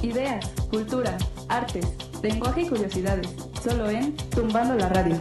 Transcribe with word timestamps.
Ideas, 0.00 0.48
cultura, 0.70 1.16
artes, 1.48 1.86
lenguaje 2.22 2.62
y 2.62 2.68
curiosidades. 2.68 3.28
Solo 3.62 3.90
en 3.90 4.16
Tumbando 4.16 4.74
la 4.74 4.88
Radio. 4.88 5.20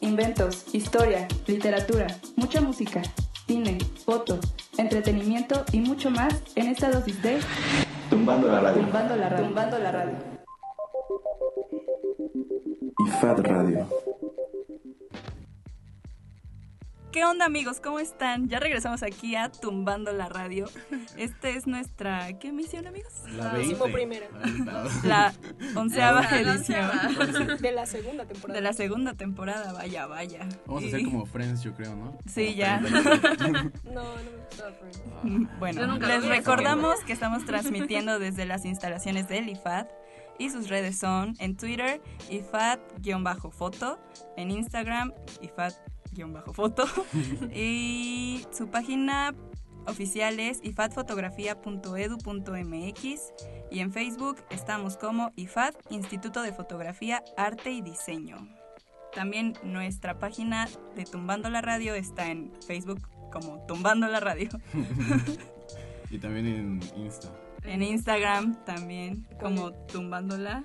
Inventos, 0.00 0.66
historia, 0.74 1.26
literatura, 1.46 2.06
mucha 2.36 2.60
música, 2.60 3.02
cine, 3.46 3.78
foto, 4.04 4.38
entretenimiento 4.76 5.64
y 5.72 5.80
mucho 5.80 6.10
más 6.10 6.42
en 6.54 6.68
esta 6.68 6.90
dosis 6.90 7.22
de 7.22 7.40
Tumbando 8.10 8.48
la 8.48 8.60
radio. 8.60 8.82
Tumbando 8.82 9.16
la 9.16 9.28
Radio. 9.28 9.46
Tumbando 9.46 9.78
la 9.78 9.92
Radio. 9.92 10.14
Y 12.98 13.10
Fat 13.20 13.38
Radio. 13.38 13.88
¿Qué 17.12 17.26
onda 17.26 17.44
amigos? 17.44 17.78
¿Cómo 17.78 17.98
están? 18.00 18.48
Ya 18.48 18.58
regresamos 18.58 19.02
aquí 19.02 19.36
a 19.36 19.50
Tumbando 19.52 20.14
la 20.14 20.30
Radio. 20.30 20.64
Esta 21.18 21.50
es 21.50 21.66
nuestra... 21.66 22.38
¿Qué 22.38 22.48
emisión 22.48 22.86
amigos? 22.86 23.12
La 23.36 23.52
primera. 23.92 24.28
La 25.04 25.34
onceava 25.76 26.22
edición 26.22 26.90
De 27.60 27.72
la 27.72 27.84
segunda 27.84 28.24
temporada. 28.24 28.54
de 28.58 28.62
la 28.62 28.72
segunda 28.72 29.12
temporada. 29.12 29.74
Vaya, 29.74 30.06
vaya. 30.06 30.48
Vamos 30.66 30.84
a 30.84 30.86
hacer 30.86 31.04
como 31.04 31.26
Friends, 31.26 31.62
yo 31.62 31.74
creo, 31.74 31.94
¿no? 31.94 32.16
Sí, 32.26 32.54
ya. 32.54 32.80
No, 33.84 34.02
no 34.02 34.30
me 34.30 34.44
gustaba 34.46 34.72
Friends. 34.72 35.58
Bueno, 35.58 35.80
Yo 35.82 35.86
nunca 35.86 36.06
les 36.06 36.24
recordamos 36.24 37.00
que 37.04 37.12
estamos 37.12 37.44
transmitiendo 37.44 38.18
desde 38.18 38.46
las 38.46 38.64
instalaciones 38.64 39.28
del 39.28 39.50
IFAD 39.50 39.86
y 40.38 40.48
sus 40.48 40.70
redes 40.70 40.98
son 40.98 41.34
en 41.40 41.58
Twitter 41.58 42.00
IFAD-foto, 42.30 43.98
en 44.38 44.50
Instagram 44.50 45.12
IFAD-foto 46.14 46.84
y 47.54 48.44
su 48.50 48.68
página 48.68 49.34
oficial 49.86 50.40
es 50.40 50.58
ifadfotografía.edu.mx 50.62 53.20
y 53.70 53.80
en 53.80 53.92
Facebook 53.92 54.38
estamos 54.50 54.96
como 54.96 55.32
IFAD, 55.36 55.74
Instituto 55.90 56.40
de 56.42 56.52
Fotografía, 56.52 57.22
Arte 57.36 57.70
y 57.72 57.82
Diseño. 57.82 58.48
También 59.14 59.52
nuestra 59.62 60.18
página 60.18 60.68
de 60.96 61.04
Tumbando 61.04 61.50
la 61.50 61.60
Radio 61.60 61.94
está 61.94 62.30
en 62.30 62.50
Facebook 62.66 63.06
como 63.30 63.66
Tumbando 63.66 64.08
la 64.08 64.20
Radio. 64.20 64.48
Y 66.12 66.18
también 66.18 66.46
en 66.46 66.80
Insta. 66.94 67.28
En 67.64 67.82
Instagram 67.82 68.62
también 68.64 69.26
como 69.40 69.72
tumbándola 69.72 70.62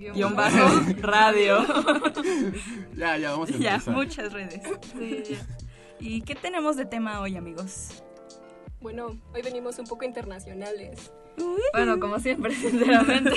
Guión 0.00 0.34
bajo. 0.34 0.80
radio. 1.02 1.58
Ya, 2.96 3.16
ya, 3.16 3.30
vamos 3.30 3.50
a 3.50 3.56
ya, 3.56 3.74
empezar. 3.74 3.94
muchas 3.94 4.32
redes. 4.32 4.60
Sí, 4.98 5.22
ya. 5.30 5.38
¿Y 6.00 6.22
qué 6.22 6.34
tenemos 6.34 6.76
de 6.76 6.84
tema 6.84 7.20
hoy, 7.20 7.36
amigos? 7.36 8.02
Bueno, 8.80 9.18
hoy 9.34 9.42
venimos 9.42 9.78
un 9.78 9.86
poco 9.86 10.04
internacionales. 10.04 11.10
Bueno, 11.72 11.98
como 11.98 12.18
siempre, 12.18 12.54
sinceramente. 12.54 13.32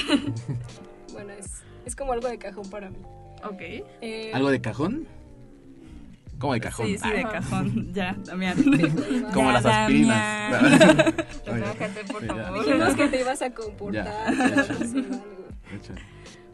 Bueno, 1.13 1.31
es, 1.33 1.63
es 1.85 1.95
como 1.95 2.11
algo 2.13 2.27
de 2.27 2.37
cajón 2.37 2.69
para 2.69 2.89
mí. 2.89 2.97
ok. 3.43 3.61
Eh, 4.01 4.31
¿Algo 4.33 4.49
de 4.51 4.59
cajón? 4.61 5.07
¿Cómo 6.39 6.53
de 6.53 6.59
cajón? 6.61 6.87
Sí, 6.87 6.97
sí, 6.97 7.09
de 7.09 7.23
cajón. 7.23 7.93
Ya, 7.93 8.15
Damián. 8.25 8.57
Como 9.33 9.47
Ya, 9.47 9.53
las 9.53 9.65
aspirinas. 9.65 10.51
Damián. 10.51 11.15
Relájate, 11.45 12.03
por 12.11 12.21
ya. 12.25 12.35
favor. 12.35 12.65
Dijimos 12.65 12.95
que 12.95 13.07
te 13.07 13.19
ibas 13.21 13.41
a 13.41 13.49
comportar. 13.53 14.33
Ya. 14.35 14.61
Echa. 15.73 15.93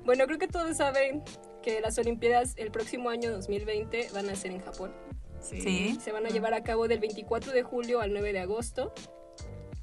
Bueno, 0.06 0.26
creo 0.26 0.40
que 0.40 0.48
todos 0.48 0.78
saben 0.78 1.24
que 1.62 1.82
las 1.82 1.98
Olimpiadas 1.98 2.54
el 2.58 2.72
próximo 2.72 3.10
año 3.10 3.32
2020 3.32 4.10
van 4.14 4.30
a 4.30 4.36
ser 4.36 4.52
en 4.52 4.62
Japón. 4.62 4.94
Sí. 5.42 5.98
Se 6.04 6.12
van 6.12 6.26
a 6.26 6.30
llevar 6.30 6.54
a 6.54 6.64
cabo 6.64 6.88
del 6.88 7.00
24 7.00 7.52
de 7.52 7.64
julio 7.64 8.02
al 8.02 8.12
9 8.12 8.34
de 8.34 8.40
agosto. 8.40 8.94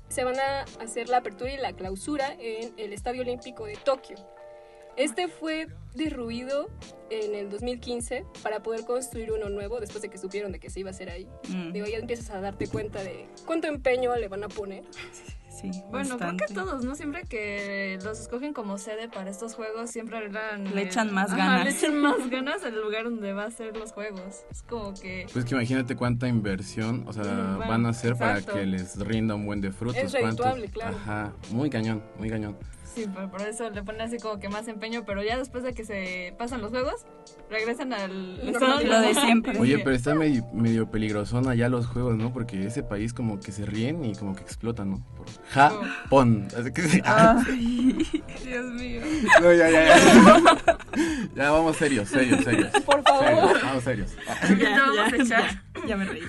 Se 0.09 0.25
van 0.25 0.39
a 0.39 0.63
hacer 0.81 1.09
la 1.09 1.19
apertura 1.19 1.53
y 1.53 1.57
la 1.57 1.73
clausura 1.73 2.35
en 2.39 2.73
el 2.77 2.93
Estadio 2.93 3.23
Olímpico 3.23 3.67
de 3.67 3.77
Tokio. 3.77 4.17
Este 4.97 5.29
fue 5.29 5.67
derruido 5.95 6.71
en 7.11 7.35
el 7.35 7.51
2015 7.51 8.25
para 8.43 8.63
poder 8.63 8.85
construir 8.87 9.31
uno 9.31 9.51
nuevo 9.51 9.79
después 9.79 10.01
de 10.01 10.09
que 10.09 10.17
supieron 10.17 10.53
de 10.53 10.59
que 10.59 10.71
se 10.71 10.81
iba 10.81 10.89
a 10.89 10.93
hacer 10.93 11.11
ahí. 11.11 11.29
Mm, 11.49 11.73
Digo, 11.73 11.87
ya 11.87 11.99
empiezas 11.99 12.31
a 12.31 12.41
darte 12.41 12.67
cuenta 12.67 13.03
de 13.03 13.27
cuánto 13.45 13.67
empeño 13.67 14.17
le 14.17 14.29
van 14.29 14.45
a 14.45 14.49
poner. 14.49 14.85
sí, 15.61 15.71
Bueno, 15.91 16.11
bastante. 16.11 16.45
creo 16.45 16.49
que 16.49 16.55
todos, 16.55 16.85
¿no? 16.85 16.95
Siempre 16.95 17.23
que 17.25 17.99
los 18.05 18.21
escogen 18.21 18.53
como 18.53 18.79
sede 18.79 19.09
para 19.09 19.31
estos 19.31 19.55
juegos, 19.55 19.91
siempre 19.91 20.17
arreglan 20.19 20.65
Le 20.65 20.71
el- 20.71 20.79
echan 20.89 21.13
más 21.13 21.29
Ajá, 21.33 21.37
ganas. 21.37 21.65
Le 21.65 21.71
echan 21.71 21.99
más 22.01 22.17
ganas 22.31 22.65
al 22.65 22.81
lugar 22.81 23.05
donde 23.05 23.33
va 23.33 23.45
a 23.45 23.51
ser 23.51 23.77
los 23.77 23.93
juegos. 23.93 24.45
Es 24.51 24.63
como 24.63 24.95
que. 24.95 25.27
Pues 25.33 25.45
que 25.45 25.55
imagínate 25.55 25.97
cuánta 25.97 26.29
inversión, 26.29 27.05
o 27.07 27.13
sea, 27.13 27.23
Mm, 27.25 27.57
bueno, 27.57 27.59
van 27.71 27.87
a 27.87 27.89
hacer 27.91 28.13
exacto. 28.13 28.47
para 28.47 28.59
que 28.61 28.67
les 28.67 28.97
rinda 28.99 29.35
un 29.35 29.47
buen 29.47 29.61
de 29.61 29.73
frutos. 29.73 29.97
Es 29.97 30.13
cuántos- 30.13 30.45
redituable, 30.47 30.69
claro. 30.69 30.97
Ajá, 30.97 31.33
muy 31.51 31.71
cañón, 31.71 32.03
muy 32.19 32.29
cañón. 32.31 32.57
Sí, 32.95 33.07
pero 33.15 33.31
por 33.31 33.43
eso 33.43 33.69
le 33.71 33.83
ponen 33.83 34.01
así 34.03 34.19
como 34.19 34.39
que 34.39 34.49
más 34.49 34.69
empeño, 34.69 35.05
pero 35.05 35.23
ya 35.23 35.37
después 35.37 35.63
de 35.65 35.75
que 35.75 35.85
se 35.85 36.35
pasan 36.39 36.63
los 36.63 36.71
juegos, 36.71 37.05
regresan 37.51 37.93
al. 37.93 38.37
Lo 38.53 39.01
de 39.01 39.15
siempre. 39.15 39.59
Oye, 39.59 39.79
pero 39.81 39.95
está 39.95 40.15
medio, 40.15 40.45
medio 40.53 40.91
peligrosón 40.91 41.49
allá 41.49 41.69
los 41.69 41.87
juegos, 41.87 42.17
¿no? 42.17 42.33
Porque 42.33 42.67
ese 42.67 42.83
país 42.83 43.13
como 43.13 43.39
que 43.41 43.53
se 43.53 43.67
ríen 43.67 44.05
y 44.05 44.15
como 44.15 44.35
que 44.35 44.43
explotan, 44.43 44.91
¿no? 44.93 45.07
Por 45.17 45.27
Japón. 45.51 46.49
Así 46.59 46.73
que- 46.73 47.03
Ay, 47.05 48.23
Dios 48.45 48.65
mío. 48.73 49.03
No, 49.43 49.53
ya, 49.53 49.69
ya, 49.71 49.85
ya. 49.87 50.79
Ya 51.35 51.51
vamos 51.51 51.77
serios, 51.77 52.09
serios, 52.09 52.43
serios. 52.43 52.71
Por 52.85 53.03
favor. 53.03 53.27
Serios, 53.27 53.63
vamos 53.63 53.85
serios. 53.85 54.17
Ya, 54.59 55.25
ya, 55.25 55.63
ya 55.87 55.97
me 55.97 56.05
reí. 56.07 56.23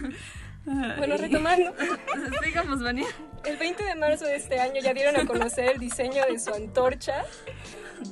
Bueno, 0.97 1.16
retomando. 1.17 1.73
Sigamos, 2.44 2.83
Vania. 2.83 3.05
El 3.45 3.55
20 3.57 3.83
de 3.83 3.95
marzo 3.95 4.25
de 4.25 4.35
este 4.35 4.59
año 4.59 4.81
ya 4.81 4.94
dieron 4.94 5.16
a 5.16 5.25
conocer 5.25 5.69
el 5.69 5.79
diseño 5.79 6.25
de 6.29 6.38
su 6.39 6.53
antorcha, 6.53 7.23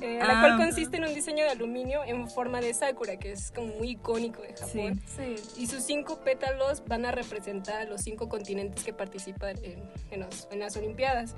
eh, 0.00 0.18
la 0.20 0.38
Ah. 0.38 0.40
cual 0.40 0.56
consiste 0.56 0.96
en 0.96 1.04
un 1.04 1.14
diseño 1.14 1.44
de 1.44 1.50
aluminio 1.50 2.02
en 2.04 2.30
forma 2.30 2.60
de 2.62 2.72
sakura, 2.72 3.18
que 3.18 3.32
es 3.32 3.52
como 3.52 3.74
muy 3.74 3.90
icónico 3.90 4.40
de 4.40 4.54
Japón. 4.54 5.02
Sí. 5.04 5.34
Y 5.60 5.66
sus 5.66 5.82
cinco 5.82 6.20
pétalos 6.20 6.82
van 6.86 7.04
a 7.04 7.12
representar 7.12 7.82
a 7.82 7.84
los 7.84 8.00
cinco 8.00 8.28
continentes 8.30 8.82
que 8.84 8.94
participan 8.94 9.56
en, 9.62 9.82
en 10.10 10.20
los- 10.20 10.48
en 10.50 10.60
las 10.60 10.76
Olimpiadas. 10.76 11.34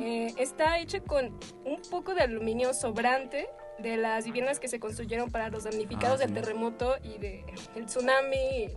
Eh, 0.00 0.34
está 0.36 0.78
hecha 0.78 1.00
con 1.00 1.38
un 1.64 1.80
poco 1.90 2.14
de 2.14 2.20
aluminio 2.22 2.74
sobrante 2.74 3.48
de 3.78 3.96
las 3.96 4.26
viviendas 4.26 4.60
que 4.60 4.68
se 4.68 4.78
construyeron 4.78 5.30
para 5.30 5.48
los 5.48 5.64
damnificados 5.64 6.16
Ah, 6.20 6.26
del 6.26 6.28
sí. 6.28 6.34
terremoto 6.34 6.96
y 7.02 7.16
del 7.16 7.86
tsunami, 7.86 8.68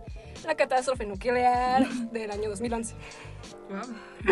la 0.44 0.54
catástrofe 0.54 1.06
nuclear 1.06 1.88
del 2.12 2.30
año 2.30 2.48
2011. 2.50 2.94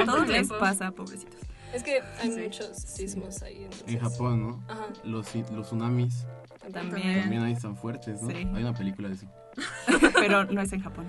A 0.01 0.05
todos 0.05 0.29
les 0.29 0.49
pasa, 0.49 0.91
pobrecitos. 0.93 1.41
Es 1.73 1.83
que 1.83 2.01
hay 2.21 2.31
Sí. 2.33 2.41
muchos 2.43 2.77
sismos 2.77 3.43
ahí. 3.43 3.65
entonces- 3.65 3.89
En 3.95 3.99
Japón, 4.01 4.43
¿no? 4.43 4.65
Ajá. 4.69 4.87
Los, 5.05 5.35
los 5.53 5.67
tsunamis 5.69 6.27
También. 6.73 7.21
también 7.23 7.43
ahí 7.43 7.53
están 7.53 7.77
fuertes, 7.77 8.21
¿no? 8.21 8.29
Sí. 8.31 8.37
Hay 8.37 8.63
una 8.63 8.75
película 8.75 9.09
de 9.09 9.15
eso. 9.15 9.27
Pero 10.15 10.45
no 10.45 10.61
es 10.61 10.73
en 10.73 10.81
Japón. 10.83 11.09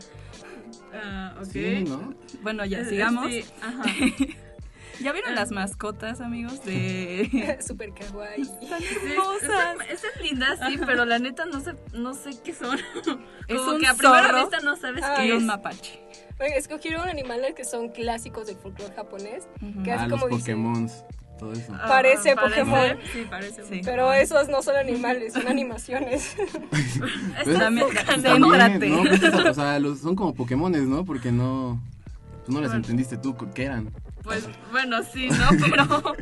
Ah, 0.94 1.35
ok. 1.38 1.46
Sí, 1.52 1.84
¿no? 1.88 2.14
Bueno, 2.41 2.64
ya 2.66 2.80
Eh, 2.80 2.85
sigamos. 2.85 3.28
sí, 3.28 3.44
ajá. 3.62 3.84
¿Ya 5.02 5.12
vieron 5.12 5.36
las 5.36 5.52
mascotas, 5.52 6.22
amigos? 6.22 6.64
De. 6.66 7.58
Super 7.66 7.92
kawaii. 7.94 8.44
Sí, 8.64 8.68
hermosas. 9.12 9.42
Están, 9.44 9.81
están 9.90 10.12
lindas, 10.24 10.59
sí, 10.68 10.78
pero 10.86 11.06
la 11.06 11.20
neta 11.20 11.46
no 11.46 11.59
sé, 11.62 11.74
no 11.94 12.14
sé 12.14 12.31
qué 12.44 12.54
son. 12.54 12.78
Es 13.48 13.58
Como 13.58 13.72
un 13.74 13.80
que 13.82 13.88
a 13.88 13.94
primera 13.94 14.24
zorro 14.28 14.40
vista 14.50 14.59
no 14.62 14.76
sabes 14.76 15.03
Ah, 15.03 15.16
qué 15.18 15.30
es. 15.30 15.34
un 15.38 15.46
mapache. 15.46 16.00
Oye, 16.40 16.58
escogieron 16.58 17.08
animales 17.09 17.53
que 17.56 17.64
son 17.66 17.90
clásicos 17.90 18.48
del 18.48 18.56
folclore 18.58 18.94
japonés, 18.96 19.48
Ujú. 19.62 19.84
que 19.84 19.92
Ah, 19.92 20.02
así 20.02 20.09
los 20.09 20.22
como. 20.22 20.38
Pokémon, 20.38 20.90
todo 21.40 21.53
eso. 21.53 21.74
Ah, 21.76 21.86
Parece 21.88 22.36
parece, 22.36 22.62
Pokémon. 22.62 22.98
Sí, 23.14 23.26
parece. 23.30 23.64
Sí. 23.66 23.82
Pero 23.84 24.12
esos 24.14 24.48
no 24.50 24.62
son 24.64 24.76
animales, 24.78 25.34
son 25.34 25.48
animaciones. 25.48 26.36
Pues, 27.44 27.59
También, 27.59 27.88
céntrate. 28.22 28.90
no, 28.90 29.03
pues, 29.03 29.24
o 29.24 29.53
sea, 29.53 29.80
los, 29.80 30.00
son 30.00 30.16
como 30.16 30.34
Pokémones, 30.34 30.84
¿no? 30.84 31.03
Porque 31.06 31.32
no, 31.32 31.82
tú 32.46 32.52
no 32.53 32.62
les 32.62 32.70
Bueno. 32.70 32.76
entendiste 32.84 33.18
tú 33.18 33.36
qué 33.53 33.66
eran. 33.66 33.92
Pues 34.23 34.47
bueno, 34.72 35.03
sí, 35.03 35.28
¿no? 35.29 35.50
Pero, 35.59 36.16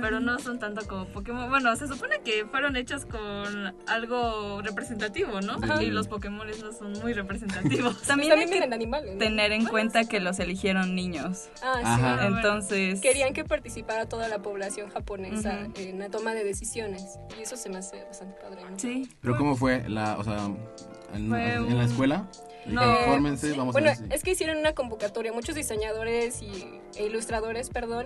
pero 0.00 0.20
no 0.20 0.38
son 0.38 0.58
tanto 0.58 0.86
como 0.86 1.06
Pokémon. 1.06 1.48
Bueno, 1.48 1.74
se 1.76 1.88
supone 1.88 2.20
que 2.20 2.46
fueron 2.46 2.76
hechos 2.76 3.06
con 3.06 3.74
algo 3.86 4.60
representativo, 4.62 5.40
¿no? 5.40 5.54
Ajá. 5.62 5.82
Y 5.82 5.90
los 5.90 6.08
Pokémon 6.08 6.46
no 6.46 6.72
son 6.72 6.92
muy 7.00 7.12
representativos. 7.12 8.02
También 8.06 8.32
hay 8.32 8.40
También 8.40 8.68
que 8.68 8.74
animales. 8.74 9.14
¿no? 9.14 9.18
tener 9.18 9.52
en 9.52 9.64
cuenta 9.64 10.04
que 10.04 10.20
los 10.20 10.38
eligieron 10.38 10.94
niños. 10.94 11.48
Ah, 11.62 11.74
sí. 11.76 11.82
Ajá. 11.84 12.16
bueno. 12.16 12.36
Entonces. 12.36 13.00
Querían 13.00 13.32
que 13.32 13.44
participara 13.44 14.06
toda 14.06 14.28
la 14.28 14.40
población 14.40 14.90
japonesa 14.90 15.68
en 15.74 15.98
la 15.98 16.10
toma 16.10 16.34
de 16.34 16.44
decisiones. 16.44 17.18
Y 17.38 17.42
eso 17.42 17.56
se 17.56 17.68
me 17.70 17.78
hace 17.78 18.04
bastante 18.04 18.36
padre. 18.40 18.62
¿no? 18.70 18.78
Sí. 18.78 19.08
Pero 19.20 19.36
¿cómo 19.36 19.56
fue 19.56 19.88
la, 19.88 20.18
o 20.18 20.24
sea, 20.24 20.50
en, 21.14 21.30
la 21.30 21.84
escuela? 21.84 22.28
No, 22.66 22.82
Fórmense, 23.04 23.52
vamos 23.52 23.72
Bueno, 23.72 23.90
a 23.90 23.94
ver 23.94 24.08
si... 24.08 24.14
es 24.14 24.22
que 24.22 24.32
hicieron 24.32 24.58
una 24.58 24.72
convocatoria. 24.72 25.32
Muchos 25.32 25.54
diseñadores 25.54 26.42
y, 26.42 26.80
e 26.94 27.06
ilustradores, 27.06 27.70
perdón, 27.70 28.04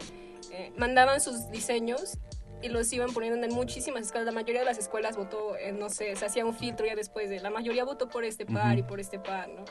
eh, 0.53 0.73
mandaban 0.77 1.21
sus 1.21 1.51
diseños 1.51 2.19
y 2.63 2.69
los 2.69 2.93
iban 2.93 3.13
poniendo 3.13 3.45
en 3.47 3.55
muchísimas 3.55 4.03
escuelas. 4.03 4.27
La 4.27 4.33
mayoría 4.33 4.61
de 4.61 4.67
las 4.67 4.79
escuelas 4.79 5.17
votó, 5.17 5.57
eh, 5.57 5.73
no 5.73 5.89
sé, 5.89 6.15
se 6.17 6.27
hacía 6.27 6.45
un 6.45 6.55
filtro 6.55 6.87
ya 6.87 6.95
después 6.95 7.31
de 7.31 7.41
la 7.41 7.51
mayoría 7.51 7.85
votó 7.85 8.09
por 8.09 8.25
este 8.25 8.47
par 8.47 8.73
Ujú. 8.73 8.79
y 8.79 8.83
por 8.83 9.01
este 9.01 9.19
par, 9.19 9.49
¿no? 9.49 9.65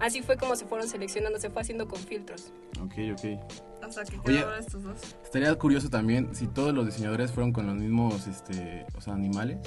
Así 0.00 0.22
fue 0.22 0.36
como 0.36 0.56
se 0.56 0.66
fueron 0.66 0.88
seleccionando, 0.88 1.38
se 1.38 1.50
fue 1.50 1.62
haciendo 1.62 1.86
con 1.86 1.98
filtros. 2.00 2.52
Ok, 2.82 2.94
ok. 3.12 3.84
O 3.86 3.92
sea, 3.92 4.04
que 4.04 4.18
Oye. 4.26 4.44
estos 4.58 4.82
dos. 4.82 4.96
Estaría 5.22 5.54
curioso 5.56 5.88
también 5.90 6.34
si 6.34 6.46
todos 6.46 6.74
los 6.74 6.86
diseñadores 6.86 7.30
fueron 7.30 7.52
con 7.52 7.66
los 7.66 7.76
mismos, 7.76 8.26
este, 8.26 8.86
o 8.96 9.00
sea, 9.00 9.14
animales. 9.14 9.58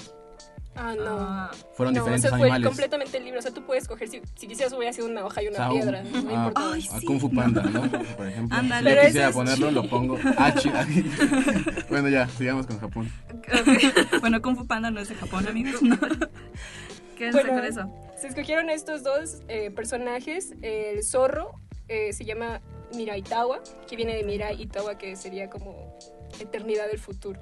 Ah, 0.80 0.96
no. 0.96 1.18
Ah, 1.20 1.52
Fueron 1.74 1.94
no, 1.94 2.02
diferentes 2.02 2.22
se 2.24 2.30
fue 2.30 2.40
animales. 2.48 2.68
completamente 2.68 3.20
libre. 3.20 3.40
O 3.40 3.42
sea, 3.42 3.52
tú 3.52 3.66
puedes 3.66 3.84
escoger, 3.84 4.08
si, 4.10 4.22
si 4.36 4.48
quisieras 4.48 4.74
hubiera 4.74 4.94
sido 4.94 5.08
una 5.08 5.26
hoja 5.26 5.42
y 5.44 5.48
O 5.48 5.50
una 5.50 5.58
sea, 5.58 5.72
un- 5.72 5.76
piedra. 5.80 6.04
no 6.04 6.18
a, 6.18 6.22
importa. 6.48 6.62
Ay, 6.74 6.88
a 6.92 7.00
sí. 7.00 7.06
Kung 7.06 7.20
Fu 7.20 7.32
Panda, 7.34 7.64
¿no? 7.64 7.82
Por 8.18 8.28
ejemplo. 8.28 8.58
Ándale. 8.58 8.90
Si 8.92 8.96
yo 8.96 9.02
quisiera 9.06 9.28
es- 9.30 9.36
ponerlo, 9.36 9.72
lo 9.72 9.90
pongo. 9.90 10.18
Ah, 10.38 10.54
chi- 10.54 10.72
bueno, 11.90 12.10
ya, 12.10 12.28
sigamos 12.30 12.68
con 12.68 12.80
Japón. 12.80 13.12
Bueno, 14.22 14.42
Kung 14.42 14.56
Fu 14.58 14.68
Panda 14.68 14.92
no 14.92 15.00
es 15.02 15.10
de 15.10 15.16
Japón, 15.16 15.48
amigos. 15.48 15.82
No. 15.82 15.98
Quédense 17.18 17.40
Bueno. 17.42 17.56
con 17.56 17.66
eso. 17.66 17.94
Se 18.20 18.28
escogieron 18.28 18.70
estos 18.70 19.04
dos 19.04 19.42
eh, 19.48 19.72
personajes. 19.72 20.54
El 20.62 21.04
zorro 21.04 21.60
eh, 21.88 22.14
se 22.14 22.26
llama 22.26 22.62
Miraitawa, 22.94 23.60
que 23.90 23.96
viene 23.96 24.16
de 24.16 24.24
Mirai 24.24 24.62
Itawa, 24.62 24.98
que 24.98 25.16
sería 25.16 25.50
como 25.50 25.98
eternidad 26.40 26.88
del 26.88 27.00
futuro. 27.00 27.40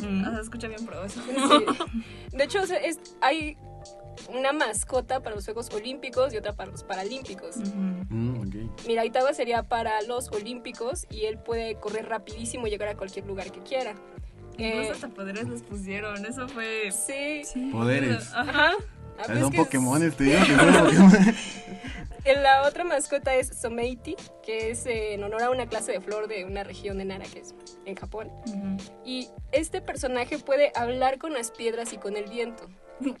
Mm. 0.00 0.26
O 0.26 0.30
sea, 0.30 0.40
escucha 0.40 0.68
bien 0.68 0.84
pro 0.86 1.04
eso. 1.04 1.20
Sí. 1.22 1.64
De 2.36 2.44
hecho, 2.44 2.62
o 2.62 2.66
sea, 2.66 2.78
es- 2.78 2.98
hay 3.20 3.56
una 4.34 4.52
mascota 4.52 5.20
para 5.22 5.34
los 5.36 5.44
Juegos 5.44 5.70
Olímpicos 5.74 6.32
y 6.32 6.36
otra 6.38 6.54
para 6.54 6.70
los 6.70 6.82
Paralímpicos. 6.82 7.56
Mm, 7.58 8.40
ok. 8.40 8.86
Miraitawa 8.86 9.32
sería 9.34 9.62
para 9.62 10.00
los 10.02 10.30
Olímpicos 10.32 11.06
y 11.10 11.26
él 11.26 11.38
puede 11.38 11.76
correr 11.76 12.08
rapidísimo 12.08 12.66
y 12.66 12.70
llegar 12.70 12.88
a 12.88 12.96
cualquier 12.96 13.26
lugar 13.26 13.50
que 13.52 13.60
quiera. 13.60 13.94
Incluso 14.58 14.88
Eh, 14.88 14.90
hasta 14.92 15.08
poderes 15.08 15.48
les 15.48 15.62
pusieron. 15.62 16.24
Eso 16.24 16.48
fue. 16.48 16.90
sí. 16.90 17.42
Sí. 17.44 17.68
Poderes. 17.70 18.32
Ajá. 18.34 18.72
Ah, 19.18 19.22
pues 19.26 19.38
Son 19.38 19.46
es 19.46 19.50
que 19.50 19.56
es- 19.56 19.62
Pokémon, 19.64 20.10
te 20.12 20.24
digo 20.24 20.38
que 20.46 20.56
son 20.56 20.74
Pokémon. 20.84 21.12
En 22.24 22.42
La 22.42 22.62
otra 22.62 22.82
mascota 22.82 23.36
es 23.36 23.46
Someiti, 23.56 24.16
que 24.44 24.72
es 24.72 24.84
eh, 24.86 25.14
en 25.14 25.22
honor 25.22 25.42
a 25.44 25.50
una 25.50 25.66
clase 25.66 25.92
de 25.92 26.00
flor 26.00 26.26
de 26.26 26.44
una 26.44 26.64
región 26.64 26.98
de 26.98 27.04
Nara, 27.04 27.24
que 27.32 27.38
es 27.38 27.54
en 27.84 27.94
Japón. 27.94 28.32
Ujú. 28.48 28.76
Y 29.04 29.28
este 29.52 29.80
personaje 29.80 30.36
puede 30.40 30.72
hablar 30.74 31.18
con 31.18 31.32
las 31.34 31.52
piedras 31.52 31.92
y 31.92 31.98
con 31.98 32.16
el 32.16 32.24
viento. 32.28 32.68
Yo 32.98 33.14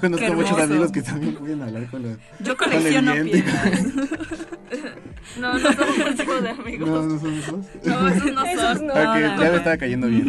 conozco 0.00 0.32
muchos 0.34 0.58
amigos 0.58 0.90
que 0.90 1.02
también 1.02 1.36
pueden 1.36 1.62
hablar 1.62 1.88
con 1.88 2.02
los... 2.02 2.18
Yo 2.40 2.56
Con 2.56 2.72
el 2.72 2.78
colecciono 2.78 3.12
viento. 3.12 3.30
piedras. 3.32 3.82
No, 5.38 5.56
no 5.58 5.72
son 5.72 5.88
ese 6.00 6.14
tipo 6.14 6.34
de 6.40 6.48
amigos. 6.50 6.88
No, 6.88 7.02
no 7.02 7.20
son 7.20 7.34
esos. 7.38 7.54
No, 7.84 8.08
esos 8.08 8.32
no 8.32 8.44
Esos 8.44 8.78
son. 8.78 8.86
no. 8.88 8.92
Ah, 8.96 9.20
ya 9.20 9.36
no. 9.36 9.42
me 9.52 9.56
estaba 9.56 9.76
cayendo 9.76 10.06
bien. 10.08 10.28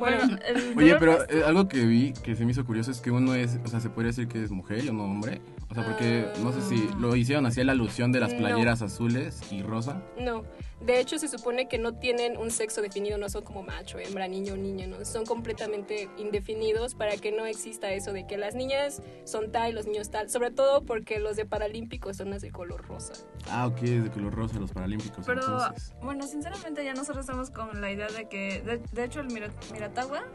Bueno, 0.00 0.18
el 0.46 0.76
Oye, 0.76 0.94
dolor 0.94 0.98
pero 1.28 1.40
eh, 1.40 1.44
algo 1.46 1.68
que 1.68 1.84
vi 1.86 2.12
que 2.12 2.34
se 2.34 2.44
me 2.44 2.50
hizo 2.52 2.64
curioso 2.66 2.90
es 2.90 3.00
que 3.00 3.10
uno 3.12 3.34
es, 3.34 3.58
o 3.64 3.68
sea, 3.68 3.78
se 3.80 3.88
podría 3.90 4.08
decir 4.08 4.26
que 4.26 4.42
es 4.42 4.50
mujer 4.50 4.84
y 4.84 4.90
no 4.90 5.04
hombre. 5.04 5.40
O 5.70 5.74
sea, 5.74 5.84
porque 5.84 6.26
no 6.42 6.52
sé 6.52 6.62
si 6.62 6.88
lo 6.98 7.14
hicieron 7.14 7.46
así 7.46 7.62
la 7.62 7.72
alusión 7.72 8.10
de 8.10 8.18
las 8.18 8.32
No. 8.32 8.38
playeras 8.38 8.82
azules 8.82 9.40
y 9.52 9.62
rosa. 9.62 10.02
No, 10.18 10.42
de 10.80 10.98
hecho 10.98 11.16
se 11.18 11.28
supone 11.28 11.68
que 11.68 11.78
no 11.78 11.94
tienen 11.94 12.36
un 12.36 12.50
sexo 12.50 12.82
definido, 12.82 13.18
no 13.18 13.28
son 13.28 13.44
como 13.44 13.62
macho, 13.62 13.98
hembra, 14.00 14.26
niño, 14.26 14.56
niña, 14.56 14.88
no, 14.88 15.04
son 15.04 15.24
completamente 15.26 16.08
indefinidos 16.18 16.96
para 16.96 17.16
que 17.18 17.30
no 17.30 17.46
exista 17.46 17.92
eso 17.92 18.12
de 18.12 18.26
que 18.26 18.36
las 18.36 18.54
niñas 18.56 19.00
son 19.24 19.52
tal 19.52 19.70
y 19.70 19.72
los 19.74 19.86
niños 19.86 20.10
tal, 20.10 20.28
sobre 20.28 20.50
todo 20.50 20.82
porque 20.84 21.20
los 21.20 21.36
de 21.36 21.44
Paralímpicos 21.44 22.16
son 22.16 22.30
las 22.30 22.42
de 22.42 22.50
color 22.50 22.84
rosa. 22.88 23.12
Ah, 23.48 23.66
ok, 23.68 23.82
es 23.82 24.04
de 24.04 24.10
color 24.10 24.34
rosa 24.34 24.58
los 24.58 24.72
paralímpicos. 24.72 25.24
Pero, 25.26 25.40
entonces. 25.40 25.92
bueno, 26.02 26.26
sinceramente 26.26 26.84
ya 26.84 26.94
nosotros 26.94 27.20
estamos 27.24 27.50
con 27.50 27.80
la 27.80 27.92
idea 27.92 28.08
de 28.08 28.28
que, 28.28 28.60
de, 28.62 28.78
de 28.92 29.04
hecho, 29.04 29.20
el 29.20 29.28
Mira- 29.28 29.50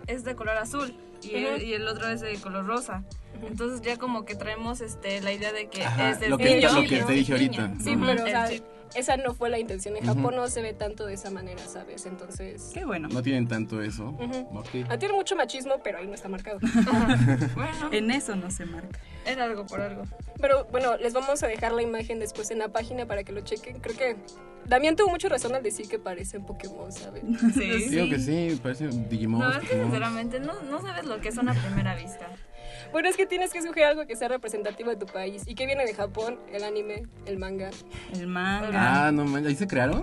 Es 0.08 0.24
de 0.24 0.36
color 0.36 0.58
azul 0.58 0.96
y, 1.22 1.36
el, 1.36 1.64
y 1.64 1.74
el 1.74 1.88
otro 1.88 2.08
es 2.08 2.22
de 2.22 2.36
color 2.38 2.66
rosa. 2.66 3.04
Entonces 3.48 3.82
ya 3.82 3.98
como 3.98 4.26
que 4.26 4.36
traemos 4.36 4.82
este 4.82 5.22
la 5.22 5.32
idea 5.32 5.52
de 5.54 5.68
que 5.70 5.84
Ajá, 5.84 6.12
es 6.12 6.20
de 6.20 6.30
lo 6.30 6.38
que- 6.38 6.56
niño 6.56 6.74
lo 6.74 6.88
que 6.88 7.00
es 7.00 7.06
te 7.06 7.14
dije 7.14 7.32
ahorita. 7.34 7.74
Sí, 7.84 7.96
pero 8.06 8.24
o 8.24 8.26
sea, 8.28 8.50
chip. 8.50 8.64
esa 8.96 9.18
no 9.18 9.34
fue 9.34 9.50
la 9.50 9.60
intención. 9.60 9.96
En. 9.98 10.06
Japón 10.06 10.36
no 10.36 10.48
se 10.48 10.62
ve 10.62 10.74
tanto 10.74 11.06
de 11.06 11.14
esa 11.16 11.30
manera, 11.32 11.62
¿sabes? 11.68 12.06
Entonces... 12.06 12.72
Qué 12.74 12.86
bueno. 12.86 13.08
No 13.10 13.22
tienen 13.22 13.48
tanto 13.48 13.82
eso. 13.82 14.10
Ujú. 14.10 14.48
Ok. 14.60 14.70
Ah, 14.90 14.98
tiene 14.98 15.14
mucho 15.14 15.36
machismo, 15.36 15.76
pero 15.84 15.98
ahí 16.00 16.08
no 16.08 16.14
está 16.14 16.30
marcado. 16.30 16.60
Bueno, 17.56 17.90
En 17.92 18.12
eso 18.12 18.36
no 18.36 18.50
se 18.52 18.66
marca. 18.66 19.00
era 19.26 19.46
algo 19.46 19.66
por 19.66 19.82
algo. 19.82 20.04
Pero 20.40 20.66
bueno, 20.72 20.98
les 20.98 21.14
vamos 21.14 21.42
a 21.44 21.48
dejar 21.48 21.72
la 21.72 21.82
imagen 21.82 22.20
después 22.20 22.52
en 22.52 22.60
la 22.60 22.70
página 22.70 23.06
para 23.06 23.24
que 23.24 23.32
lo 23.32 23.42
chequen. 23.42 23.80
Creo 23.80 23.96
que 23.98 24.18
Damián 24.66 24.96
tuvo 24.96 25.10
mucha 25.10 25.30
razón 25.30 25.54
al 25.56 25.64
decir 25.64 25.88
que 25.88 26.00
parecen 26.00 26.44
Pokémon, 26.46 26.92
¿saben? 26.92 27.38
Sí. 27.54 27.90
Digo 27.90 28.10
que 28.10 28.20
sí, 28.20 28.60
parece 28.62 28.88
Digimon. 28.88 29.42
No, 29.42 29.52
es 29.52 29.68
que 29.70 29.76
sinceramente 29.82 30.40
no, 30.40 30.62
no 30.64 30.82
sabes 30.82 31.06
lo 31.06 31.20
que 31.22 31.32
son 31.32 31.50
a 31.50 31.54
primera 31.54 31.96
vista. 31.96 32.28
Bueno, 32.96 33.10
es 33.10 33.18
que 33.18 33.26
tienes 33.26 33.52
que 33.52 33.58
escoger 33.60 33.84
algo 33.84 34.08
que 34.08 34.16
sea 34.16 34.30
representativo 34.30 34.90
de 34.90 34.96
tu 34.96 35.06
país. 35.06 35.44
¿Y 35.48 35.54
qué 35.54 35.66
viene 35.66 35.84
de 35.84 35.94
Japón? 35.94 36.40
El 36.54 36.64
anime, 36.64 37.04
el 37.26 37.38
manga. 37.38 37.70
El 38.14 38.26
manga. 38.28 39.08
Ah, 39.08 39.12
no 39.12 39.26
manches, 39.26 39.50
¿ahí 39.50 39.56
se 39.58 39.68
crearon? 39.68 40.02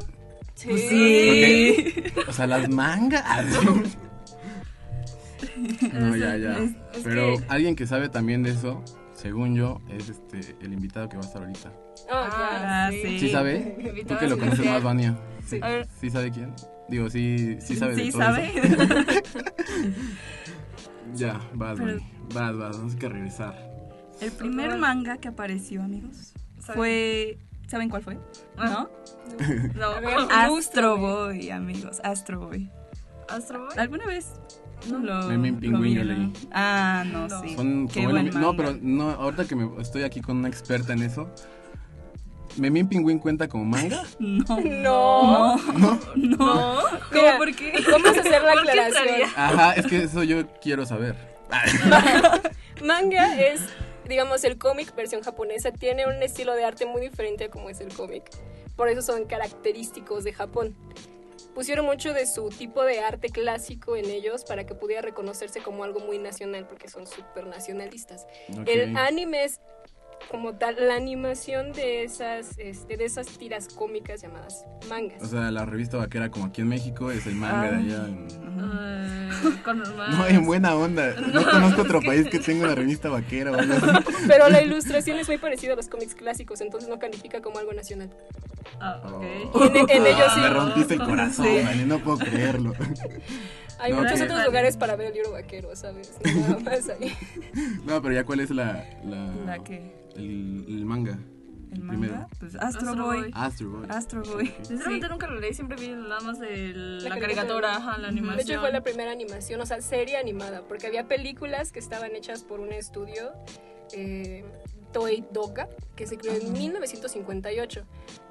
Pues 0.62 0.88
sí. 0.90 2.04
O 2.28 2.32
sea, 2.34 2.46
las 2.46 2.68
mangas. 2.68 3.46
no, 5.94 6.14
ya, 6.16 6.36
ya. 6.36 6.58
Es- 6.58 6.72
es 6.98 7.02
Pero 7.02 7.38
que- 7.38 7.44
alguien 7.48 7.76
que 7.76 7.86
sabe 7.86 8.10
también 8.10 8.42
de 8.42 8.50
eso, 8.50 8.84
según 9.14 9.56
yo, 9.56 9.80
es 9.88 10.10
este 10.10 10.54
el 10.60 10.74
invitado 10.74 11.08
que 11.08 11.16
va 11.16 11.22
a 11.22 11.26
estar 11.26 11.40
ahorita. 11.40 11.72
Ah, 12.10 12.28
Ah, 12.30 12.88
sí. 12.92 13.00
sí. 13.02 13.18
¿Sí 13.20 13.28
sabe? 13.30 14.04
Tú 14.06 14.18
que 14.18 14.26
lo 14.28 14.36
conoces 14.36 14.66
más, 14.66 14.82
Vania. 14.82 15.16
Sí. 15.46 15.58
¿Sí 15.98 16.10
sabe 16.10 16.30
quién? 16.30 16.52
Digo, 16.90 17.08
sí, 17.08 17.56
sí 17.58 17.74
sabe 17.74 17.96
de 17.96 18.04
Sí, 18.04 18.10
todo 18.12 18.20
sabe. 18.20 18.52
eso. 18.54 18.76
Ya, 21.14 21.40
vas, 21.54 21.78
Pero-. 21.78 22.00
Vas, 22.34 22.56
vas, 22.56 22.76
vamos 22.78 22.94
que 22.96 23.08
regresar. 23.08 23.70
El 24.20 24.30
primer 24.32 24.78
manga 24.78 25.16
que 25.18 25.28
apareció, 25.28 25.82
amigos, 25.82 26.32
¿saben? 26.60 26.74
fue. 26.76 27.38
¿Saben 27.66 27.88
cuál 27.88 28.02
fue? 28.02 28.18
Ah. 28.58 28.86
¿No? 28.88 28.90
No, 29.74 29.86
A 29.86 30.00
ver. 30.00 30.16
Astro 30.30 30.98
Boy, 30.98 31.50
amigos. 31.50 32.00
Astro 32.04 32.40
Boy. 32.40 32.70
Astro 33.28 33.60
Boy. 33.66 33.78
¿Alguna 33.78 34.06
vez? 34.06 34.32
No 34.90 34.98
lo. 34.98 35.26
Memín 35.28 35.54
lo 35.54 35.60
Pingüín 35.60 35.94
yo 35.94 36.02
vieron? 36.02 36.32
leí. 36.32 36.48
Ah, 36.52 37.04
no, 37.10 37.28
No. 37.28 37.40
sí. 37.42 37.54
Son 37.56 37.88
Qué 37.88 38.00
como 38.02 38.12
buen 38.14 38.26
el- 38.28 38.40
No, 38.40 38.54
pero 38.56 38.76
no, 38.80 39.10
ahorita 39.10 39.44
que 39.46 39.56
me, 39.56 39.80
estoy 39.80 40.02
aquí 40.02 40.20
con 40.20 40.36
una 40.38 40.48
experta 40.48 40.92
en 40.92 41.02
eso. 41.02 41.30
¿Memín 42.56 42.88
Pingüín 42.88 43.18
cuenta 43.18 43.48
como 43.48 43.64
manga? 43.64 44.04
No. 44.18 44.60
No. 44.60 45.56
No. 45.56 46.00
No. 46.14 46.82
Mira, 47.10 47.38
¿Por 47.38 47.54
qué? 47.54 47.72
Vamos 47.90 48.16
a 48.16 48.20
hacer 48.20 48.42
la 48.42 48.52
¿Por 48.52 48.64
qué 48.64 48.70
aclaración. 48.70 49.30
Ajá, 49.36 49.72
es 49.74 49.86
que 49.86 50.02
eso 50.04 50.22
yo 50.22 50.46
quiero 50.60 50.84
saber. 50.86 51.14
Manga 52.82 53.40
es, 53.40 53.60
digamos, 54.08 54.44
el 54.44 54.58
cómic 54.58 54.94
versión 54.94 55.22
japonesa. 55.22 55.70
Tiene 55.72 56.06
un 56.06 56.22
estilo 56.22 56.54
de 56.54 56.64
arte 56.64 56.86
muy 56.86 57.00
diferente 57.02 57.44
a 57.44 57.50
como 57.50 57.70
es 57.70 57.80
el 57.80 57.92
cómic. 57.92 58.24
Por 58.76 58.88
eso 58.88 59.02
son 59.02 59.24
característicos 59.26 60.24
de 60.24 60.32
Japón. 60.32 60.74
Pusieron 61.54 61.84
mucho 61.84 62.14
de 62.14 62.26
su 62.26 62.48
tipo 62.48 62.82
de 62.82 63.00
arte 63.00 63.28
clásico 63.28 63.94
en 63.96 64.06
ellos 64.06 64.44
para 64.44 64.64
que 64.64 64.74
pudiera 64.74 65.02
reconocerse 65.02 65.60
como 65.60 65.84
algo 65.84 66.00
muy 66.00 66.18
nacional, 66.18 66.66
porque 66.66 66.88
son 66.88 67.06
súper 67.06 67.46
nacionalistas. 67.46 68.26
Ok. 68.58 68.66
El 68.66 68.96
anime 68.96 69.44
es 69.44 69.60
como 70.30 70.54
tal 70.54 70.76
la 70.88 70.94
animación 70.96 71.72
de 71.72 72.04
esas, 72.04 72.58
este, 72.58 72.96
de 72.96 73.04
esas 73.04 73.26
tiras 73.26 73.68
cómicas 73.68 74.22
llamadas 74.22 74.64
mangas. 74.88 75.22
O 75.22 75.26
sea, 75.26 75.50
la 75.50 75.64
revista 75.66 75.96
vaquera 75.98 76.30
como 76.30 76.46
aquí 76.46 76.60
en 76.62 76.68
México 76.68 77.10
es 77.10 77.26
el 77.26 77.34
manga 77.34 77.70
de 77.72 77.76
allá. 77.76 78.08
en- 78.08 78.42
con. 79.64 79.82
No, 80.12 80.26
en 80.26 80.44
buena 80.46 80.74
onda. 80.74 81.14
No 81.32 81.44
conozco 81.50 81.82
otro 81.82 82.00
país 82.00 82.28
que 82.28 82.38
tenga 82.38 82.64
una 82.66 82.74
revista 82.74 83.08
vaquera 83.08 83.52
o 83.52 83.54
algo 83.58 83.74
así. 83.74 84.14
Pero 84.26 84.48
la 84.48 84.62
ilustración 84.62 85.18
es 85.18 85.28
muy 85.28 85.38
parecida 85.38 85.72
a 85.72 85.76
los 85.76 85.88
cómics 85.88 86.14
clásicos, 86.14 86.60
entonces 86.60 86.88
no 86.88 86.98
califica 86.98 87.40
como 87.40 87.58
algo 87.58 87.72
nacional. 87.72 88.10
Ah, 88.80 89.00
ok. 89.04 89.22
Y 89.22 89.78
en, 89.78 89.90
en 89.90 90.06
ellos 90.06 90.26
Ah, 90.28 90.32
sí. 90.34 90.40
Me 90.40 90.50
rompiste 90.50 90.94
el 90.94 91.00
corazón, 91.04 91.46
Vani, 91.64 91.84
no 91.84 91.98
puedo 91.98 92.18
creerlo. 92.18 92.72
Hay 93.78 93.92
No, 93.92 94.02
muchos 94.02 94.18
que- 94.18 94.24
otros 94.24 94.44
lugares 94.44 94.76
para 94.76 94.94
ver 94.96 95.08
el 95.08 95.14
libro 95.14 95.32
vaquero, 95.32 95.74
¿sabes? 95.74 96.12
Nada 96.24 96.58
más 96.64 96.88
ahí. 96.88 97.16
No, 97.84 98.00
pero 98.00 98.14
ya 98.14 98.24
cuál 98.24 98.40
es 98.40 98.50
la... 98.50 98.84
La, 99.04 99.26
¿La 99.46 99.58
qué? 99.64 99.92
El, 100.16 100.64
el 100.68 100.84
manga. 100.84 101.18
¿El 101.72 101.80
primero. 101.88 102.12
manga? 102.14 102.28
Pues 102.38 102.54
Astro, 102.54 102.88
Astro 102.90 103.04
Boy. 103.06 103.20
Boy. 103.22 103.30
Astro 103.34 103.70
Boy. 103.70 103.86
Astro 103.88 104.22
Boy. 104.22 104.54
Sinceramente 104.62 105.06
Sí. 105.06 105.10
nunca 105.12 105.26
lo 105.26 105.40
leí, 105.40 105.54
siempre 105.54 105.76
vi 105.80 105.88
nada 105.88 106.20
más 106.20 106.38
de 106.38 106.72
la, 106.74 107.08
La 107.08 107.18
caricatura, 107.18 107.76
ajá, 107.76 107.92
la 107.96 108.02
De 108.02 108.08
animación. 108.08 108.50
hecho, 108.50 108.60
fue 108.60 108.72
la 108.72 108.82
primera 108.82 109.10
animación, 109.10 109.60
o 109.60 109.66
sea, 109.66 109.80
serie 109.80 110.16
animada, 110.16 110.62
porque 110.68 110.86
había 110.86 111.08
películas 111.08 111.72
que 111.72 111.78
estaban 111.80 112.14
hechas 112.14 112.42
por 112.44 112.60
un 112.60 112.72
estudio, 112.72 113.32
eh, 113.94 114.44
Toei 114.92 115.24
Doka, 115.32 115.68
que 115.96 116.06
se 116.06 116.16
creó 116.18 116.34
en 116.34 116.52
1958. 116.52 117.84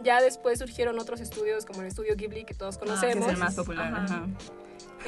Ya 0.03 0.21
después 0.21 0.59
surgieron 0.59 0.99
otros 0.99 1.19
estudios, 1.21 1.65
como 1.65 1.81
el 1.81 1.87
estudio 1.87 2.15
Ghibli, 2.15 2.45
que 2.45 2.53
todos 2.53 2.77
Que 2.77 2.85
conocemos. 2.85 3.25
es 3.27 3.33
el 3.33 3.37
más 3.37 3.55
popular. 3.55 3.93
Ajá. 3.93 4.03
Ajá. 4.03 4.27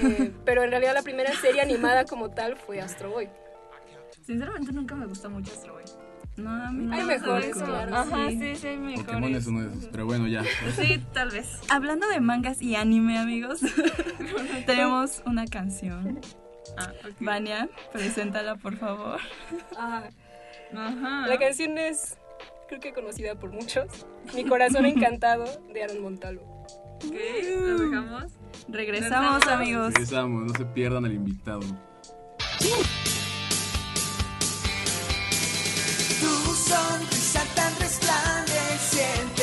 eh, 0.02 0.32
pero 0.46 0.64
en 0.64 0.72
realidad 0.72 0.94
la 0.94 1.02
primera 1.04 1.34
serie 1.40 1.62
animada 1.62 2.06
como 2.06 2.32
tal 2.32 2.58
fue 2.58 2.82
Astro 2.82 3.12
Boy. 3.12 3.30
Sinceramente 4.26 4.72
nunca 4.72 4.96
me 4.96 5.06
gusta 5.06 5.30
mucho 5.30 5.52
Astro 5.54 5.74
Boy. 5.74 5.84
No, 6.36 6.50
a 6.50 6.72
mí 6.72 6.92
Hay 6.92 7.02
no 7.02 7.06
mejores, 7.06 7.46
me 7.46 7.54
gusta. 7.54 7.66
claro. 7.66 7.96
Ajá, 7.96 8.30
Sí. 8.30 8.40
sí, 8.40 8.56
sí, 8.56 8.68
hay 8.68 8.78
mejores. 8.78 9.06
Pokémon 9.06 9.36
es 9.36 9.46
uno 9.48 9.62
de 9.62 9.68
esos. 9.78 9.86
Pero 9.92 10.06
bueno, 10.08 10.28
ya. 10.28 10.44
Sí, 10.76 11.04
tal 11.14 11.30
vez. 11.30 11.48
Hablando 11.70 12.08
de 12.08 12.20
mangas 12.22 12.60
y 12.62 12.76
anime, 12.76 13.20
amigos, 13.20 13.60
tenemos 14.66 15.22
una 15.28 15.46
canción. 15.46 16.20
Ah, 16.78 16.92
ok. 17.06 17.14
Vania, 17.20 17.70
preséntala, 17.92 18.56
por 18.56 18.78
favor. 18.78 19.20
Ah, 19.78 20.06
Ajá. 20.76 21.28
La 21.28 21.38
canción 21.38 21.78
es, 21.78 22.18
creo 22.68 22.80
que 22.80 22.94
conocida 22.94 23.36
por 23.36 23.52
muchos. 23.52 23.88
Mi 24.34 24.46
corazón 24.46 24.86
encantado 24.86 25.46
de 25.74 25.84
Aaron 25.84 26.02
Montalvo. 26.02 26.44
Ok, 27.06 27.14
¿Lo 27.60 27.78
dejamos? 27.80 28.34
Regresamos, 28.70 29.46
amigos. 29.48 29.94
Regresamos, 29.94 30.46
no 30.46 30.54
se 30.54 30.66
pierdan 30.66 31.06
el 31.06 31.14
invitado. 31.14 31.62
Tu 36.20 36.54
sonrisa 36.56 37.44
tan 37.56 37.80
resplandeciente 37.80 39.43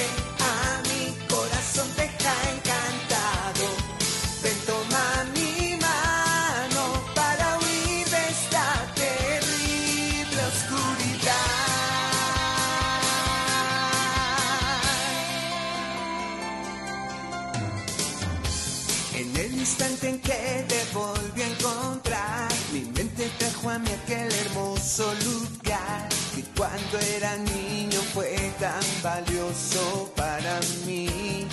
cuando 26.60 26.98
era 27.16 27.38
niño 27.38 27.98
fue 28.12 28.52
tan 28.60 28.84
valioso 29.02 30.12
para 30.14 30.60
mí. 30.84 31.48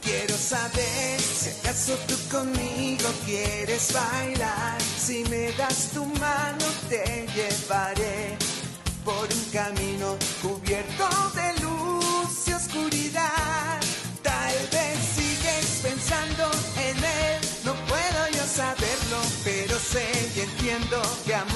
Quiero 0.00 0.36
saber 0.36 1.20
si 1.20 1.50
acaso 1.50 1.94
tú 2.06 2.14
conmigo 2.30 3.08
quieres 3.24 3.92
bailar. 3.92 4.80
Si 5.04 5.24
me 5.24 5.50
das 5.58 5.90
tu 5.92 6.04
mano 6.04 6.64
te 6.88 7.26
llevaré 7.34 8.38
por 9.04 9.26
un 9.38 9.44
camino 9.52 10.16
cubierto 10.40 11.08
de 11.34 11.48
luz 11.64 12.46
y 12.46 12.52
oscuridad. 12.52 13.80
Tal 14.22 14.56
vez 14.70 14.96
sigues 15.16 15.80
pensando 15.82 16.44
en 16.86 16.96
él, 16.98 17.40
no 17.64 17.74
puedo 17.90 18.20
yo 18.32 18.44
saberlo, 18.46 19.20
pero 19.42 19.76
sé 19.76 20.06
y 20.36 20.40
entiendo 20.40 21.02
que 21.26 21.34
amor 21.34 21.55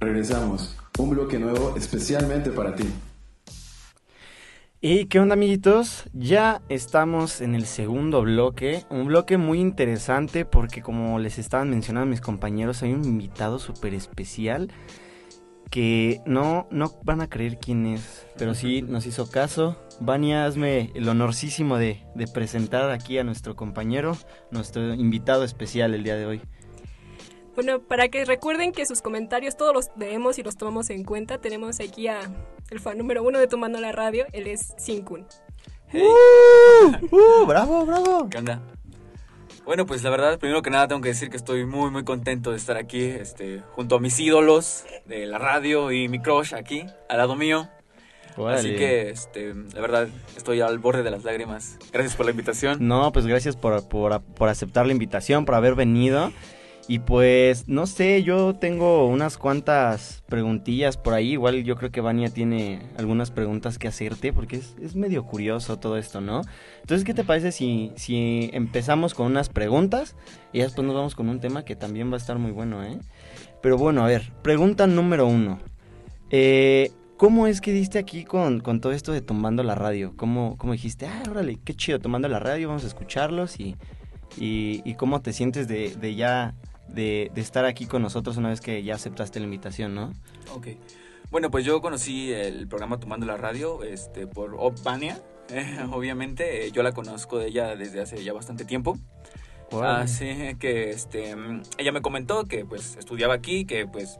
Regresamos. 0.00 0.78
Un 0.98 1.10
bloque 1.10 1.38
nuevo 1.38 1.74
especialmente 1.76 2.50
para 2.50 2.74
ti. 2.74 2.84
¿Y 4.80 5.04
qué 5.06 5.20
onda 5.20 5.34
amiguitos? 5.34 6.04
Ya 6.14 6.62
estamos 6.70 7.42
en 7.42 7.54
el 7.54 7.66
segundo 7.66 8.22
bloque, 8.22 8.86
un 8.88 9.08
bloque 9.08 9.36
muy 9.36 9.60
interesante 9.60 10.46
porque 10.46 10.80
como 10.80 11.18
les 11.18 11.38
estaban 11.38 11.68
mencionando 11.68 12.06
mis 12.06 12.22
compañeros, 12.22 12.82
hay 12.82 12.94
un 12.94 13.04
invitado 13.04 13.58
súper 13.58 13.92
especial 13.92 14.72
que 15.70 16.22
no, 16.24 16.66
no 16.70 16.94
van 17.04 17.20
a 17.20 17.28
creer 17.28 17.58
quién 17.58 17.84
es, 17.84 18.26
pero 18.38 18.54
sí 18.54 18.80
nos 18.80 19.04
hizo 19.04 19.30
caso. 19.30 19.76
Vania, 20.00 20.46
hazme 20.46 20.92
el 20.94 21.06
honorcísimo 21.10 21.76
de, 21.76 22.02
de 22.14 22.26
presentar 22.26 22.90
aquí 22.90 23.18
a 23.18 23.24
nuestro 23.24 23.54
compañero, 23.54 24.16
nuestro 24.50 24.94
invitado 24.94 25.44
especial 25.44 25.92
el 25.92 26.04
día 26.04 26.16
de 26.16 26.24
hoy. 26.24 26.40
Bueno, 27.62 27.82
para 27.82 28.08
que 28.08 28.24
recuerden 28.24 28.72
que 28.72 28.86
sus 28.86 29.02
comentarios 29.02 29.54
todos 29.54 29.74
los 29.74 29.90
leemos 29.94 30.38
y 30.38 30.42
los 30.42 30.56
tomamos 30.56 30.88
en 30.88 31.04
cuenta, 31.04 31.36
tenemos 31.36 31.78
aquí 31.78 32.08
a 32.08 32.20
el 32.70 32.80
fan 32.80 32.96
número 32.96 33.22
uno 33.22 33.38
de 33.38 33.48
Tomando 33.48 33.78
la 33.78 33.92
Radio, 33.92 34.24
él 34.32 34.46
es 34.46 34.72
Sinkun. 34.78 35.26
¡Uh! 35.92 37.44
¡Bravo, 37.46 37.84
bravo! 37.84 38.30
¿Qué 38.30 38.38
onda? 38.38 38.62
Bueno, 39.66 39.84
pues 39.84 40.02
la 40.02 40.08
verdad, 40.08 40.38
primero 40.38 40.62
que 40.62 40.70
nada 40.70 40.88
tengo 40.88 41.02
que 41.02 41.10
decir 41.10 41.28
que 41.28 41.36
estoy 41.36 41.66
muy, 41.66 41.90
muy 41.90 42.02
contento 42.02 42.50
de 42.50 42.56
estar 42.56 42.78
aquí, 42.78 43.02
este, 43.02 43.60
junto 43.72 43.96
a 43.96 44.00
mis 44.00 44.18
ídolos 44.18 44.86
de 45.04 45.26
la 45.26 45.36
radio 45.36 45.92
y 45.92 46.08
mi 46.08 46.18
crush 46.18 46.54
aquí, 46.54 46.86
al 47.10 47.18
lado 47.18 47.36
mío. 47.36 47.68
Así 48.30 48.40
Órale. 48.40 48.76
que, 48.76 49.10
este, 49.10 49.52
la 49.74 49.82
verdad, 49.82 50.08
estoy 50.34 50.62
al 50.62 50.78
borde 50.78 51.02
de 51.02 51.10
las 51.10 51.24
lágrimas. 51.24 51.76
Gracias 51.92 52.16
por 52.16 52.24
la 52.24 52.30
invitación. 52.30 52.78
No, 52.88 53.12
pues 53.12 53.26
gracias 53.26 53.54
por, 53.54 53.86
por, 53.86 54.22
por 54.22 54.48
aceptar 54.48 54.86
la 54.86 54.92
invitación, 54.92 55.44
por 55.44 55.56
haber 55.56 55.74
venido. 55.74 56.32
Y 56.88 56.98
pues, 56.98 57.68
no 57.68 57.86
sé, 57.86 58.22
yo 58.24 58.54
tengo 58.54 59.06
unas 59.06 59.38
cuantas 59.38 60.24
preguntillas 60.28 60.96
por 60.96 61.14
ahí. 61.14 61.32
Igual 61.32 61.62
yo 61.62 61.76
creo 61.76 61.92
que 61.92 62.00
Vania 62.00 62.30
tiene 62.30 62.82
algunas 62.96 63.30
preguntas 63.30 63.78
que 63.78 63.86
hacerte 63.86 64.32
porque 64.32 64.56
es, 64.56 64.74
es 64.82 64.96
medio 64.96 65.24
curioso 65.24 65.78
todo 65.78 65.96
esto, 65.96 66.20
¿no? 66.20 66.42
Entonces, 66.80 67.04
¿qué 67.04 67.14
te 67.14 67.22
parece 67.22 67.52
si, 67.52 67.92
si 67.94 68.50
empezamos 68.52 69.14
con 69.14 69.26
unas 69.26 69.48
preguntas 69.48 70.16
y 70.52 70.60
después 70.60 70.84
nos 70.84 70.96
vamos 70.96 71.14
con 71.14 71.28
un 71.28 71.38
tema 71.38 71.64
que 71.64 71.76
también 71.76 72.10
va 72.10 72.14
a 72.14 72.18
estar 72.18 72.38
muy 72.38 72.50
bueno, 72.50 72.82
¿eh? 72.82 72.98
Pero 73.62 73.76
bueno, 73.78 74.02
a 74.02 74.08
ver, 74.08 74.32
pregunta 74.42 74.86
número 74.86 75.26
uno. 75.26 75.58
Eh, 76.30 76.90
¿Cómo 77.16 77.46
es 77.46 77.60
que 77.60 77.72
diste 77.72 77.98
aquí 77.98 78.24
con, 78.24 78.60
con 78.60 78.80
todo 78.80 78.92
esto 78.92 79.12
de 79.12 79.20
Tumbando 79.20 79.62
la 79.62 79.74
Radio? 79.74 80.14
¿Cómo, 80.16 80.56
cómo 80.56 80.72
dijiste, 80.72 81.06
ah, 81.06 81.22
órale, 81.30 81.58
qué 81.62 81.74
chido, 81.74 81.98
Tumbando 81.98 82.28
la 82.28 82.38
Radio, 82.38 82.68
vamos 82.68 82.84
a 82.84 82.86
escucharlos 82.86 83.60
y, 83.60 83.76
y, 84.38 84.80
y 84.86 84.94
cómo 84.94 85.20
te 85.20 85.34
sientes 85.34 85.68
de, 85.68 85.94
de 85.94 86.14
ya, 86.14 86.54
de, 86.92 87.30
de 87.34 87.40
estar 87.40 87.64
aquí 87.64 87.86
con 87.86 88.02
nosotros 88.02 88.36
una 88.36 88.48
vez 88.48 88.60
que 88.60 88.82
ya 88.82 88.94
aceptaste 88.94 89.38
la 89.40 89.44
invitación, 89.44 89.94
¿no? 89.94 90.12
Ok. 90.54 90.68
Bueno, 91.30 91.50
pues 91.50 91.64
yo 91.64 91.80
conocí 91.80 92.32
el 92.32 92.66
programa 92.66 92.98
Tomando 92.98 93.24
la 93.24 93.36
Radio 93.36 93.84
este, 93.84 94.26
por 94.26 94.56
obviamente, 95.92 96.66
eh, 96.66 96.72
yo 96.72 96.82
la 96.82 96.92
conozco 96.92 97.38
de 97.38 97.48
ella 97.48 97.76
desde 97.76 98.00
hace 98.00 98.22
ya 98.24 98.32
bastante 98.32 98.64
tiempo. 98.64 98.98
Así 99.72 100.56
que 100.58 100.90
este, 100.90 101.36
ella 101.78 101.92
me 101.92 102.02
comentó 102.02 102.44
que 102.46 102.64
pues 102.64 102.96
estudiaba 102.96 103.34
aquí, 103.34 103.64
que 103.64 103.86
pues 103.86 104.18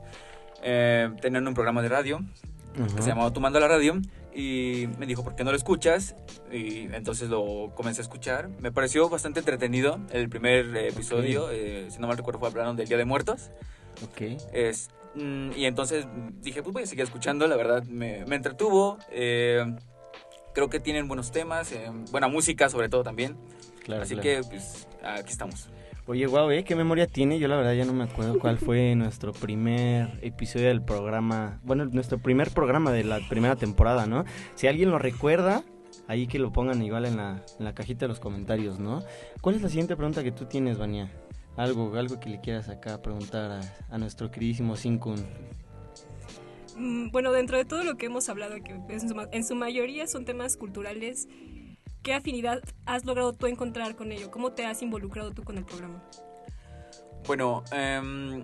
eh, 0.63 1.09
tenían 1.21 1.45
un 1.45 1.53
programa 1.53 1.81
de 1.81 1.89
radio 1.89 2.21
que 2.73 2.83
Ajá. 2.83 3.01
se 3.01 3.09
llamaba 3.09 3.33
Tomando 3.33 3.59
la 3.59 3.67
Radio 3.67 3.99
y 4.33 4.87
me 4.97 5.05
dijo, 5.05 5.23
¿por 5.23 5.35
qué 5.35 5.43
no 5.43 5.51
lo 5.51 5.57
escuchas? 5.57 6.15
Y 6.51 6.83
entonces 6.93 7.29
lo 7.29 7.71
comencé 7.75 8.01
a 8.01 8.03
escuchar. 8.03 8.49
Me 8.59 8.71
pareció 8.71 9.09
bastante 9.09 9.39
entretenido 9.39 9.99
el 10.11 10.29
primer 10.29 10.75
episodio, 10.77 11.49
eh, 11.51 11.87
si 11.89 11.99
no 11.99 12.07
mal 12.07 12.17
recuerdo 12.17 12.39
fue 12.39 12.49
hablando 12.49 12.75
del 12.75 12.87
Día 12.87 12.97
de 12.97 13.05
Muertos. 13.05 13.51
Ok. 14.03 14.39
Es, 14.53 14.89
mm, 15.15 15.51
y 15.55 15.65
entonces 15.65 16.05
dije, 16.41 16.63
pues 16.63 16.73
voy 16.73 16.83
a 16.83 16.85
seguir 16.87 17.03
escuchando, 17.03 17.47
la 17.47 17.55
verdad 17.55 17.83
me, 17.83 18.25
me 18.25 18.35
entretuvo. 18.35 18.97
eh, 19.11 19.65
creo 20.53 20.69
que 20.69 20.79
tienen 20.81 21.07
buenos 21.07 21.31
temas, 21.31 21.71
eh, 21.71 21.89
buena 22.11 22.27
música 22.27 22.69
sobre 22.69 22.89
todo 22.89 23.03
también. 23.03 23.37
Claro, 23.83 24.03
Así 24.03 24.15
claro. 24.15 24.41
que 24.41 24.49
pues 24.49 24.87
aquí 25.03 25.31
estamos. 25.31 25.69
Oye, 26.11 26.25
guau, 26.25 26.51
¿eh? 26.51 26.65
¿Qué 26.65 26.75
memoria 26.75 27.07
tiene? 27.07 27.39
Yo 27.39 27.47
la 27.47 27.55
verdad 27.55 27.73
ya 27.73 27.85
no 27.85 27.93
me 27.93 28.03
acuerdo 28.03 28.37
cuál 28.37 28.57
fue 28.57 28.95
nuestro 28.95 29.31
primer 29.31 30.19
episodio 30.21 30.67
del 30.67 30.81
programa. 30.81 31.61
Bueno, 31.63 31.85
nuestro 31.85 32.17
primer 32.17 32.51
programa 32.51 32.91
de 32.91 33.05
la 33.05 33.21
primera 33.29 33.55
temporada, 33.55 34.07
¿no? 34.07 34.25
Si 34.55 34.67
alguien 34.67 34.91
lo 34.91 34.99
recuerda, 34.99 35.63
ahí 36.09 36.27
que 36.27 36.37
lo 36.37 36.51
pongan 36.51 36.81
igual 36.81 37.05
en 37.05 37.15
la, 37.15 37.73
cajita 37.73 38.01
de 38.01 38.07
los 38.09 38.19
comentarios, 38.19 38.77
¿no? 38.77 39.01
¿Cuál 39.39 39.55
es 39.55 39.61
la 39.61 39.69
siguiente 39.69 39.95
pregunta 39.95 40.21
que 40.21 40.33
tú 40.33 40.47
tienes, 40.47 40.77
Vania? 40.77 41.09
Algo, 41.55 41.95
algo 41.95 42.19
que 42.19 42.29
le 42.29 42.41
quieras 42.41 42.67
acá 42.67 43.01
preguntar 43.01 43.61
a, 43.89 43.97
nuestro 43.97 44.29
queridísimo 44.31 44.75
Sinkun. 44.75 45.25
Mm, 46.75 47.11
Bueno, 47.11 47.31
dentro 47.31 47.55
de 47.55 47.63
todo 47.63 47.85
lo 47.85 47.95
que 47.95 48.07
hemos 48.07 48.27
hablado, 48.27 48.55
en 49.31 49.45
su 49.45 49.55
mayoría 49.55 50.07
son 50.07 50.25
temas 50.25 50.57
culturales, 50.57 51.29
¿qué 52.03 52.13
afinidad 52.13 52.61
has 52.85 53.05
logrado 53.05 53.33
tú 53.33 53.47
encontrar 53.47 53.95
con 53.95 54.11
ello? 54.11 54.31
¿Cómo 54.31 54.53
te 54.53 54.65
has 54.65 54.81
involucrado 54.81 55.31
tú 55.31 55.43
con 55.43 55.57
el 55.57 55.65
programa? 55.65 56.03
Bueno, 57.25 57.63
em, 57.71 58.43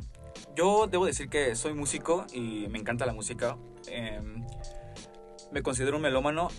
yo 0.55 0.87
debo 0.87 1.05
decir 1.05 1.29
que 1.29 1.55
soy 1.55 1.73
músico 1.73 2.25
y 2.31 2.67
me 2.69 2.79
encanta 2.79 3.05
la 3.05 3.13
música. 3.13 3.57
Em, 3.87 4.45
me 5.51 5.63
considero 5.63 5.97
un 5.97 6.03
melómano, 6.03 6.49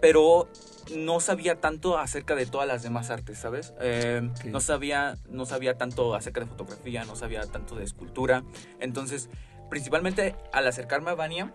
pero 0.00 0.48
no 0.94 1.20
sabía 1.20 1.60
tanto 1.60 1.98
acerca 1.98 2.34
de 2.34 2.46
todas 2.46 2.66
las 2.66 2.82
demás 2.82 3.10
artes, 3.10 3.38
¿sabes? 3.38 3.74
Em. 3.80 4.32
No 4.46 4.60
sabía, 4.60 5.16
no 5.28 5.44
sabía 5.44 5.76
tanto 5.76 6.14
acerca 6.14 6.40
de 6.40 6.46
fotografía, 6.46 7.04
no 7.04 7.16
sabía 7.16 7.42
tanto 7.42 7.76
de 7.76 7.84
escultura. 7.84 8.42
Entonces, 8.78 9.28
principalmente 9.68 10.34
al 10.52 10.66
acercarme 10.66 11.10
a 11.10 11.14
Vania, 11.14 11.54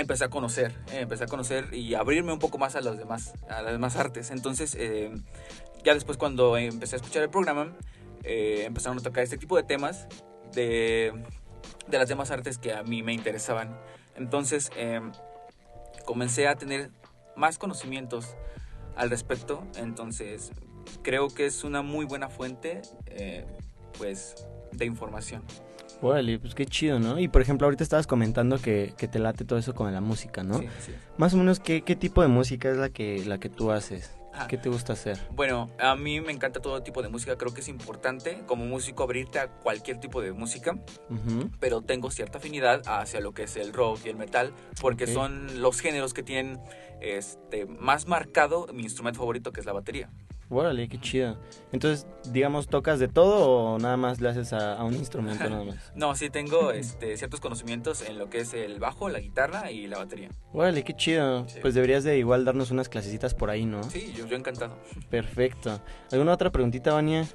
empecé 0.00 0.24
a 0.24 0.30
conocer, 0.30 0.72
eh, 0.92 1.00
empecé 1.00 1.24
a 1.24 1.26
conocer 1.26 1.72
y 1.74 1.94
abrirme 1.94 2.32
un 2.32 2.38
poco 2.38 2.58
más 2.58 2.74
a 2.76 2.80
las 2.80 2.98
demás, 2.98 3.34
a 3.48 3.62
las 3.62 3.72
demás 3.72 3.96
artes. 3.96 4.30
Entonces, 4.30 4.74
eh, 4.78 5.12
ya 5.84 5.94
después 5.94 6.18
cuando 6.18 6.56
empecé 6.56 6.96
a 6.96 6.98
escuchar 6.98 7.22
el 7.22 7.30
programa, 7.30 7.76
eh, 8.24 8.64
empezaron 8.66 8.98
a 8.98 9.02
tocar 9.02 9.22
este 9.24 9.38
tipo 9.38 9.56
de 9.56 9.62
temas 9.62 10.06
de, 10.52 11.12
de 11.88 11.98
las 11.98 12.08
demás 12.08 12.30
artes 12.30 12.58
que 12.58 12.72
a 12.72 12.82
mí 12.82 13.02
me 13.02 13.12
interesaban. 13.12 13.78
Entonces, 14.16 14.70
comencé 16.04 16.48
a 16.48 16.56
tener 16.56 16.90
más 17.36 17.56
conocimientos 17.56 18.36
al 18.96 19.08
respecto. 19.08 19.64
Entonces, 19.76 20.50
creo 21.02 21.28
que 21.28 21.46
es 21.46 21.64
una 21.64 21.80
muy 21.80 22.04
buena 22.04 22.28
fuente, 22.28 22.82
pues, 23.96 24.34
de 24.72 24.84
información. 24.84 25.42
Órale, 26.02 26.38
pues 26.38 26.54
qué 26.54 26.66
chido, 26.66 26.98
¿no? 26.98 27.18
Y 27.18 27.28
por 27.28 27.42
ejemplo, 27.42 27.66
ahorita 27.66 27.82
estabas 27.82 28.06
comentando 28.06 28.58
que, 28.58 28.94
que 28.96 29.08
te 29.08 29.18
late 29.18 29.44
todo 29.44 29.58
eso 29.58 29.74
con 29.74 29.92
la 29.92 30.00
música, 30.00 30.42
¿no? 30.42 30.58
Sí, 30.58 30.68
sí. 30.80 30.92
Más 31.18 31.34
o 31.34 31.36
menos, 31.36 31.60
¿qué, 31.60 31.82
qué 31.82 31.96
tipo 31.96 32.22
de 32.22 32.28
música 32.28 32.70
es 32.70 32.76
la 32.76 32.88
que, 32.88 33.24
la 33.26 33.38
que 33.38 33.48
tú 33.48 33.70
haces? 33.70 34.10
Ah. 34.32 34.46
¿Qué 34.48 34.56
te 34.56 34.68
gusta 34.68 34.92
hacer? 34.92 35.18
Bueno, 35.32 35.68
a 35.78 35.96
mí 35.96 36.20
me 36.20 36.32
encanta 36.32 36.60
todo 36.60 36.82
tipo 36.82 37.02
de 37.02 37.08
música, 37.08 37.36
creo 37.36 37.52
que 37.52 37.60
es 37.60 37.68
importante 37.68 38.42
como 38.46 38.64
músico 38.64 39.02
abrirte 39.02 39.40
a 39.40 39.48
cualquier 39.48 39.98
tipo 39.98 40.22
de 40.22 40.32
música, 40.32 40.78
pero 41.58 41.82
tengo 41.82 42.10
cierta 42.10 42.38
afinidad 42.38 42.82
hacia 42.86 43.20
lo 43.20 43.32
que 43.32 43.42
es 43.44 43.56
el 43.56 43.72
rock 43.72 44.00
y 44.04 44.08
el 44.08 44.16
metal, 44.16 44.52
porque 44.80 45.06
son 45.08 45.60
los 45.60 45.80
géneros 45.80 46.14
que 46.14 46.22
tienen 46.22 46.60
este, 47.00 47.66
más 47.66 48.06
marcado 48.06 48.68
mi 48.72 48.84
instrumento 48.84 49.18
favorito, 49.18 49.52
que 49.52 49.60
es 49.60 49.66
la 49.66 49.72
batería. 49.72 50.10
Órale, 50.52 50.88
qué 50.88 51.00
chido. 51.00 51.38
Entonces, 51.70 52.08
digamos, 52.32 52.66
¿tocas 52.66 52.98
de 52.98 53.06
todo 53.06 53.48
o 53.48 53.78
nada 53.78 53.96
más 53.96 54.20
le 54.20 54.28
haces 54.28 54.52
a, 54.52 54.74
a 54.74 54.84
un 54.84 54.94
instrumento 54.94 55.48
nada 55.48 55.64
más? 55.64 55.92
No, 55.94 56.14
sí 56.16 56.28
tengo 56.28 56.72
este, 56.72 57.16
ciertos 57.16 57.40
conocimientos 57.40 58.02
en 58.02 58.18
lo 58.18 58.28
que 58.28 58.40
es 58.40 58.52
el 58.52 58.80
bajo, 58.80 59.08
la 59.08 59.20
guitarra 59.20 59.70
y 59.70 59.86
la 59.86 59.98
batería. 59.98 60.28
Órale, 60.52 60.82
qué 60.82 60.92
chido. 60.94 61.48
Sí. 61.48 61.60
Pues 61.62 61.74
deberías 61.74 62.02
de 62.02 62.18
igual 62.18 62.44
darnos 62.44 62.72
unas 62.72 62.88
clasecitas 62.88 63.32
por 63.32 63.48
ahí, 63.48 63.64
¿no? 63.64 63.84
Sí, 63.84 64.12
yo, 64.16 64.26
yo 64.26 64.36
encantado. 64.36 64.76
Perfecto. 65.08 65.80
¿Alguna 66.10 66.32
otra 66.32 66.50
preguntita, 66.50 66.92
Vania? 66.92 67.28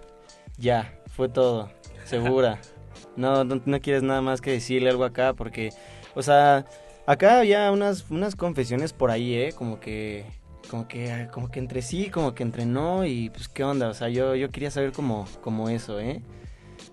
Ya, 0.58 1.00
fue 1.08 1.30
todo. 1.30 1.72
Segura. 2.04 2.60
No, 3.18 3.46
no, 3.46 3.62
no 3.66 3.80
quieres 3.80 4.04
nada 4.04 4.22
más 4.22 4.42
que 4.42 4.52
decirle 4.52 4.90
algo 4.90 5.06
acá 5.06 5.34
porque, 5.34 5.70
o 6.16 6.22
sea, 6.22 6.66
acá 7.06 7.40
había 7.40 7.72
unas, 7.72 8.10
unas 8.12 8.36
confesiones 8.36 8.92
por 8.92 9.10
ahí, 9.10 9.34
¿eh? 9.36 9.54
Como 9.54 9.80
que, 9.80 10.26
como 10.70 10.88
que, 10.88 11.28
como 11.32 11.50
que 11.50 11.60
entre 11.60 11.82
sí, 11.82 12.10
como 12.10 12.36
que 12.36 12.44
entre 12.44 12.66
no 12.66 13.06
y 13.06 13.30
pues 13.30 13.48
qué 13.48 13.64
onda. 13.64 13.90
O 13.90 13.94
sea, 13.94 14.10
yo, 14.10 14.36
yo 14.36 14.52
quería 14.52 14.72
saber 14.72 14.92
como, 14.92 15.28
como 15.42 15.70
eso, 15.70 16.00
¿eh? 16.00 16.22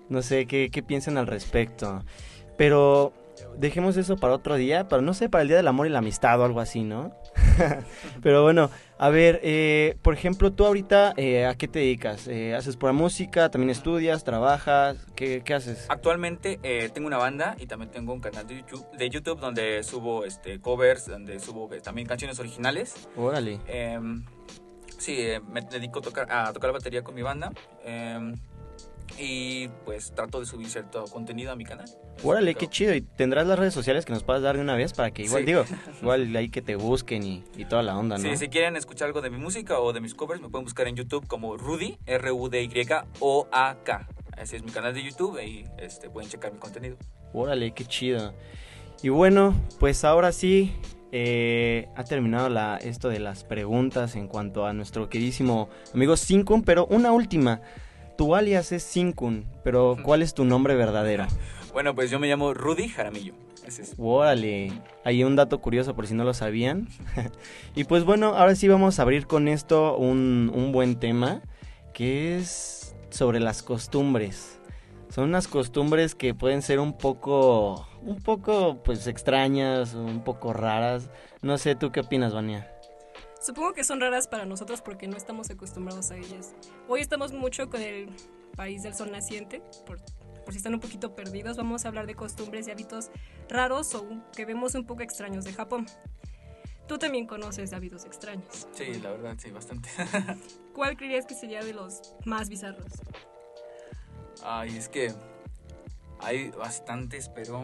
No 0.09 0.21
sé 0.21 0.45
qué, 0.45 0.69
qué 0.71 0.83
piensan 0.83 1.17
al 1.17 1.27
respecto. 1.27 2.03
Pero 2.57 3.13
dejemos 3.57 3.97
eso 3.97 4.17
para 4.17 4.33
otro 4.33 4.55
día, 4.55 4.87
para 4.87 5.01
no 5.01 5.13
sé, 5.13 5.29
para 5.29 5.41
el 5.41 5.47
Día 5.47 5.57
del 5.57 5.67
Amor 5.67 5.87
y 5.87 5.89
la 5.89 5.99
Amistad 5.99 6.39
o 6.39 6.45
algo 6.45 6.59
así, 6.59 6.83
¿no? 6.83 7.13
Pero 8.23 8.43
bueno, 8.43 8.69
a 8.97 9.09
ver, 9.09 9.39
eh, 9.43 9.97
por 10.01 10.13
ejemplo, 10.13 10.51
tú 10.53 10.65
ahorita, 10.65 11.13
eh, 11.17 11.45
¿a 11.45 11.55
qué 11.55 11.67
te 11.67 11.79
dedicas? 11.79 12.27
Eh, 12.27 12.55
¿Haces 12.55 12.77
pura 12.77 12.93
música? 12.93 13.49
¿También 13.49 13.69
estudias? 13.69 14.23
¿Trabajas? 14.23 14.97
¿Qué, 15.15 15.41
qué 15.43 15.53
haces? 15.53 15.85
Actualmente 15.89 16.59
eh, 16.63 16.89
tengo 16.93 17.07
una 17.07 17.17
banda 17.17 17.55
y 17.59 17.65
también 17.65 17.91
tengo 17.91 18.13
un 18.13 18.21
canal 18.21 18.47
de 18.47 18.57
YouTube, 18.57 18.89
de 18.91 19.09
YouTube 19.09 19.39
donde 19.39 19.83
subo 19.83 20.25
este, 20.25 20.59
covers, 20.59 21.07
donde 21.07 21.39
subo 21.39 21.71
eh, 21.73 21.81
también 21.81 22.07
canciones 22.07 22.39
originales. 22.39 23.07
Órale. 23.15 23.59
Em, 23.67 24.23
sí, 24.97 25.27
me 25.51 25.61
dedico 25.61 25.99
a 25.99 26.01
tocar, 26.01 26.31
a 26.31 26.53
tocar 26.53 26.69
la 26.69 26.77
batería 26.77 27.03
con 27.03 27.15
mi 27.15 27.21
banda. 27.21 27.51
Y 29.19 29.67
pues 29.85 30.11
trato 30.15 30.39
de 30.39 30.45
subir 30.45 30.67
cierto 30.69 31.05
contenido 31.05 31.51
a 31.51 31.55
mi 31.55 31.63
canal. 31.65 31.89
Órale, 32.23 32.55
qué 32.55 32.67
chido. 32.67 32.93
¿Y 32.95 33.01
tendrás 33.01 33.45
las 33.47 33.57
redes 33.59 33.73
sociales 33.73 34.05
que 34.05 34.13
nos 34.13 34.23
puedas 34.23 34.41
dar 34.41 34.55
de 34.55 34.61
una 34.61 34.75
vez 34.75 34.93
para 34.93 35.11
que 35.11 35.23
igual, 35.23 35.41
Sí. 35.41 35.45
digo, 35.47 35.65
igual 36.01 36.35
ahí 36.35 36.49
que 36.49 36.61
te 36.61 36.75
busquen 36.75 37.23
y, 37.23 37.43
y 37.57 37.65
toda 37.65 37.83
la 37.83 37.97
onda, 37.97 38.17
¿no? 38.17 38.23
Sí, 38.23 38.37
si 38.37 38.49
quieren 38.49 38.75
escuchar 38.75 39.07
algo 39.07 39.21
de 39.21 39.29
mi 39.29 39.37
música 39.37 39.79
o 39.79 39.93
de 39.93 40.01
mis 40.01 40.13
covers, 40.15 40.41
me 40.41 40.49
pueden 40.49 40.65
buscar 40.65 40.87
en 40.87 40.95
YouTube 40.95 41.27
como 41.27 41.57
Rudy, 41.57 41.97
R-U-D-Y-O-A-K. 42.83 44.07
Ese 44.37 44.55
es 44.57 44.63
mi 44.63 44.71
canal 44.71 44.93
de 44.93 45.03
YouTube 45.03 45.39
y 45.43 45.65
este, 45.77 46.09
pueden 46.09 46.29
checar 46.29 46.51
mi 46.53 46.59
contenido. 46.59 46.97
Órale, 47.33 47.71
qué 47.73 47.85
chido. 47.85 48.33
Y 49.01 49.09
bueno, 49.09 49.53
pues 49.79 50.03
ahora 50.05 50.31
sí, 50.31 50.73
eh, 51.11 51.87
ha 51.95 52.03
terminado 52.03 52.49
la, 52.49 52.77
esto 52.77 53.09
de 53.09 53.19
las 53.19 53.43
preguntas 53.43 54.15
en 54.15 54.27
cuanto 54.27 54.65
a 54.65 54.73
nuestro 54.73 55.09
queridísimo 55.09 55.69
amigo 55.93 56.15
Sinkun, 56.17 56.63
pero 56.63 56.85
una 56.87 57.11
última. 57.11 57.61
Tu 58.17 58.35
alias 58.35 58.71
es 58.71 58.83
Sinkun, 58.83 59.45
pero 59.63 59.97
¿cuál 60.03 60.21
es 60.21 60.33
tu 60.33 60.45
nombre 60.45 60.75
verdadero? 60.75 61.25
Bueno, 61.73 61.95
pues 61.95 62.11
yo 62.11 62.19
me 62.19 62.27
llamo 62.27 62.53
Rudy 62.53 62.87
Jaramillo. 62.87 63.33
Órale, 63.97 64.71
hay 65.03 65.23
un 65.23 65.35
dato 65.35 65.59
curioso 65.61 65.95
por 65.95 66.05
si 66.05 66.13
no 66.13 66.23
lo 66.23 66.33
sabían. 66.33 66.87
y 67.75 67.85
pues 67.85 68.03
bueno, 68.03 68.35
ahora 68.35 68.55
sí 68.55 68.67
vamos 68.67 68.99
a 68.99 69.01
abrir 69.01 69.25
con 69.25 69.47
esto 69.47 69.97
un, 69.97 70.51
un 70.53 70.71
buen 70.71 70.99
tema, 70.99 71.41
que 71.93 72.37
es 72.37 72.95
sobre 73.09 73.39
las 73.39 73.63
costumbres. 73.63 74.59
Son 75.09 75.25
unas 75.25 75.47
costumbres 75.47 76.15
que 76.15 76.33
pueden 76.33 76.61
ser 76.61 76.79
un 76.79 76.97
poco, 76.97 77.87
un 78.01 78.21
poco 78.21 78.81
pues 78.83 79.07
extrañas, 79.07 79.93
un 79.93 80.23
poco 80.23 80.53
raras. 80.53 81.09
No 81.41 81.57
sé, 81.57 81.75
¿tú 81.75 81.91
qué 81.91 82.01
opinas, 82.01 82.33
Vania? 82.33 82.72
Supongo 83.43 83.73
que 83.73 83.83
son 83.83 83.99
raras 83.99 84.29
para 84.29 84.45
nosotros 84.45 84.81
porque 84.81 85.05
no 85.05 85.17
estamos 85.17 85.49
acostumbrados 85.49 86.11
a 86.11 86.15
ellas. 86.15 86.53
Hoy 86.87 87.01
estamos 87.01 87.33
mucho 87.33 87.69
con 87.69 87.81
el 87.81 88.09
país 88.55 88.83
del 88.83 88.95
sol 88.95 89.11
naciente, 89.11 89.61
por, 89.85 89.99
por 90.45 90.53
si 90.53 90.59
están 90.59 90.73
un 90.73 90.79
poquito 90.79 91.13
perdidos, 91.13 91.57
vamos 91.57 91.83
a 91.83 91.89
hablar 91.89 92.07
de 92.07 92.15
costumbres 92.15 92.69
y 92.69 92.71
hábitos 92.71 93.09
raros 93.49 93.93
o 93.95 94.07
que 94.33 94.45
vemos 94.45 94.75
un 94.75 94.85
poco 94.85 95.01
extraños 95.01 95.43
de 95.43 95.51
Japón. 95.51 95.87
Tú 96.87 96.97
también 96.97 97.27
conoces 97.27 97.73
hábitos 97.73 98.05
extraños. 98.05 98.65
Sí, 98.71 98.93
la 99.01 99.11
verdad, 99.11 99.35
sí, 99.37 99.51
bastante. 99.51 99.89
¿Cuál 100.73 100.95
creerías 100.95 101.25
que 101.25 101.35
sería 101.35 101.61
de 101.65 101.73
los 101.73 102.15
más 102.23 102.47
bizarros? 102.47 102.93
Ay, 104.41 104.77
es 104.77 104.87
que 104.87 105.13
Hay 106.19 106.51
bastantes, 106.51 107.27
pero 107.27 107.61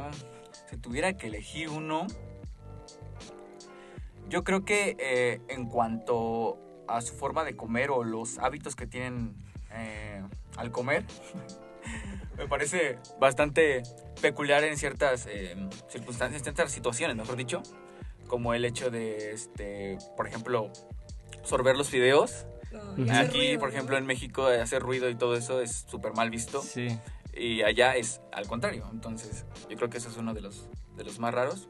si 0.70 0.76
tuviera 0.76 1.14
que 1.16 1.28
elegir 1.28 1.70
uno, 1.70 2.06
yo 4.30 4.44
creo 4.44 4.64
que 4.64 4.96
eh, 5.00 5.42
en 5.50 5.66
cuanto 5.68 6.58
a 6.88 7.02
su 7.02 7.14
forma 7.14 7.44
de 7.44 7.56
comer 7.56 7.90
o 7.92 8.04
los 8.04 8.38
hábitos 8.40 8.76
que 8.76 8.88
tienen 8.88 9.36
eh, 9.74 10.24
al 10.58 10.72
comer, 10.72 11.04
me 12.38 12.48
parece 12.48 12.98
bastante 13.20 13.84
peculiar 14.22 14.64
en 14.64 14.78
ciertas 14.78 15.28
eh, 15.28 15.56
circunstancias, 15.90 16.42
en 16.42 16.44
ciertas 16.44 16.72
situaciones, 16.72 17.16
mejor 17.18 17.36
dicho, 17.36 17.62
como 18.28 18.54
el 18.54 18.66
hecho 18.66 18.92
de, 18.92 19.32
este, 19.32 19.98
por 20.16 20.28
ejemplo, 20.28 20.72
sorber 21.44 21.76
los 21.76 21.90
fideos. 21.90 22.46
No, 22.72 23.12
Aquí, 23.14 23.38
ruido, 23.38 23.60
por 23.60 23.70
¿no? 23.70 23.76
ejemplo, 23.76 23.98
en 23.98 24.06
México, 24.06 24.46
hacer 24.46 24.84
ruido 24.84 25.10
y 25.10 25.16
todo 25.16 25.36
eso 25.36 25.60
es 25.60 25.86
súper 25.90 26.14
mal 26.14 26.30
visto. 26.30 26.62
Sí. 26.62 27.00
Y 27.34 27.64
allá 27.64 27.96
es 27.96 28.22
al 28.32 28.48
contrario. 28.48 28.88
Entonces, 28.92 29.46
yo 29.68 29.76
creo 29.76 29.90
que 29.90 29.98
eso 29.98 30.10
es 30.10 30.18
uno 30.18 30.36
de 30.36 30.42
los, 30.42 30.70
de 30.96 31.04
los 31.04 31.18
más 31.18 31.34
raros. 31.34 31.68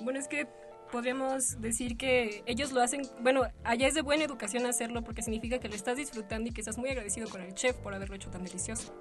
Bueno, 0.00 0.18
es 0.18 0.26
que 0.26 0.48
podríamos 0.92 1.60
decir 1.60 1.96
que 1.96 2.44
ellos 2.46 2.70
lo 2.70 2.80
hacen, 2.82 3.02
bueno, 3.22 3.42
allá 3.64 3.88
es 3.88 3.94
de 3.94 4.02
buena 4.02 4.22
educación 4.24 4.66
hacerlo 4.66 5.02
porque 5.02 5.22
significa 5.22 5.58
que 5.58 5.68
lo 5.68 5.74
estás 5.74 5.96
disfrutando 5.96 6.50
y 6.50 6.52
que 6.52 6.60
estás 6.60 6.78
muy 6.78 6.90
agradecido 6.90 7.28
con 7.28 7.40
el 7.40 7.54
chef 7.54 7.74
por 7.78 7.94
haberlo 7.94 8.14
hecho 8.14 8.30
tan 8.30 8.44
delicioso. 8.44 8.94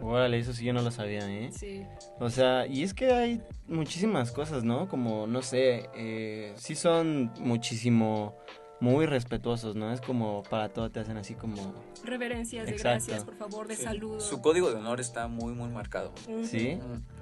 Órale, 0.00 0.38
eso 0.38 0.52
sí 0.52 0.64
yo 0.64 0.72
no 0.72 0.82
lo 0.82 0.90
sabía, 0.90 1.20
¿eh? 1.28 1.50
Sí. 1.52 1.82
O 2.20 2.28
sea, 2.30 2.66
y 2.66 2.82
es 2.82 2.92
que 2.94 3.12
hay 3.12 3.40
muchísimas 3.66 4.30
cosas, 4.32 4.62
¿no? 4.64 4.88
Como, 4.88 5.26
no 5.26 5.42
sé, 5.42 5.88
eh, 5.96 6.52
sí 6.56 6.74
son 6.74 7.32
muchísimo, 7.40 8.36
muy 8.80 9.06
respetuosos, 9.06 9.74
¿no? 9.74 9.92
Es 9.92 10.00
como 10.00 10.44
para 10.44 10.68
todo 10.68 10.90
te 10.90 11.00
hacen 11.00 11.16
así 11.16 11.34
como... 11.34 11.74
Reverencias, 12.04 12.66
de 12.66 12.72
Exacto. 12.72 13.06
gracias, 13.06 13.24
por 13.24 13.36
favor, 13.36 13.66
de 13.66 13.74
Sí. 13.76 13.82
saludo. 13.82 14.20
Su 14.20 14.40
código 14.40 14.70
de 14.70 14.76
honor 14.76 15.00
está 15.00 15.26
muy, 15.26 15.52
muy 15.52 15.68
marcado. 15.70 16.12
Ujú. 16.28 16.44
¿Sí? 16.44 16.76
Mm. 16.76 17.17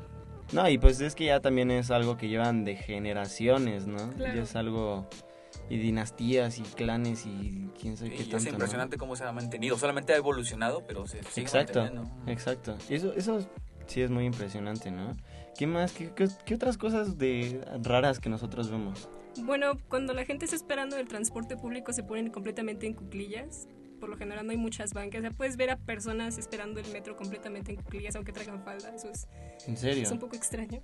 No, 0.53 0.69
y 0.69 0.79
pues 0.79 1.01
es 1.01 1.15
que 1.15 1.27
ya 1.27 1.41
también 1.41 1.71
es 1.71 1.91
algo 1.91 2.17
que 2.17 2.29
llevan 2.29 2.65
de 2.65 2.77
generaciones, 2.77 3.87
¿no? 3.87 4.11
Claro. 4.13 4.35
Ya 4.35 4.43
es 4.43 4.57
algo... 4.57 5.09
Y 5.69 5.79
dinastías 5.79 6.59
y 6.59 6.63
clanes 6.63 7.27
y 7.27 7.71
quién 7.81 7.97
sabe 7.97 8.11
qué 8.11 8.17
Y 8.17 8.19
tanto, 8.21 8.37
es 8.37 8.45
¿no? 8.45 8.51
impresionante 8.51 8.99
cómo 8.99 9.17
se 9.17 9.25
ha 9.25 9.33
mantenido. 9.33 9.77
Solamente 9.77 10.13
ha 10.13 10.17
evolucionado, 10.17 10.85
pero 10.87 11.09
se 11.09 11.25
sigue 11.25 11.41
Exacto, 11.43 11.81
manteniendo. 11.81 12.31
exacto. 12.31 12.77
Y 12.89 12.95
Eso, 12.95 13.13
eso 13.15 13.45
sí 13.87 14.01
es 14.03 14.11
muy 14.11 14.27
impresionante, 14.27 14.93
¿no? 14.93 15.17
¿Qué 15.59 15.67
más? 15.67 15.91
¿Qué, 15.91 16.13
qué, 16.15 16.29
qué 16.45 16.55
otras 16.55 16.79
cosas 16.79 17.19
de 17.19 17.61
raras 17.83 18.21
que 18.21 18.29
nosotros 18.29 18.71
vemos? 18.71 19.09
Bueno, 19.43 19.73
cuando 19.89 20.15
la 20.15 20.25
gente 20.25 20.45
está 20.45 20.55
esperando 20.55 20.97
el 20.99 21.09
transporte 21.09 21.57
público 21.57 21.93
se 21.93 22.05
ponen 22.05 22.31
completamente 22.31 22.87
en 22.87 22.95
cuclillas. 22.95 23.67
Por 24.01 24.09
lo 24.09 24.17
general 24.17 24.45
no 24.47 24.53
hay 24.53 24.59
muchas 24.59 24.93
bancas. 24.93 25.21
O 25.21 25.23
sea, 25.23 25.31
puedes 25.31 25.57
ver 25.57 25.71
a 25.71 25.77
personas 25.77 26.39
esperando 26.39 26.81
el 26.81 26.89
metro 26.93 27.17
completamente 27.17 27.71
en 27.73 27.77
cuclillas 27.79 28.15
aunque 28.17 28.33
traigan 28.33 28.63
falda. 28.63 28.95
Eso 28.95 29.09
es, 29.11 29.27
¿En 29.67 29.77
serio? 29.77 30.03
es 30.03 30.11
un 30.11 30.19
poco 30.19 30.37
extraño. 30.37 30.83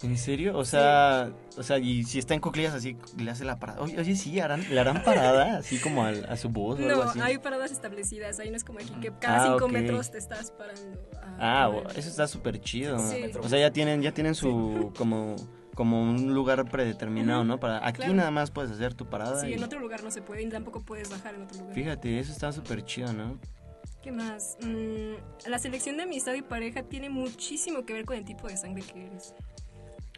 ¿En 0.00 0.16
serio? 0.16 0.56
O 0.56 0.64
sea, 0.64 1.32
o 1.56 1.62
sea, 1.64 1.78
y 1.78 2.04
si 2.04 2.20
está 2.20 2.32
en 2.34 2.40
cuclillas 2.40 2.72
así, 2.72 2.96
le 3.16 3.32
hace 3.32 3.44
la 3.44 3.58
parada. 3.58 3.80
Oye, 3.80 3.98
oye, 3.98 4.14
sí, 4.14 4.38
harán, 4.38 4.64
le 4.72 4.78
harán 4.78 5.02
parada 5.02 5.56
así 5.58 5.78
como 5.80 6.04
al- 6.04 6.24
a 6.26 6.36
su 6.36 6.50
bus 6.50 6.78
o 6.78 6.82
algo 6.84 7.02
No, 7.04 7.10
así. 7.10 7.20
hay 7.20 7.38
paradas 7.38 7.72
establecidas. 7.72 8.38
Ahí 8.38 8.48
no 8.50 8.56
es 8.56 8.62
como 8.62 8.78
aquí 8.78 8.92
que 9.00 9.10
cada 9.20 9.42
Ah, 9.42 9.48
cinco 9.52 9.68
metros 9.68 10.12
te 10.12 10.18
estás 10.18 10.52
parando. 10.52 11.00
a 11.40 11.64
Ah, 11.64 11.82
eso 11.96 12.08
está 12.08 12.28
súper 12.28 12.60
chido. 12.60 12.96
Sí. 13.10 13.24
O 13.42 13.48
sea, 13.48 13.58
ya 13.58 13.72
tienen, 13.72 14.00
ya 14.00 14.12
tienen 14.12 14.36
su 14.36 14.92
como, 14.96 15.34
como 15.78 16.02
un 16.02 16.34
lugar 16.34 16.68
predeterminado, 16.68 17.44
¿no? 17.44 17.60
Para 17.60 17.86
aquí 17.86 17.98
claro. 17.98 18.14
nada 18.14 18.32
más 18.32 18.50
puedes 18.50 18.72
hacer 18.72 18.94
tu 18.94 19.06
parada. 19.06 19.40
Sí, 19.40 19.46
y- 19.46 19.52
en 19.52 19.62
otro 19.62 19.78
lugar 19.78 20.02
no 20.02 20.10
se 20.10 20.20
puede 20.22 20.42
y 20.42 20.48
tampoco 20.48 20.80
puedes 20.80 21.08
bajar 21.08 21.36
en 21.36 21.42
otro 21.42 21.56
lugar. 21.60 21.72
Fíjate, 21.72 22.18
eso 22.18 22.32
está 22.32 22.50
súper 22.50 22.84
chido, 22.84 23.12
¿no? 23.12 23.38
¿Qué 24.02 24.10
más? 24.10 24.58
Mm, 24.60 25.48
la 25.48 25.60
selección 25.60 25.96
de 25.96 26.02
amistad 26.02 26.34
y 26.34 26.42
pareja 26.42 26.82
tiene 26.82 27.10
muchísimo 27.10 27.84
que 27.84 27.92
ver 27.92 28.06
con 28.06 28.16
el 28.16 28.24
tipo 28.24 28.48
de 28.48 28.56
sangre 28.56 28.82
que 28.82 29.06
eres. 29.06 29.36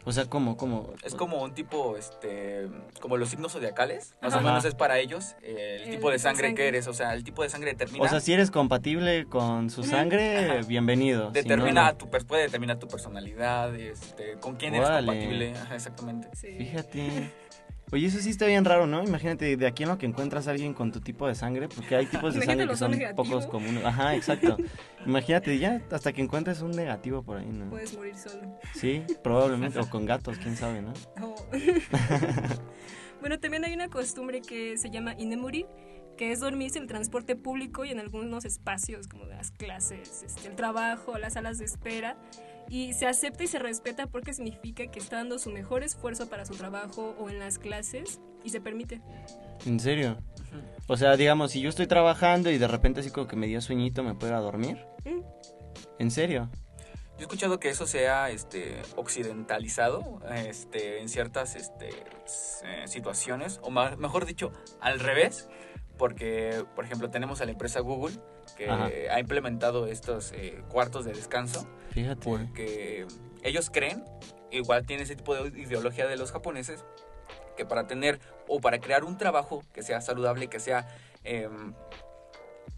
O 0.03 0.11
sea, 0.11 0.25
¿cómo, 0.25 0.57
cómo? 0.57 0.93
Es 1.03 1.13
como 1.13 1.41
un 1.43 1.53
tipo, 1.53 1.95
este, 1.95 2.67
como 2.99 3.17
los 3.17 3.29
signos 3.29 3.51
zodiacales. 3.51 4.15
Más 4.21 4.33
o 4.33 4.41
menos 4.41 4.65
es 4.65 4.73
para 4.73 4.97
ellos 4.99 5.35
eh, 5.43 5.77
el, 5.81 5.89
El 5.89 5.95
tipo 5.95 6.09
de 6.09 6.17
sangre, 6.17 6.47
sangre. 6.47 6.55
que 6.55 6.67
eres. 6.67 6.87
O 6.87 6.93
sea, 6.93 7.13
el 7.13 7.23
tipo 7.23 7.43
de 7.43 7.49
sangre 7.49 7.71
determina, 7.71 8.05
O 8.05 8.07
sea, 8.07 8.19
si 8.19 8.33
eres 8.33 8.49
compatible 8.49 9.25
con 9.25 9.69
su 9.69 9.83
sangre, 9.83 10.49
Ajá. 10.59 10.67
bienvenido. 10.67 11.27
Si 11.27 11.33
determina 11.33 11.81
no, 11.83 11.87
a 11.87 11.93
tu, 11.97 12.07
pers- 12.07 12.25
puede 12.25 12.43
determinar 12.43 12.79
tu 12.79 12.87
personalidad, 12.87 13.75
este, 13.75 14.37
con 14.39 14.55
quién 14.55 14.73
eres 14.75 14.89
compatible. 14.89 15.53
Ajá, 15.55 15.75
exactamente. 15.75 16.29
Sí. 16.35 16.55
Fíjate. 16.57 17.31
Oye, 17.91 18.07
eso 18.07 18.19
sí 18.19 18.29
está 18.29 18.45
bien 18.45 18.63
raro, 18.63 18.87
¿no? 18.87 19.03
Imagínate 19.03 19.57
de 19.57 19.67
aquí 19.67 19.83
en 19.83 19.89
lo 19.89 19.97
que 19.97 20.05
encuentras 20.05 20.47
a 20.47 20.51
alguien 20.51 20.73
con 20.73 20.93
tu 20.93 21.01
tipo 21.01 21.27
de 21.27 21.35
sangre, 21.35 21.67
porque 21.67 21.97
hay 21.97 22.05
tipos 22.05 22.33
de 22.33 22.41
sangre 22.41 22.65
que 22.65 22.77
son 22.77 22.91
negativos. 22.91 23.27
pocos 23.27 23.45
comunes. 23.47 23.83
Ajá, 23.83 24.15
exacto. 24.15 24.55
Imagínate 25.05 25.59
ya 25.59 25.81
hasta 25.91 26.13
que 26.13 26.21
encuentres 26.21 26.61
un 26.61 26.71
negativo 26.71 27.21
por 27.21 27.37
ahí, 27.37 27.47
¿no? 27.47 27.69
Puedes 27.69 27.93
morir 27.93 28.15
solo. 28.15 28.57
Sí, 28.73 29.03
probablemente, 29.21 29.79
o 29.79 29.89
con 29.89 30.05
gatos, 30.05 30.37
quién 30.37 30.55
sabe, 30.55 30.81
¿no? 30.81 30.93
Oh. 31.21 31.35
bueno, 33.19 33.39
también 33.41 33.65
hay 33.65 33.73
una 33.73 33.89
costumbre 33.89 34.41
que 34.41 34.77
se 34.77 34.89
llama 34.89 35.13
inemuri, 35.17 35.65
que 36.17 36.31
es 36.31 36.39
dormirse 36.39 36.77
en 36.77 36.83
el 36.83 36.87
transporte 36.87 37.35
público 37.35 37.83
y 37.83 37.89
en 37.89 37.99
algunos 37.99 38.45
espacios 38.45 39.09
como 39.09 39.25
las 39.25 39.51
clases, 39.51 40.23
este, 40.23 40.47
el 40.47 40.55
trabajo, 40.55 41.17
las 41.17 41.33
salas 41.33 41.57
de 41.57 41.65
espera. 41.65 42.15
Y 42.73 42.93
se 42.93 43.05
acepta 43.05 43.43
y 43.43 43.47
se 43.47 43.59
respeta 43.59 44.07
porque 44.07 44.33
significa 44.33 44.87
que 44.87 44.97
está 44.99 45.17
dando 45.17 45.37
su 45.39 45.49
mejor 45.51 45.83
esfuerzo 45.83 46.29
para 46.29 46.45
su 46.45 46.55
trabajo 46.55 47.15
o 47.19 47.29
en 47.29 47.37
las 47.37 47.59
clases 47.59 48.21
y 48.45 48.49
se 48.49 48.61
permite. 48.61 49.01
¿En 49.65 49.77
serio? 49.77 50.17
O 50.87 50.95
sea, 50.95 51.17
digamos, 51.17 51.51
si 51.51 51.59
yo 51.59 51.67
estoy 51.67 51.85
trabajando 51.87 52.49
y 52.49 52.57
de 52.57 52.69
repente 52.69 53.01
así 53.01 53.11
como 53.11 53.27
que 53.27 53.35
me 53.35 53.47
dio 53.47 53.59
sueñito, 53.59 54.03
¿me 54.03 54.13
puedo 54.15 54.31
ir 54.31 54.37
a 54.37 54.39
dormir? 54.39 54.85
Mm. 55.03 55.19
¿En 55.99 56.11
serio? 56.11 56.49
Yo 57.17 57.17
he 57.19 57.21
escuchado 57.23 57.59
que 57.59 57.69
eso 57.69 57.85
sea 57.85 58.29
este, 58.29 58.81
occidentalizado 58.95 60.21
este, 60.33 61.01
en 61.01 61.09
ciertas 61.09 61.57
este, 61.57 61.89
eh, 61.89 62.87
situaciones, 62.87 63.59
o 63.63 63.69
ma- 63.69 63.97
mejor 63.97 64.25
dicho, 64.25 64.53
al 64.79 64.99
revés, 65.01 65.49
porque, 65.97 66.63
por 66.73 66.85
ejemplo, 66.85 67.11
tenemos 67.11 67.41
a 67.41 67.45
la 67.45 67.51
empresa 67.51 67.81
Google 67.81 68.15
que 68.57 68.69
Ajá. 68.69 68.89
ha 69.11 69.19
implementado 69.19 69.87
estos 69.87 70.31
eh, 70.33 70.61
cuartos 70.69 71.05
de 71.05 71.13
descanso, 71.13 71.67
Fíjate. 71.91 72.21
porque 72.23 73.05
ellos 73.43 73.69
creen, 73.71 74.03
igual 74.51 74.85
tiene 74.85 75.03
ese 75.03 75.15
tipo 75.15 75.35
de 75.35 75.47
ideología 75.59 76.07
de 76.07 76.17
los 76.17 76.31
japoneses, 76.31 76.83
que 77.57 77.65
para 77.65 77.87
tener 77.87 78.19
o 78.47 78.59
para 78.59 78.79
crear 78.79 79.03
un 79.03 79.17
trabajo 79.17 79.63
que 79.73 79.83
sea 79.83 80.01
saludable, 80.01 80.47
que 80.47 80.59
sea 80.59 80.87
em, 81.23 81.73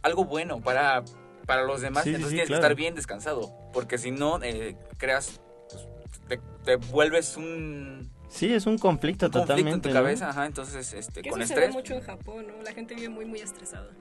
algo 0.02 0.26
bueno 0.26 0.62
para, 0.62 1.04
para 1.46 1.64
los 1.64 1.82
demás, 1.82 2.04
Sí, 2.04 2.10
entonces 2.10 2.30
sí, 2.32 2.36
tienes 2.36 2.48
claro. 2.48 2.62
que 2.62 2.66
estar 2.68 2.76
bien 2.76 2.96
descansado, 2.96 3.54
porque 3.74 3.98
si 3.98 4.12
no, 4.12 4.42
eh, 4.44 4.76
creas, 4.98 5.42
pues, 5.70 5.88
te, 6.28 6.40
te 6.64 6.76
vuelves 6.78 7.38
un, 7.38 8.12
Sí, 8.30 8.52
es 8.52 8.66
un 8.66 8.78
conflicto 8.80 9.28
un 9.28 9.32
conflicto 9.32 9.54
totalmente. 9.56 9.72
en 9.76 9.82
tu 9.82 9.90
¿no? 9.90 9.94
cabeza, 9.94 10.30
ajá, 10.30 10.46
entonces 10.48 10.92
este, 10.94 11.22
Que 11.22 11.30
con 11.30 11.40
eso 11.42 11.50
se 11.54 11.60
ve 11.60 11.68
estrés. 11.68 11.76
mucho 11.76 11.94
en 11.94 12.02
Japón, 12.02 12.48
¿no? 12.48 12.64
La 12.64 12.74
gente 12.74 12.96
vive 12.96 13.10
muy, 13.10 13.26
muy 13.26 13.40
estresada. 13.40 13.92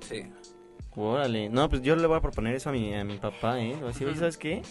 Sí. 0.00 0.32
Órale. 0.96 1.48
No, 1.48 1.68
pues 1.68 1.82
yo 1.82 1.96
le 1.96 2.06
voy 2.06 2.16
a 2.16 2.20
proponer 2.20 2.54
eso 2.54 2.70
a 2.70 2.72
mi, 2.72 2.94
a 2.94 3.04
mi 3.04 3.18
papá, 3.18 3.60
¿eh? 3.60 3.70
Le 3.70 3.74
voy 3.76 3.84
a 3.84 3.88
decir, 3.88 4.06
oye, 4.06 4.12
Ujú. 4.12 4.20
¿sabes 4.20 4.38
qué? 4.38 4.62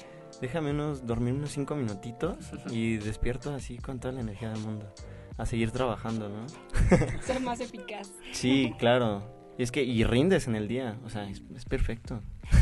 Déjame 0.42 0.72
unos, 0.72 1.06
dormir 1.06 1.34
unos 1.34 1.52
cinco 1.52 1.76
minutitos 1.76 2.38
y 2.72 2.98
despierto 2.98 3.54
así 3.54 3.78
con 3.78 4.00
toda 4.00 4.14
la 4.14 4.22
energía 4.22 4.50
del 4.50 4.60
mundo. 4.62 4.92
A 5.38 5.46
seguir 5.46 5.72
trabajando, 5.72 6.30
¿no? 6.30 6.46
Ser 7.24 7.40
más 7.40 7.60
eficaz. 7.60 8.10
Sí, 8.32 8.74
claro. 8.78 9.24
Y 9.58 9.64
es 9.64 9.72
que, 9.72 9.84
y 9.84 10.04
rindes 10.04 10.48
en 10.48 10.56
el 10.56 10.68
día, 10.68 10.98
o 11.06 11.10
sea, 11.10 11.30
es, 11.30 11.44
es 11.56 11.66
perfecto. 11.66 12.22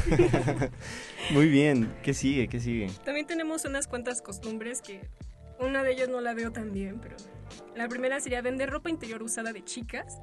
Muy 1.31 1.47
bien, 1.47 1.93
¿qué 2.03 2.13
sigue? 2.13 2.47
¿Qué 2.47 2.59
sigue? 2.59 2.89
También 3.05 3.27
tenemos 3.27 3.63
unas 3.65 3.87
cuantas 3.87 4.21
costumbres 4.21 4.81
que 4.81 5.07
una 5.59 5.83
de 5.83 5.93
ellas 5.93 6.09
no 6.09 6.19
la 6.21 6.33
veo 6.33 6.51
tan 6.51 6.71
bien, 6.71 6.99
pero 6.99 7.15
la 7.75 7.87
primera 7.87 8.19
sería 8.19 8.41
vender 8.41 8.69
ropa 8.69 8.89
interior 8.89 9.23
usada 9.23 9.53
de 9.53 9.63
chicas. 9.63 10.17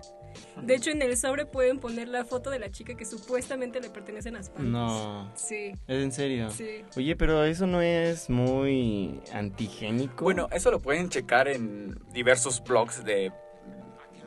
De 0.63 0.75
hecho, 0.75 0.91
en 0.91 1.01
el 1.03 1.17
sobre 1.17 1.47
pueden 1.47 1.79
poner 1.79 2.09
la 2.09 2.25
foto 2.25 2.51
de 2.51 2.59
la 2.59 2.71
chica 2.71 2.95
que 2.95 3.05
supuestamente 3.05 3.81
le 3.81 3.91
pertenecen 3.91 4.35
a 4.35 4.39
las 4.39 4.49
panties. 4.51 4.71
No, 4.73 5.31
Sí, 5.35 5.73
¿es 5.87 6.03
en 6.03 6.13
serio? 6.13 6.51
sí. 6.51 6.85
Oye, 6.97 7.17
pero 7.17 7.45
eso 7.45 7.67
no 7.67 7.81
es 7.81 8.29
muy 8.29 9.21
antigénico. 9.33 10.25
Bueno, 10.25 10.49
eso 10.53 10.71
lo 10.71 10.81
pueden 10.81 11.09
checar 11.09 11.49
en 11.49 11.99
diversos 12.13 12.63
blogs 12.63 13.05
de 13.05 13.33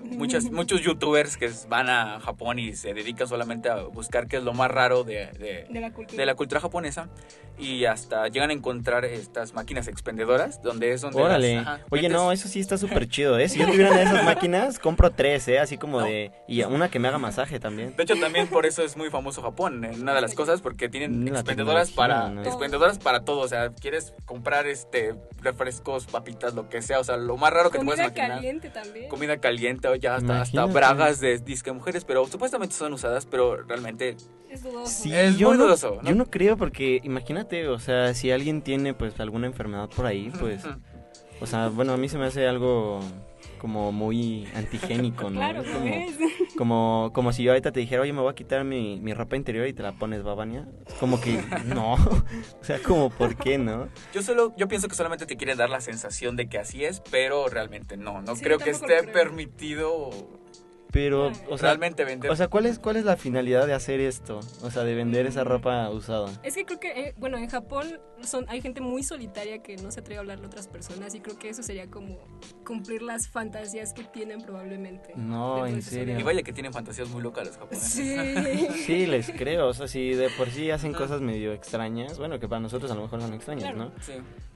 muchas, 0.04 0.52
muchos 0.52 0.82
youtubers 0.82 1.38
que 1.38 1.50
van 1.70 1.90
a 1.90 2.20
Japón 2.20 2.60
y 2.60 2.74
se 2.74 2.94
dedican 2.94 3.28
solamente 3.28 3.70
a 3.70 3.84
buscar 3.84 4.28
qué 4.28 4.38
es 4.38 4.44
lo 4.44 4.54
más 4.54 4.70
raro 4.72 5.04
de, 5.04 5.28
de- 5.40 5.68
De 5.70 5.80
la 5.80 5.92
cultura. 5.92 6.18
de 6.20 6.26
la 6.26 6.36
cultura 6.36 6.62
japonesa 6.62 7.10
y 7.58 7.86
hasta 7.86 8.28
llegan 8.28 8.50
a 8.50 8.54
encontrar 8.54 9.06
estas 9.06 9.54
máquinas 9.54 9.88
expendedoras 9.88 10.62
donde 10.64 10.94
es 10.94 11.02
donde 11.02 11.20
las- 11.20 11.26
Órale. 11.28 11.58
ajá, 11.58 11.80
Oye, 11.90 12.04
metes- 12.10 12.12
no, 12.14 12.32
eso 12.32 12.48
sí 12.48 12.60
está 12.60 12.78
súper 12.78 13.08
chido, 13.08 13.38
¿eh? 13.38 13.48
Si 13.50 13.60
yo 13.60 13.66
tuviera 13.68 13.90
una 13.92 14.00
de 14.00 14.06
esas 14.06 14.24
máquinas, 14.26 14.80
compro 14.80 15.12
tres, 15.12 15.48
¿eh? 15.48 15.60
Así 15.60 15.78
como 15.78 16.00
No. 16.02 16.06
de... 16.08 16.32
Y 16.48 16.64
una 16.64 16.90
que 16.90 17.00
me 17.00 17.08
haga 17.08 17.18
masaje 17.18 17.60
también. 17.60 17.96
De 17.96 18.04
hecho, 18.04 18.16
también 18.20 18.48
por 18.48 18.66
eso 18.66 18.84
es 18.84 18.98
muy 18.98 19.10
famoso 19.10 19.42
Japón, 19.42 19.84
en 19.86 20.02
una 20.02 20.14
de 20.14 20.22
las 20.22 20.34
cosas, 20.34 20.62
porque 20.62 20.90
tienen 20.90 21.24
La 21.26 21.32
expendedoras 21.40 21.92
para 21.92 22.30
¿no? 22.30 22.42
expendedoras 22.44 22.98
para 23.00 23.24
todo. 23.24 23.40
O 23.42 23.48
sea, 23.48 23.72
quieres 23.74 24.14
comprar 24.26 24.68
este 24.68 25.16
refrescos, 25.42 26.06
papitas, 26.06 26.54
lo 26.54 26.70
que 26.70 26.82
sea. 26.82 27.00
O 27.00 27.04
sea, 27.04 27.18
lo 27.18 27.38
más 27.38 27.52
raro 27.52 27.70
que 27.70 27.78
te 27.80 27.86
Comida 27.86 27.96
puedes 27.96 28.12
imaginar. 28.12 28.38
caliente 28.38 28.70
también. 28.70 29.10
Comida 29.10 29.38
caliente 29.38 29.88
ya 29.96 30.16
hasta, 30.16 30.42
hasta 30.42 30.66
bragas 30.66 31.20
de 31.20 31.40
disque 31.40 31.72
mujeres, 31.72 32.04
pero 32.06 32.26
supuestamente 32.28 32.76
son 32.76 32.94
usadas, 32.94 33.26
pero 33.26 33.58
realmente 33.64 34.16
Es 34.50 34.64
dudoso. 34.64 34.88
Sí, 35.04 35.14
Es 35.14 35.38
yo 35.38 35.50
muy 35.50 35.58
no, 35.58 35.64
dudoso, 35.66 36.00
¿no? 36.02 36.10
yo 36.10 36.16
no 36.16 36.26
creo 36.30 36.58
porque 36.58 37.00
imagínate, 37.04 37.68
o 37.68 37.80
sea, 37.80 38.14
si 38.14 38.32
alguien 38.32 38.62
tiene 38.62 38.94
pues 38.94 39.20
alguna 39.20 39.48
enfermedad 39.48 39.90
por 39.96 40.06
ahí, 40.06 40.32
pues, 40.40 40.64
o 41.40 41.46
sea, 41.46 41.70
bueno, 41.70 41.94
a 41.94 41.98
mí 41.98 42.10
se 42.10 42.18
me 42.18 42.26
hace 42.26 42.48
algo 42.48 43.00
como 43.60 43.92
muy 43.92 44.48
antigénico, 44.56 45.30
¿no? 45.30 45.40
Claro, 45.40 45.64
como, 45.64 45.80
¿no 45.86 45.86
es? 45.86 46.16
Como, 46.58 47.12
como 47.14 47.32
si 47.34 47.44
yo 47.44 47.52
ahorita 47.52 47.72
te 47.72 47.80
dijera, 47.80 48.02
oye, 48.02 48.14
me 48.14 48.22
voy 48.22 48.32
a 48.32 48.36
quitar 48.36 48.64
mi, 48.64 49.00
mi 49.00 49.14
ropa 49.14 49.36
interior 49.36 49.68
y 49.68 49.74
te 49.74 49.84
la 49.84 49.94
pones, 49.94 50.24
Babania. 50.24 50.68
Es 50.88 50.94
como 50.96 51.20
que, 51.22 51.42
no, 51.66 51.94
o 52.62 52.64
sea, 52.64 52.80
como, 52.84 53.10
¿por 53.10 53.36
qué, 53.36 53.58
no? 53.58 53.88
yo 54.14 54.22
solo 54.22 54.54
yo 54.58 54.68
pienso 54.68 54.88
que 54.88 54.96
solamente 54.96 55.26
te 55.26 55.38
quiere 55.38 55.56
dar 55.56 55.70
la 55.70 55.82
sensación 55.82 56.36
de 56.36 56.48
que 56.50 56.58
así 56.58 56.84
es, 56.86 57.02
pero 57.12 57.48
realmente 57.48 57.98
no, 57.98 58.22
no 58.22 58.36
Sí, 58.36 58.44
creo 58.44 58.58
que 58.58 58.70
esté 58.72 59.00
creo. 59.00 59.14
permitido 59.14 60.10
Pero, 60.92 61.32
o 61.50 61.58
sea, 61.58 61.70
realmente 61.70 62.04
vender. 62.04 62.30
o 62.30 62.36
sea, 62.36 62.48
¿cuál 62.50 62.66
es, 62.66 62.78
¿cuál 62.80 62.98
es 62.98 63.06
la 63.06 63.16
finalidad 63.18 63.66
de 63.66 63.74
hacer 63.74 64.00
esto? 64.02 64.40
O 64.62 64.70
sea, 64.72 64.84
de 64.84 64.94
vender 64.94 65.26
esa 65.26 65.44
ropa 65.44 65.90
usada. 65.90 66.30
Es 66.44 66.56
que 66.56 66.66
creo 66.66 66.80
que, 66.80 66.90
eh, 66.92 67.14
bueno, 67.18 67.38
en 67.38 67.48
Japón 67.50 68.00
son, 68.24 68.46
hay 68.50 68.62
gente 68.62 68.82
muy 68.82 69.02
solitaria 69.04 69.64
que 69.64 69.78
no 69.78 69.90
se 69.92 70.02
atreve 70.02 70.18
a 70.18 70.20
hablarle 70.20 70.46
a 70.46 70.48
otras 70.48 70.68
personas 70.68 71.16
y 71.16 71.22
creo 71.22 71.40
que 71.40 71.50
eso 71.50 71.64
sería 71.64 71.90
como 71.90 72.20
cumplir 72.66 73.02
las 73.02 73.28
fantasías 73.30 73.94
que 73.94 74.04
tienen 74.04 74.42
probablemente. 74.42 75.14
No, 75.16 75.66
en 75.66 75.82
serio. 75.82 76.20
y 76.20 76.24
vaya 76.24 76.44
que 76.44 76.54
tienen 76.54 76.74
fantasías 76.74 77.10
muy 77.10 77.22
locas 77.22 77.48
los 77.48 77.58
japoneses. 77.58 77.92
Sí. 77.92 78.68
Sí, 78.92 79.06
les 79.06 79.30
creo, 79.32 79.68
o 79.70 79.74
sea, 79.74 79.88
si 79.88 80.14
de 80.14 80.30
por 80.38 80.50
sí 80.50 80.72
hacen 80.72 80.92
cosas 80.94 81.22
medio 81.22 81.54
extrañas, 81.54 82.18
bueno, 82.18 82.40
que 82.40 82.48
para 82.48 82.60
nosotros 82.60 82.92
a 82.92 82.96
lo 82.96 83.04
mejor 83.04 83.22
son 83.22 83.34
extrañas, 83.34 83.64
Claro. 83.72 83.78
¿no? 83.78 83.92
Sí. 84.02 84.14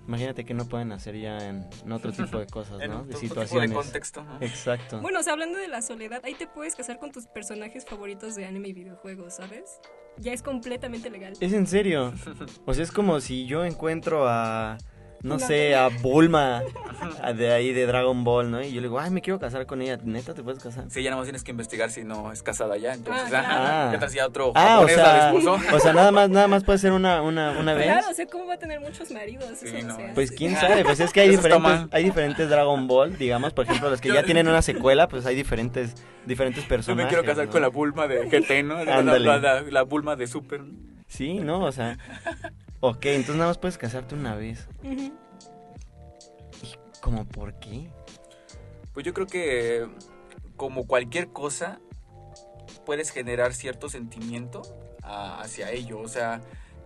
Imagínate 0.07 0.45
que 0.45 0.53
no 0.53 0.65
pueden 0.65 0.91
hacer 0.91 1.15
ya 1.19 1.37
en, 1.47 1.67
en 1.83 1.91
otro 1.91 2.11
tipo 2.11 2.37
de 2.39 2.45
cosas, 2.47 2.79
En 2.81 2.91
¿no? 2.91 2.97
otro 3.01 3.07
De 3.07 3.13
tipo 3.19 3.35
de 3.41 3.47
situaciones. 3.47 3.71
contexto, 3.73 4.23
¿no? 4.23 4.37
Exacto. 4.41 5.01
Bueno, 5.01 5.19
o 5.19 5.23
sea, 5.23 5.33
hablando 5.33 5.57
de 5.57 5.67
la 5.67 5.81
soledad, 5.81 6.21
ahí 6.23 6.35
te 6.35 6.47
puedes 6.47 6.75
casar 6.75 6.99
con 6.99 7.11
tus 7.11 7.25
personajes 7.27 7.85
favoritos 7.85 8.35
de 8.35 8.45
anime 8.45 8.69
y 8.69 8.73
videojuegos, 8.73 9.35
¿sabes? 9.35 9.79
Ya 10.17 10.31
es 10.33 10.41
completamente 10.43 11.09
legal. 11.09 11.33
Es 11.39 11.53
en 11.53 11.67
serio. 11.67 12.13
O 12.65 12.73
sea, 12.73 12.83
es 12.83 12.91
como 12.91 13.19
si 13.19 13.45
yo 13.47 13.65
encuentro 13.65 14.27
a, 14.27 14.77
no 15.25 15.39
sé, 15.39 15.75
a 15.75 15.89
Bulma 15.89 16.61
a 17.21 17.33
de 17.33 17.51
ahí 17.51 17.73
de 17.73 17.85
Dragon 17.85 18.23
Ball, 18.23 18.49
¿no? 18.51 18.61
Y 18.61 18.69
yo 18.71 18.75
le 18.81 18.87
digo, 18.87 18.99
ay, 18.99 19.09
me 19.11 19.21
quiero 19.21 19.39
casar 19.39 19.65
con 19.65 19.81
ella. 19.81 19.97
¿Neta 20.03 20.33
te 20.33 20.43
puedes 20.43 20.61
casar? 20.63 20.85
Sí, 20.89 21.03
ya 21.03 21.09
nada 21.09 21.19
más 21.21 21.25
tienes 21.25 21.43
que 21.43 21.51
investigar 21.51 21.89
si 21.91 22.03
no 22.03 22.31
es 22.31 22.41
casada 22.43 22.77
ya, 22.77 22.93
entonces 22.93 23.23
Ah, 23.33 23.89
ya 23.93 23.99
te 23.99 24.05
hacía 24.05 24.25
otro 24.27 24.51
Ah, 24.55 24.79
o 24.83 24.87
sea, 24.87 25.33
o 25.73 25.79
sea, 25.79 25.93
nada 25.93 26.11
más, 26.11 26.29
nada 26.29 26.47
más 26.47 26.63
puede 26.63 26.79
ser 26.79 26.91
una, 26.93 27.21
una, 27.21 27.51
una 27.59 27.73
vez. 27.73 27.85
Claro, 27.87 28.07
o 28.09 28.13
sea, 28.13 28.25
¿cómo 28.27 28.45
va 28.47 28.53
a 28.53 28.59
tener 28.59 28.79
muchos 28.79 29.11
maridos? 29.11 29.45
Sí, 29.59 29.67
Eso 29.75 29.87
no. 29.87 29.97
Pues 30.13 30.31
quién 30.31 30.55
sabe, 30.59 30.85
pues 30.85 30.99
es 30.99 31.11
que 31.11 31.21
hay 31.21 31.29
Eso 31.29 31.41
diferentes, 31.41 31.87
hay 31.91 32.03
diferentes 32.03 32.49
Dragon 32.49 32.87
Ball, 32.87 33.17
digamos, 33.17 33.53
por 33.53 33.65
ejemplo, 33.65 33.89
los 33.89 33.99
que 34.01 34.13
ya 34.13 34.23
tienen 34.23 34.47
una 34.47 34.61
secuela, 34.61 35.07
pues 35.07 35.25
hay 35.25 35.35
diferentes, 35.35 35.95
diferentes 36.25 36.63
Yo 36.63 36.69
personajes. 36.69 37.05
me 37.05 37.09
quiero 37.09 37.23
casar 37.25 37.45
¿no? 37.47 37.51
con 37.51 37.61
la 37.61 37.67
Bulma 37.69 38.07
de 38.07 38.25
GT, 38.29 38.63
¿no? 38.63 38.83
La, 38.85 39.01
la- 39.01 39.61
la 39.61 39.81
Bulma 39.83 40.15
de 40.15 40.27
Super. 40.27 40.61
Sí, 41.07 41.35
¿no? 41.39 41.63
O 41.63 41.71
sea, 41.71 41.97
ok, 42.89 43.05
entonces 43.07 43.35
nada 43.35 43.47
más 43.49 43.57
puedes 43.57 43.77
casarte 43.77 44.15
una 44.15 44.35
vez. 44.35 44.67
¿Y 44.83 45.11
¿Cómo 47.01 47.25
por 47.25 47.53
qué? 47.59 47.89
Pues 48.93 49.05
yo 49.05 49.13
creo 49.13 49.27
que 49.27 49.87
como 50.55 50.87
cualquier 50.87 51.29
cosa 51.29 51.79
puedes 52.85 53.09
generar 53.11 53.53
cierto 53.53 53.89
sentimiento 53.89 54.61
a- 55.03 55.41
hacia 55.41 55.71
ello, 55.71 55.99
o 55.99 56.07
sea, 56.07 56.41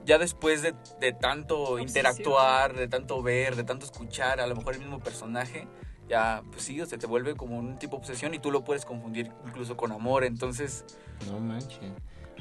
ya 0.06 0.18
después 0.18 0.62
de, 0.62 0.74
de 1.00 1.14
tanto 1.14 1.56
Obsesión. 1.74 1.88
interactuar, 1.88 2.74
de 2.76 2.88
tanto 2.88 3.22
ver, 3.22 3.56
de 3.56 3.64
tanto 3.64 3.86
escuchar, 3.86 4.40
a 4.40 4.48
lo 4.48 4.56
mejor 4.56 4.74
el 4.74 4.80
mismo 4.82 5.00
personaje, 5.00 5.68
ya, 6.08 6.42
pues 6.52 6.64
sí, 6.64 6.82
o 6.82 6.86
sea, 6.86 6.98
te 6.98 7.06
vuelve 7.06 7.36
como 7.36 7.58
un 7.60 7.78
tipo 7.78 7.98
de 7.98 8.00
obsesión 8.00 8.34
y 8.34 8.40
tú 8.40 8.50
lo 8.52 8.64
puedes 8.64 8.86
confundir 8.86 9.32
incluso 9.46 9.78
con 9.78 9.92
amor, 9.92 10.24
entonces, 10.24 10.86
No 11.30 11.40
manches. 11.40 11.92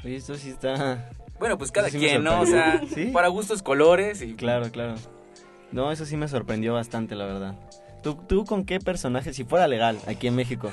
Oye, 0.03 0.15
esto 0.15 0.35
sí 0.35 0.49
está... 0.49 1.09
bueno, 1.39 1.57
pues 1.57 1.71
cada 1.71 1.89
sí 1.89 1.97
quien, 1.97 2.23
¿no? 2.23 2.41
O 2.41 2.45
sea, 2.45 2.81
para 3.13 3.27
gustos 3.29 3.63
colores 3.63 4.21
y 4.21 4.35
Claro, 4.35 4.69
claro. 4.71 4.95
No, 5.71 5.91
eso 5.91 6.05
sí 6.05 6.17
me 6.17 6.27
sorprendió 6.27 6.73
bastante, 6.73 7.15
la 7.15 7.25
verdad. 7.25 7.55
¿Tú, 8.01 8.15
¿Tú 8.27 8.45
con 8.45 8.65
qué 8.65 8.79
personaje, 8.79 9.33
si 9.33 9.43
fuera 9.43 9.67
legal 9.67 9.99
aquí 10.07 10.27
en 10.27 10.35
México, 10.35 10.71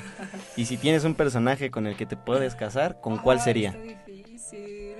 y 0.55 0.65
si 0.65 0.77
tienes 0.77 1.03
un 1.03 1.13
personaje 1.13 1.69
con 1.69 1.85
el 1.85 1.95
que 1.97 2.05
te 2.05 2.15
puedes 2.15 2.55
casar, 2.55 2.99
¿con 3.01 3.17
cuál 3.17 3.41
sería? 3.41 3.73
Difícil. 4.07 4.95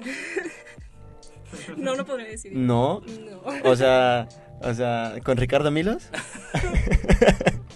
no, 1.77 1.95
no 1.95 2.05
podré 2.05 2.29
decir. 2.31 2.51
No, 2.53 3.01
No. 3.01 3.69
o 3.69 3.75
sea, 3.75 4.27
o 4.61 4.73
sea, 4.73 5.15
¿con 5.23 5.37
Ricardo 5.37 5.71
Milos? 5.71 6.09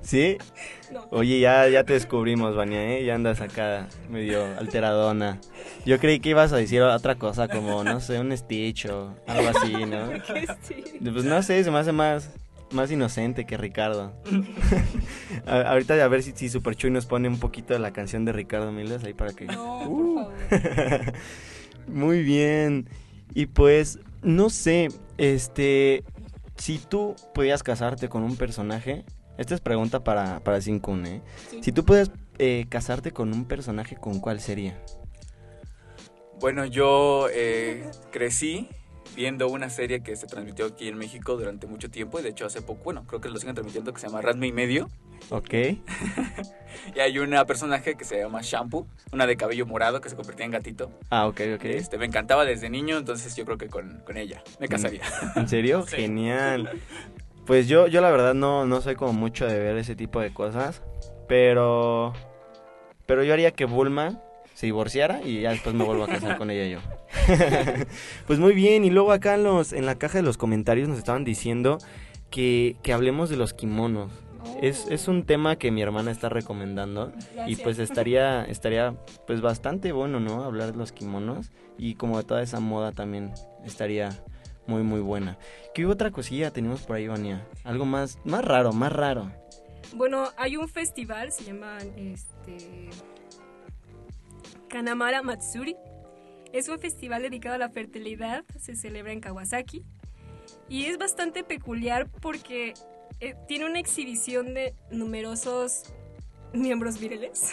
¿Sí? 0.00 0.36
No. 0.92 1.06
Oye, 1.10 1.40
ya, 1.40 1.68
ya 1.68 1.84
te 1.84 1.94
descubrimos, 1.94 2.54
Vania, 2.54 2.96
¿eh? 2.96 3.04
Ya 3.04 3.14
andas 3.14 3.40
acá 3.40 3.88
medio 4.10 4.44
alteradona. 4.58 5.40
Yo 5.84 5.98
creí 5.98 6.20
que 6.20 6.30
ibas 6.30 6.52
a 6.52 6.56
decir 6.56 6.80
otra 6.82 7.16
cosa, 7.16 7.48
como, 7.48 7.84
no 7.84 8.00
sé, 8.00 8.18
un 8.18 8.34
Stitch 8.36 8.86
o 8.86 9.14
algo 9.26 9.48
así, 9.50 9.72
¿no? 9.72 10.10
¿Qué 10.26 10.46
sí? 10.62 10.84
Pues 11.12 11.24
no 11.24 11.42
sé, 11.42 11.62
se 11.62 11.70
me 11.70 11.78
hace 11.78 11.92
más, 11.92 12.30
más 12.72 12.90
inocente 12.90 13.44
que 13.44 13.56
Ricardo. 13.58 14.12
A- 15.46 15.60
ahorita 15.62 16.02
a 16.02 16.08
ver 16.08 16.22
si, 16.22 16.32
si 16.32 16.48
Super 16.48 16.74
Chuy 16.74 16.90
nos 16.90 17.04
pone 17.06 17.28
un 17.28 17.38
poquito 17.38 17.74
de 17.74 17.80
la 17.80 17.92
canción 17.92 18.24
de 18.24 18.32
Ricardo 18.32 18.72
Miles 18.72 19.04
ahí 19.04 19.12
para 19.14 19.32
que... 19.32 19.44
No, 19.46 19.82
Uh. 19.88 20.14
por 20.48 20.60
favor. 20.60 21.12
Muy 21.88 22.22
bien. 22.22 22.88
Y 23.34 23.46
pues, 23.46 23.98
no 24.22 24.48
sé, 24.48 24.88
este, 25.18 26.02
si 26.56 26.78
tú 26.78 27.14
pudieras 27.34 27.62
casarte 27.62 28.08
con 28.08 28.22
un 28.22 28.36
personaje, 28.36 29.04
esta 29.36 29.54
es 29.54 29.60
pregunta 29.60 30.02
para, 30.02 30.40
para 30.40 30.60
Sin-Kun, 30.62 31.04
¿eh? 31.06 31.22
Sí. 31.50 31.58
Si 31.62 31.72
tú 31.72 31.84
pudieras 31.84 32.10
eh, 32.38 32.64
casarte 32.70 33.10
con 33.10 33.32
un 33.34 33.44
personaje, 33.44 33.96
¿con 33.96 34.20
cuál 34.20 34.40
sería? 34.40 34.80
Bueno, 36.40 36.64
yo 36.64 37.28
eh, 37.32 37.90
crecí 38.10 38.68
viendo 39.16 39.48
una 39.48 39.70
serie 39.70 40.02
que 40.02 40.16
se 40.16 40.26
transmitió 40.26 40.66
aquí 40.66 40.88
en 40.88 40.98
México 40.98 41.36
durante 41.36 41.66
mucho 41.66 41.90
tiempo 41.90 42.18
y 42.18 42.22
de 42.22 42.30
hecho 42.30 42.46
hace 42.46 42.62
poco, 42.62 42.84
bueno, 42.84 43.04
creo 43.06 43.20
que 43.20 43.28
lo 43.28 43.38
siguen 43.38 43.54
transmitiendo 43.54 43.92
que 43.92 44.00
se 44.00 44.08
llama 44.08 44.20
Radme 44.20 44.48
y 44.48 44.52
medio 44.52 44.88
¿Ok? 45.30 45.54
y 46.94 47.00
hay 47.00 47.18
una 47.18 47.44
personaje 47.44 47.94
que 47.94 48.04
se 48.04 48.18
llama 48.18 48.40
Shampoo, 48.42 48.86
una 49.12 49.26
de 49.26 49.36
cabello 49.36 49.66
morado 49.66 50.00
que 50.00 50.08
se 50.08 50.16
convertía 50.16 50.44
en 50.44 50.52
gatito. 50.52 50.90
Ah, 51.10 51.26
ok, 51.26 51.40
ok. 51.56 51.64
Este, 51.64 51.98
me 51.98 52.06
encantaba 52.06 52.44
desde 52.44 52.68
niño, 52.70 52.98
entonces 52.98 53.34
yo 53.36 53.44
creo 53.44 53.58
que 53.58 53.68
con, 53.68 54.02
con 54.04 54.16
ella 54.16 54.42
me 54.60 54.68
casaría. 54.68 55.02
¿En 55.36 55.48
serio? 55.48 55.84
Sí. 55.86 55.96
Genial. 55.96 56.70
Pues 57.46 57.68
yo, 57.68 57.86
yo 57.86 58.00
la 58.00 58.10
verdad 58.10 58.34
no, 58.34 58.66
no 58.66 58.80
soy 58.80 58.96
como 58.96 59.12
mucho 59.12 59.46
de 59.46 59.58
ver 59.58 59.76
ese 59.76 59.96
tipo 59.96 60.20
de 60.20 60.32
cosas, 60.32 60.82
pero, 61.28 62.12
pero 63.06 63.22
yo 63.22 63.32
haría 63.32 63.50
que 63.50 63.66
Bulma 63.66 64.20
se 64.54 64.66
divorciara 64.66 65.20
y 65.22 65.42
ya 65.42 65.50
después 65.50 65.74
me 65.74 65.84
vuelvo 65.84 66.04
a 66.04 66.08
casar 66.08 66.38
con 66.38 66.50
ella 66.50 66.66
yo. 66.66 66.78
pues 68.26 68.38
muy 68.38 68.54
bien, 68.54 68.84
y 68.84 68.90
luego 68.90 69.12
acá 69.12 69.34
en, 69.34 69.44
los, 69.44 69.72
en 69.72 69.84
la 69.84 69.96
caja 69.96 70.18
de 70.18 70.22
los 70.22 70.38
comentarios 70.38 70.88
nos 70.88 70.98
estaban 70.98 71.24
diciendo 71.24 71.78
que, 72.30 72.76
que 72.82 72.92
hablemos 72.92 73.28
de 73.28 73.36
los 73.36 73.52
kimonos. 73.52 74.12
Es, 74.60 74.86
es 74.90 75.08
un 75.08 75.24
tema 75.24 75.56
que 75.56 75.70
mi 75.70 75.82
hermana 75.82 76.10
está 76.10 76.28
recomendando 76.28 77.12
y 77.46 77.56
pues 77.56 77.78
estaría, 77.78 78.44
estaría 78.44 78.94
pues 79.26 79.40
bastante 79.40 79.92
bueno, 79.92 80.20
¿no? 80.20 80.44
Hablar 80.44 80.72
de 80.72 80.78
los 80.78 80.92
kimonos 80.92 81.50
y 81.78 81.94
como 81.94 82.18
de 82.18 82.24
toda 82.24 82.42
esa 82.42 82.60
moda 82.60 82.92
también 82.92 83.32
estaría 83.64 84.10
muy 84.66 84.82
muy 84.82 85.00
buena. 85.00 85.38
¿Qué 85.74 85.86
otra 85.86 86.10
cosilla 86.10 86.50
tenemos 86.50 86.82
por 86.82 86.96
ahí, 86.96 87.08
Vania? 87.08 87.46
Algo 87.64 87.84
más, 87.84 88.18
más 88.24 88.44
raro, 88.44 88.72
más 88.72 88.92
raro. 88.92 89.30
Bueno, 89.94 90.28
hay 90.36 90.56
un 90.56 90.68
festival, 90.68 91.32
se 91.32 91.44
llama 91.44 91.78
este 91.96 92.90
Kanamara 94.74 95.22
Matsuri. 95.22 95.76
Es 96.52 96.68
un 96.68 96.80
festival 96.80 97.22
dedicado 97.22 97.54
a 97.54 97.58
la 97.58 97.68
fertilidad, 97.68 98.44
se 98.58 98.74
celebra 98.74 99.12
en 99.12 99.20
Kawasaki 99.20 99.84
y 100.68 100.86
es 100.86 100.98
bastante 100.98 101.44
peculiar 101.44 102.10
porque 102.20 102.74
eh, 103.20 103.36
tiene 103.46 103.66
una 103.66 103.78
exhibición 103.78 104.52
de 104.52 104.74
numerosos 104.90 105.84
miembros 106.52 106.98
viriles. 106.98 107.52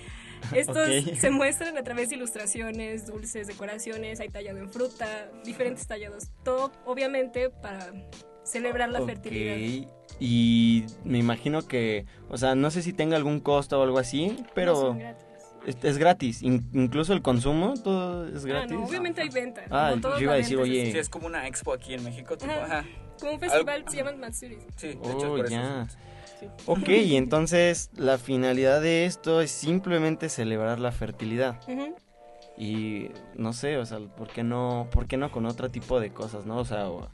Estos 0.54 0.86
se 1.18 1.30
muestran 1.30 1.78
a 1.78 1.82
través 1.82 2.10
de 2.10 2.16
ilustraciones, 2.16 3.06
dulces, 3.06 3.46
decoraciones, 3.46 4.20
hay 4.20 4.28
tallado 4.28 4.58
en 4.58 4.68
fruta, 4.68 5.30
diferentes 5.46 5.86
tallados, 5.86 6.28
todo 6.44 6.70
obviamente 6.84 7.48
para 7.48 7.94
celebrar 8.44 8.90
la 8.90 9.00
fertilidad. 9.06 9.88
Y 10.20 10.84
me 11.02 11.16
imagino 11.16 11.66
que, 11.66 12.04
o 12.28 12.36
sea, 12.36 12.54
no 12.54 12.70
sé 12.70 12.82
si 12.82 12.92
tenga 12.92 13.16
algún 13.16 13.40
costo 13.40 13.80
o 13.80 13.82
algo 13.82 13.98
así, 13.98 14.36
pero. 14.54 14.98
Es, 15.68 15.76
es 15.82 15.98
gratis. 15.98 16.42
In- 16.42 16.68
incluso 16.72 17.12
el 17.12 17.22
consumo, 17.22 17.74
todo 17.82 18.26
es 18.28 18.44
Ah, 18.44 18.48
gratis. 18.48 18.72
no, 18.72 18.84
obviamente 18.84 19.20
hay 19.22 19.28
venta. 19.28 19.62
Ah, 19.70 19.94
yo 20.00 20.18
iba 20.20 20.32
a 20.32 20.36
decir, 20.36 20.56
oye. 20.58 20.90
Sí, 20.92 20.98
es 20.98 21.08
como 21.08 21.26
una 21.26 21.46
expo 21.46 21.72
aquí 21.72 21.94
en 21.94 22.04
México, 22.04 22.36
tipo, 22.36 22.52
Ajá. 22.52 22.84
Como 23.20 23.32
un 23.32 23.40
festival 23.40 23.84
se 23.88 23.96
llama 23.96 24.12
Matsuri. 24.12 24.58
Sí, 24.76 24.88
de 24.88 24.98
Oh, 25.02 25.10
hecho, 25.10 25.28
por 25.28 25.40
eso. 25.46 25.48
ya. 25.50 25.86
Sí. 26.38 26.46
Ok, 26.66 26.88
y 26.88 27.16
entonces 27.16 27.90
la 27.96 28.16
finalidad 28.16 28.80
de 28.80 29.06
esto 29.06 29.40
es 29.40 29.50
simplemente 29.50 30.28
celebrar 30.28 30.78
la 30.78 30.92
fertilidad. 30.92 31.58
Ujú. 31.68 31.96
Y 32.56 33.10
no 33.34 33.52
sé, 33.52 33.76
o 33.76 33.84
sea, 33.86 33.98
¿por 33.98 34.28
qué 34.28 34.44
no, 34.44 34.88
por 34.92 35.06
qué 35.06 35.16
no 35.16 35.30
con 35.32 35.46
otro 35.46 35.68
tipo 35.70 35.98
de 36.00 36.10
cosas, 36.12 36.46
no? 36.46 36.58
O 36.58 36.64
sea, 36.64 36.88
o- 36.88 37.08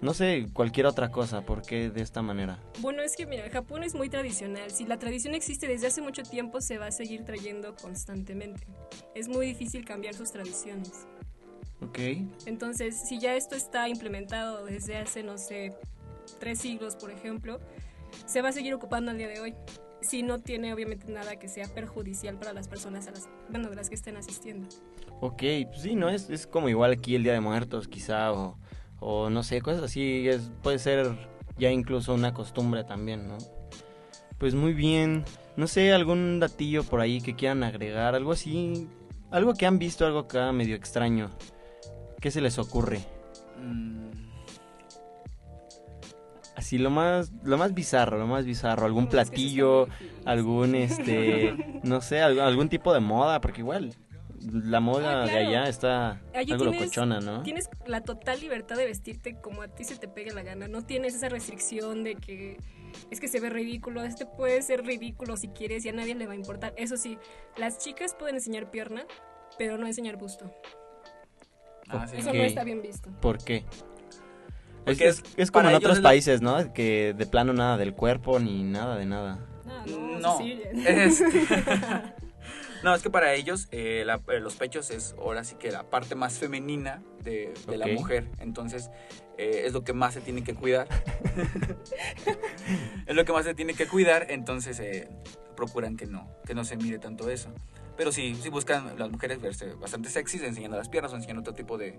No 0.00 0.14
sé, 0.14 0.46
cualquier 0.54 0.86
otra 0.86 1.10
cosa, 1.10 1.42
¿por 1.42 1.60
qué 1.60 1.90
de 1.90 2.00
esta 2.00 2.22
manera? 2.22 2.58
Bueno, 2.78 3.02
es 3.02 3.16
que 3.16 3.26
mira, 3.26 3.48
Japón 3.50 3.82
es 3.82 3.94
muy 3.94 4.08
tradicional. 4.08 4.70
Si 4.70 4.86
la 4.86 4.98
tradición 4.98 5.34
existe 5.34 5.68
desde 5.68 5.88
hace 5.88 6.00
mucho 6.00 6.22
tiempo, 6.22 6.62
se 6.62 6.78
va 6.78 6.86
a 6.86 6.90
seguir 6.90 7.24
trayendo 7.24 7.74
constantemente. 7.76 8.66
Es 9.14 9.28
muy 9.28 9.46
difícil 9.46 9.84
cambiar 9.84 10.14
sus 10.14 10.32
tradiciones. 10.32 11.06
Ok. 11.82 11.98
Entonces, 12.46 12.98
si 13.08 13.18
ya 13.18 13.34
esto 13.36 13.54
está 13.56 13.90
implementado 13.90 14.64
desde 14.64 14.96
hace, 14.96 15.22
no 15.22 15.36
sé, 15.36 15.74
tres 16.38 16.60
siglos, 16.60 16.96
por 16.96 17.10
ejemplo, 17.10 17.60
se 18.24 18.40
va 18.40 18.48
a 18.48 18.52
seguir 18.52 18.72
ocupando 18.72 19.10
al 19.10 19.18
día 19.18 19.28
de 19.28 19.40
hoy. 19.40 19.54
Si 20.00 20.22
no 20.22 20.38
tiene, 20.38 20.72
obviamente, 20.72 21.12
nada 21.12 21.36
que 21.38 21.46
sea 21.46 21.68
perjudicial 21.68 22.38
para 22.38 22.54
las 22.54 22.68
personas, 22.68 23.06
a 23.06 23.10
las, 23.10 23.28
bueno, 23.50 23.68
de 23.68 23.76
las 23.76 23.90
que 23.90 23.96
estén 23.96 24.16
asistiendo. 24.16 24.66
Ok, 25.20 25.42
pues 25.68 25.82
sí, 25.82 25.94
¿no? 25.94 26.08
Es, 26.08 26.30
es 26.30 26.46
como 26.46 26.70
igual 26.70 26.92
aquí 26.92 27.14
el 27.14 27.22
Día 27.22 27.34
de 27.34 27.40
Muertos, 27.40 27.86
quizá, 27.86 28.32
o, 28.32 28.58
o 29.00 29.30
no 29.30 29.42
sé, 29.42 29.60
cosas 29.60 29.82
así. 29.82 30.28
Es, 30.28 30.50
puede 30.62 30.78
ser 30.78 31.16
ya 31.58 31.70
incluso 31.70 32.14
una 32.14 32.32
costumbre 32.32 32.84
también, 32.84 33.28
¿no? 33.28 33.38
Pues 34.38 34.54
muy 34.54 34.72
bien. 34.72 35.24
No 35.56 35.66
sé, 35.66 35.92
algún 35.92 36.40
datillo 36.40 36.84
por 36.84 37.00
ahí 37.00 37.20
que 37.20 37.34
quieran 37.34 37.64
agregar, 37.64 38.14
algo 38.14 38.32
así. 38.32 38.88
Algo 39.30 39.54
que 39.54 39.66
han 39.66 39.78
visto, 39.78 40.06
algo 40.06 40.20
acá 40.20 40.52
medio 40.52 40.74
extraño. 40.76 41.30
¿Qué 42.20 42.30
se 42.30 42.40
les 42.40 42.58
ocurre? 42.58 43.00
Mm, 43.58 44.10
Así 46.60 46.76
lo 46.76 46.90
más, 46.90 47.32
lo 47.42 47.56
más 47.56 47.72
bizarro, 47.72 48.18
lo 48.18 48.26
más 48.26 48.44
bizarro, 48.44 48.84
algún 48.84 49.06
platillo, 49.06 49.88
algún 50.26 50.74
este, 50.74 51.54
no 51.84 52.02
sé, 52.02 52.20
algún, 52.20 52.42
algún 52.42 52.68
tipo 52.68 52.92
de 52.92 53.00
moda, 53.00 53.40
porque 53.40 53.62
igual 53.62 53.94
la 54.40 54.80
moda 54.80 55.22
Ah, 55.22 55.24
de 55.26 55.30
claro. 55.32 55.48
allá 55.48 55.68
está 55.68 56.10
Allí 56.34 56.52
algo 56.52 56.64
tienes- 56.66 56.80
locochona, 56.80 57.20
¿no? 57.20 57.42
Tienes 57.42 57.68
la 57.86 58.00
total 58.02 58.40
libertad 58.40 58.76
de 58.76 58.86
vestirte 58.86 59.36
como 59.40 59.62
a 59.62 59.68
ti 59.68 59.84
se 59.84 59.96
te 59.96 60.08
pegue 60.08 60.32
la 60.32 60.42
gana. 60.42 60.66
No 60.68 60.82
tienes 60.82 61.14
esa 61.14 61.28
restricción 61.28 62.04
de 62.04 62.14
que 62.16 62.56
es 63.10 63.20
que 63.20 63.28
se 63.28 63.38
ve 63.40 63.50
ridículo. 63.50 64.02
Este 64.02 64.26
puede 64.26 64.62
ser 64.62 64.84
ridículo 64.84 65.36
si 65.36 65.48
quieres 65.48 65.84
y 65.84 65.90
a 65.90 65.92
nadie 65.92 66.14
le 66.14 66.26
va 66.26 66.32
a 66.32 66.36
importar. 66.36 66.72
Eso 66.76 66.96
sí, 66.96 67.18
las 67.56 67.78
chicas 67.78 68.14
pueden 68.18 68.36
enseñar 68.36 68.70
pierna, 68.70 69.04
pero 69.58 69.76
no 69.78 69.86
enseñar 69.86 70.16
busto. 70.16 70.50
ah, 71.88 72.06
sí. 72.08 72.16
Eso 72.18 72.32
no 72.32 72.42
está 72.42 72.64
bien 72.64 72.82
visto. 72.82 73.10
¿Por 73.20 73.38
qué? 73.44 73.64
Porque 74.84 75.08
es, 75.08 75.18
es- 75.18 75.24
es 75.36 75.50
como 75.50 75.68
en 75.68 75.74
otros 75.74 75.98
la- 75.98 76.02
países, 76.02 76.40
¿no? 76.40 76.72
Que 76.72 77.14
de 77.16 77.26
plano 77.26 77.52
nada 77.52 77.76
del 77.76 77.92
cuerpo 77.94 78.38
ni 78.40 78.62
nada 78.62 78.96
de 78.96 79.04
nada. 79.06 79.38
Ah, 79.66 79.84
no, 79.86 80.18
No, 80.18 80.38
es, 80.86 81.22
no, 82.82 82.94
es 82.94 83.02
que 83.02 83.10
para 83.10 83.34
ellos 83.34 83.68
eh, 83.70 84.02
la- 84.06 84.20
eh, 84.28 84.40
los 84.40 84.56
pechos 84.56 84.90
es 84.90 85.14
ahora 85.18 85.44
sí 85.44 85.56
que 85.56 85.70
la 85.70 85.88
parte 85.90 86.14
más 86.14 86.38
femenina 86.38 87.02
de, 87.22 87.52
de 87.68 87.78
la 87.78 87.86
Ok. 87.86 87.92
mujer. 87.92 88.26
Entonces 88.38 88.90
eh, 89.38 89.62
es 89.66 89.72
lo 89.72 89.84
que 89.84 89.92
más 89.92 90.14
se 90.14 90.20
tiene 90.20 90.42
que 90.44 90.54
cuidar. 90.54 90.88
es 93.06 93.14
lo 93.14 93.24
que 93.24 93.32
más 93.32 93.44
se 93.44 93.54
tiene 93.54 93.74
que 93.74 93.86
cuidar. 93.86 94.26
Entonces 94.30 94.78
eh, 94.80 95.08
procuran 95.56 95.96
que 95.96 96.06
no, 96.06 96.28
que 96.46 96.54
no 96.54 96.64
se 96.64 96.76
mire 96.76 96.98
tanto 96.98 97.28
eso. 97.30 97.50
Pero 97.96 98.12
sí, 98.12 98.34
sí 98.40 98.48
buscan 98.48 98.98
las 98.98 99.10
mujeres 99.10 99.40
verse 99.40 99.74
bastante 99.74 100.08
sexys, 100.08 100.42
enseñando 100.42 100.76
las 100.78 100.88
piernas 100.88 101.12
o 101.12 101.16
enseñando 101.16 101.40
otro 101.40 101.52
tipo 101.54 101.76
de, 101.76 101.98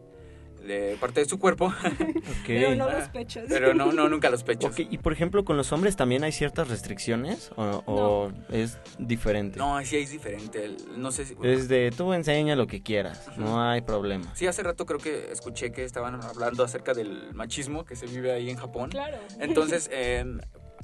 de 0.66 0.98
parte 1.00 1.22
de 1.22 1.26
su 1.26 1.40
cuerpo. 1.40 1.74
Ok. 2.22 2.48
Pero 2.48 2.76
no 2.76 2.90
los 2.90 3.10
pechos. 3.10 3.44
Pero 3.48 3.74
no, 3.74 3.92
no, 3.92 4.08
nunca 4.08 4.30
los 4.30 4.44
pechos. 4.44 4.72
Ok, 4.72 4.88
y 4.90 4.98
por 4.98 5.12
ejemplo, 5.14 5.44
con 5.44 5.58
los 5.58 5.72
hombres 5.72 5.96
también 5.96 6.24
hay 6.24 6.32
ciertas 6.32 6.70
restricciones 6.70 7.52
o, 7.56 7.84
o 7.86 8.32
es 8.50 8.78
diferente. 8.98 9.58
No, 9.58 9.84
sí 9.84 9.98
es 9.98 10.12
diferente. 10.12 10.76
No 10.96 11.12
sé 11.12 11.26
si... 11.26 11.36
Es 11.44 11.68
de 11.68 11.92
tú 11.96 12.14
enseña 12.14 12.56
lo 12.56 12.68
que 12.68 12.82
quieras, 12.82 13.28
no 13.38 13.62
hay 13.62 13.82
problema. 13.82 14.34
Sí, 14.36 14.48
hace 14.48 14.64
rato 14.64 14.86
creo 14.86 15.00
que 15.00 15.32
escuché 15.32 15.72
que 15.72 15.84
estaban 15.84 16.22
hablando 16.24 16.64
acerca 16.64 16.94
del 16.94 17.34
machismo 17.34 17.86
que 17.86 17.96
se 17.96 18.06
vive 18.08 18.32
ahí 18.32 18.50
en 18.50 18.58
Japón. 18.58 18.90
Claro. 18.90 19.18
Entonces, 19.40 19.90
eh, 19.92 20.26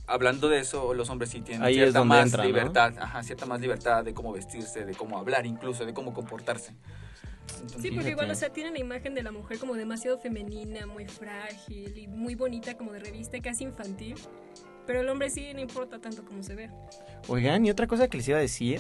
hablando 0.06 0.50
de 0.50 0.60
eso, 0.60 0.94
los 0.94 1.10
hombres 1.10 1.30
sí 1.30 1.42
tienen 1.42 1.64
Ahí 1.64 1.74
es 1.76 1.78
cierta 1.78 2.00
donde 2.00 2.16
más 2.16 2.26
entra, 2.26 2.44
¿no? 2.44 2.50
libertad, 2.50 2.94
ajá, 3.00 3.24
cierta 3.24 3.46
más 3.46 3.60
libertad 3.62 4.04
de 4.04 4.14
cómo 4.14 4.32
vestirse, 4.32 4.86
de 4.86 4.96
cómo 4.96 5.18
hablar, 5.18 5.46
incluso 5.46 5.86
de 5.86 5.94
cómo 5.94 6.14
comportarse. 6.14 6.74
Entonces, 7.54 7.82
Sí, 7.82 7.92
porque 7.92 8.12
igual, 8.12 8.30
o 8.30 8.36
sea, 8.36 8.50
tienen 8.50 8.74
la 8.74 8.80
imagen 8.80 9.14
de 9.14 9.24
la 9.24 9.32
mujer 9.32 9.58
como 9.60 9.76
demasiado 9.76 10.18
femenina, 10.18 10.86
muy 10.86 11.06
frágil 11.06 11.98
y 11.98 12.08
muy 12.08 12.36
bonita 12.36 12.76
como 12.76 12.92
de 12.92 13.00
revista, 13.00 13.40
casi 13.42 13.64
infantil. 13.64 14.16
Pero 14.86 15.02
el 15.02 15.10
hombre 15.10 15.30
sí 15.30 15.54
no 15.54 15.60
importa 15.60 16.00
tanto 16.00 16.24
como 16.24 16.44
se 16.44 16.56
ve. 16.56 16.70
Oigan, 17.28 17.66
y 17.66 17.70
otra 17.70 17.88
cosa 17.88 18.08
que 18.08 18.18
les 18.18 18.28
iba 18.30 18.38
a 18.38 18.42
decir 18.42 18.80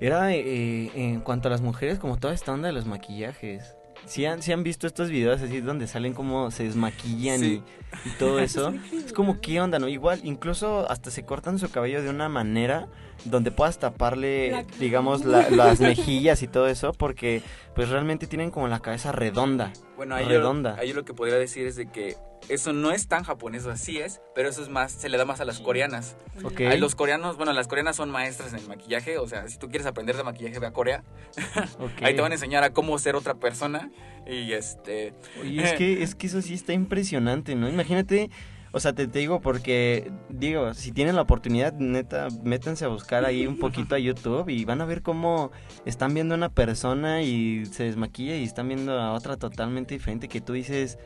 era 0.00 0.32
eh, 0.32 0.90
en 0.94 1.20
cuanto 1.20 1.48
a 1.48 1.50
las 1.50 1.60
mujeres, 1.60 1.98
como 1.98 2.18
toda 2.18 2.32
esta 2.32 2.52
onda 2.52 2.68
de 2.68 2.72
los 2.72 2.86
maquillajes. 2.86 3.76
Si 4.06 4.24
han, 4.26 4.42
sí 4.42 4.52
han 4.52 4.62
visto 4.62 4.86
estos 4.86 5.08
videos 5.10 5.40
así 5.40 5.60
donde 5.60 5.86
salen 5.86 6.12
como 6.14 6.50
se 6.50 6.64
desmaquillan 6.64 7.40
Sí. 7.40 7.62
y, 8.04 8.08
y 8.08 8.12
todo 8.18 8.38
eso. 8.40 8.74
es 8.92 9.12
como, 9.12 9.40
¿qué 9.40 9.60
onda, 9.60 9.78
no? 9.78 9.88
Igual, 9.88 10.20
incluso 10.24 10.88
hasta 10.90 11.10
se 11.10 11.24
cortan 11.24 11.58
su 11.58 11.70
cabello 11.70 12.02
de 12.02 12.10
una 12.10 12.28
manera 12.28 12.88
donde 13.24 13.50
puedas 13.50 13.78
taparle, 13.78 14.50
La- 14.50 14.64
digamos, 14.78 15.24
la- 15.24 15.48
las 15.50 15.80
mejillas 15.80 16.42
y 16.42 16.48
todo 16.48 16.66
eso, 16.68 16.92
porque 16.92 17.42
pues 17.74 17.88
realmente 17.88 18.26
tienen 18.26 18.50
como 18.50 18.68
la 18.68 18.80
cabeza 18.80 19.12
redonda. 19.12 19.72
Bueno, 19.96 20.14
ahí 20.16 20.24
yo, 20.24 20.30
redonda. 20.30 20.76
ahí 20.78 20.88
yo 20.88 20.94
lo 20.94 21.04
que 21.04 21.14
podría 21.14 21.36
decir 21.36 21.66
es 21.66 21.76
de 21.76 21.86
que 21.86 22.16
eso 22.48 22.72
no 22.72 22.90
es 22.90 23.08
tan 23.08 23.24
japonés, 23.24 23.66
así 23.66 23.98
es, 23.98 24.20
pero 24.34 24.48
eso 24.48 24.62
es 24.62 24.68
más, 24.68 24.92
se 24.92 25.08
le 25.08 25.16
da 25.16 25.24
más 25.24 25.40
a 25.40 25.44
las 25.44 25.60
coreanas. 25.60 26.16
Ok. 26.42 26.60
Ahí 26.60 26.78
los 26.78 26.94
coreanos, 26.94 27.36
bueno, 27.36 27.52
las 27.52 27.68
coreanas 27.68 27.96
son 27.96 28.10
maestras 28.10 28.52
en 28.52 28.60
el 28.60 28.68
maquillaje, 28.68 29.18
o 29.18 29.26
sea, 29.26 29.48
si 29.48 29.58
tú 29.58 29.68
quieres 29.68 29.86
aprender 29.86 30.16
de 30.16 30.24
maquillaje, 30.24 30.58
ve 30.58 30.66
a 30.66 30.72
Corea. 30.72 31.04
ok. 31.78 32.02
Ahí 32.02 32.14
te 32.14 32.20
van 32.20 32.32
a 32.32 32.34
enseñar 32.34 32.64
a 32.64 32.72
cómo 32.72 32.98
ser 32.98 33.16
otra 33.16 33.34
persona 33.34 33.90
y 34.26 34.52
este... 34.52 35.14
Oye, 35.40 35.62
es 35.62 35.72
que, 35.74 36.02
es 36.02 36.14
que 36.14 36.26
eso 36.26 36.42
sí 36.42 36.54
está 36.54 36.72
impresionante, 36.72 37.54
¿no? 37.54 37.68
Imagínate, 37.68 38.30
o 38.72 38.80
sea, 38.80 38.92
te, 38.92 39.06
te 39.06 39.20
digo 39.20 39.40
porque, 39.40 40.10
digo, 40.28 40.74
si 40.74 40.92
tienen 40.92 41.16
la 41.16 41.22
oportunidad, 41.22 41.72
neta, 41.74 42.28
métanse 42.42 42.84
a 42.84 42.88
buscar 42.88 43.24
ahí 43.24 43.46
un 43.46 43.58
poquito 43.58 43.94
a 43.94 43.98
YouTube 43.98 44.48
y 44.48 44.64
van 44.64 44.80
a 44.80 44.84
ver 44.84 45.02
cómo 45.02 45.52
están 45.84 46.12
viendo 46.12 46.34
a 46.34 46.36
una 46.38 46.48
persona 46.48 47.22
y 47.22 47.66
se 47.66 47.84
desmaquilla 47.84 48.36
y 48.36 48.44
están 48.44 48.68
viendo 48.68 48.98
a 48.98 49.12
otra 49.12 49.36
totalmente 49.36 49.94
diferente 49.94 50.28
que 50.28 50.40
tú 50.40 50.52
dices... 50.52 50.98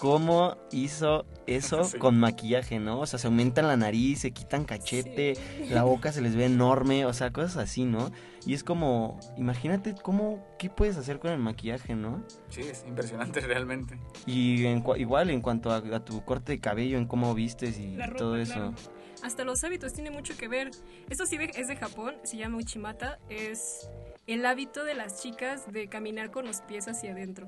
¿Cómo 0.00 0.56
hizo 0.72 1.26
eso 1.46 1.84
Sí. 1.84 1.98
con 1.98 2.18
maquillaje, 2.18 2.78
no? 2.80 3.00
O 3.00 3.06
sea, 3.06 3.18
se 3.18 3.26
aumentan 3.26 3.68
la 3.68 3.76
nariz, 3.76 4.20
se 4.20 4.30
quitan 4.30 4.64
cachete, 4.64 5.34
la 5.68 5.82
boca 5.82 6.10
se 6.12 6.22
les 6.22 6.34
ve 6.34 6.46
enorme, 6.46 7.04
o 7.04 7.12
sea, 7.12 7.32
cosas 7.32 7.56
así, 7.58 7.84
¿no? 7.84 8.10
Y 8.46 8.54
es 8.54 8.64
como, 8.64 9.20
imagínate 9.36 9.94
cómo, 10.02 10.42
¿qué 10.58 10.70
puedes 10.70 10.96
hacer 10.96 11.18
con 11.18 11.30
el 11.30 11.38
maquillaje, 11.38 11.94
no? 11.94 12.24
Sí, 12.48 12.62
es 12.62 12.84
impresionante 12.88 13.40
realmente. 13.46 13.98
Y 14.24 14.64
en 14.64 14.82
igual 14.96 15.28
en 15.28 15.42
cuanto 15.42 15.70
a, 15.70 15.76
a 15.76 16.04
tu 16.04 16.24
corte 16.24 16.52
de 16.52 16.60
cabello, 16.60 16.96
en 16.96 17.06
cómo 17.06 17.34
vistes 17.34 17.78
y 17.78 17.98
ropa, 17.98 18.16
todo 18.16 18.36
eso. 18.36 18.54
claro. 18.54 18.74
Hasta 19.22 19.44
los 19.44 19.62
hábitos 19.64 19.92
tiene 19.92 20.10
mucho 20.10 20.34
que 20.38 20.48
ver. 20.48 20.70
Esto 21.10 21.26
sí 21.26 21.36
es 21.54 21.68
de 21.68 21.76
Japón, 21.76 22.14
se 22.22 22.38
llama 22.38 22.56
Uchimata. 22.56 23.18
Es 23.28 23.90
el 24.26 24.46
hábito 24.46 24.82
de 24.84 24.94
las 24.94 25.20
chicas 25.20 25.70
de 25.70 25.88
caminar 25.88 26.30
con 26.30 26.46
los 26.46 26.62
pies 26.62 26.88
hacia 26.88 27.12
adentro. 27.12 27.46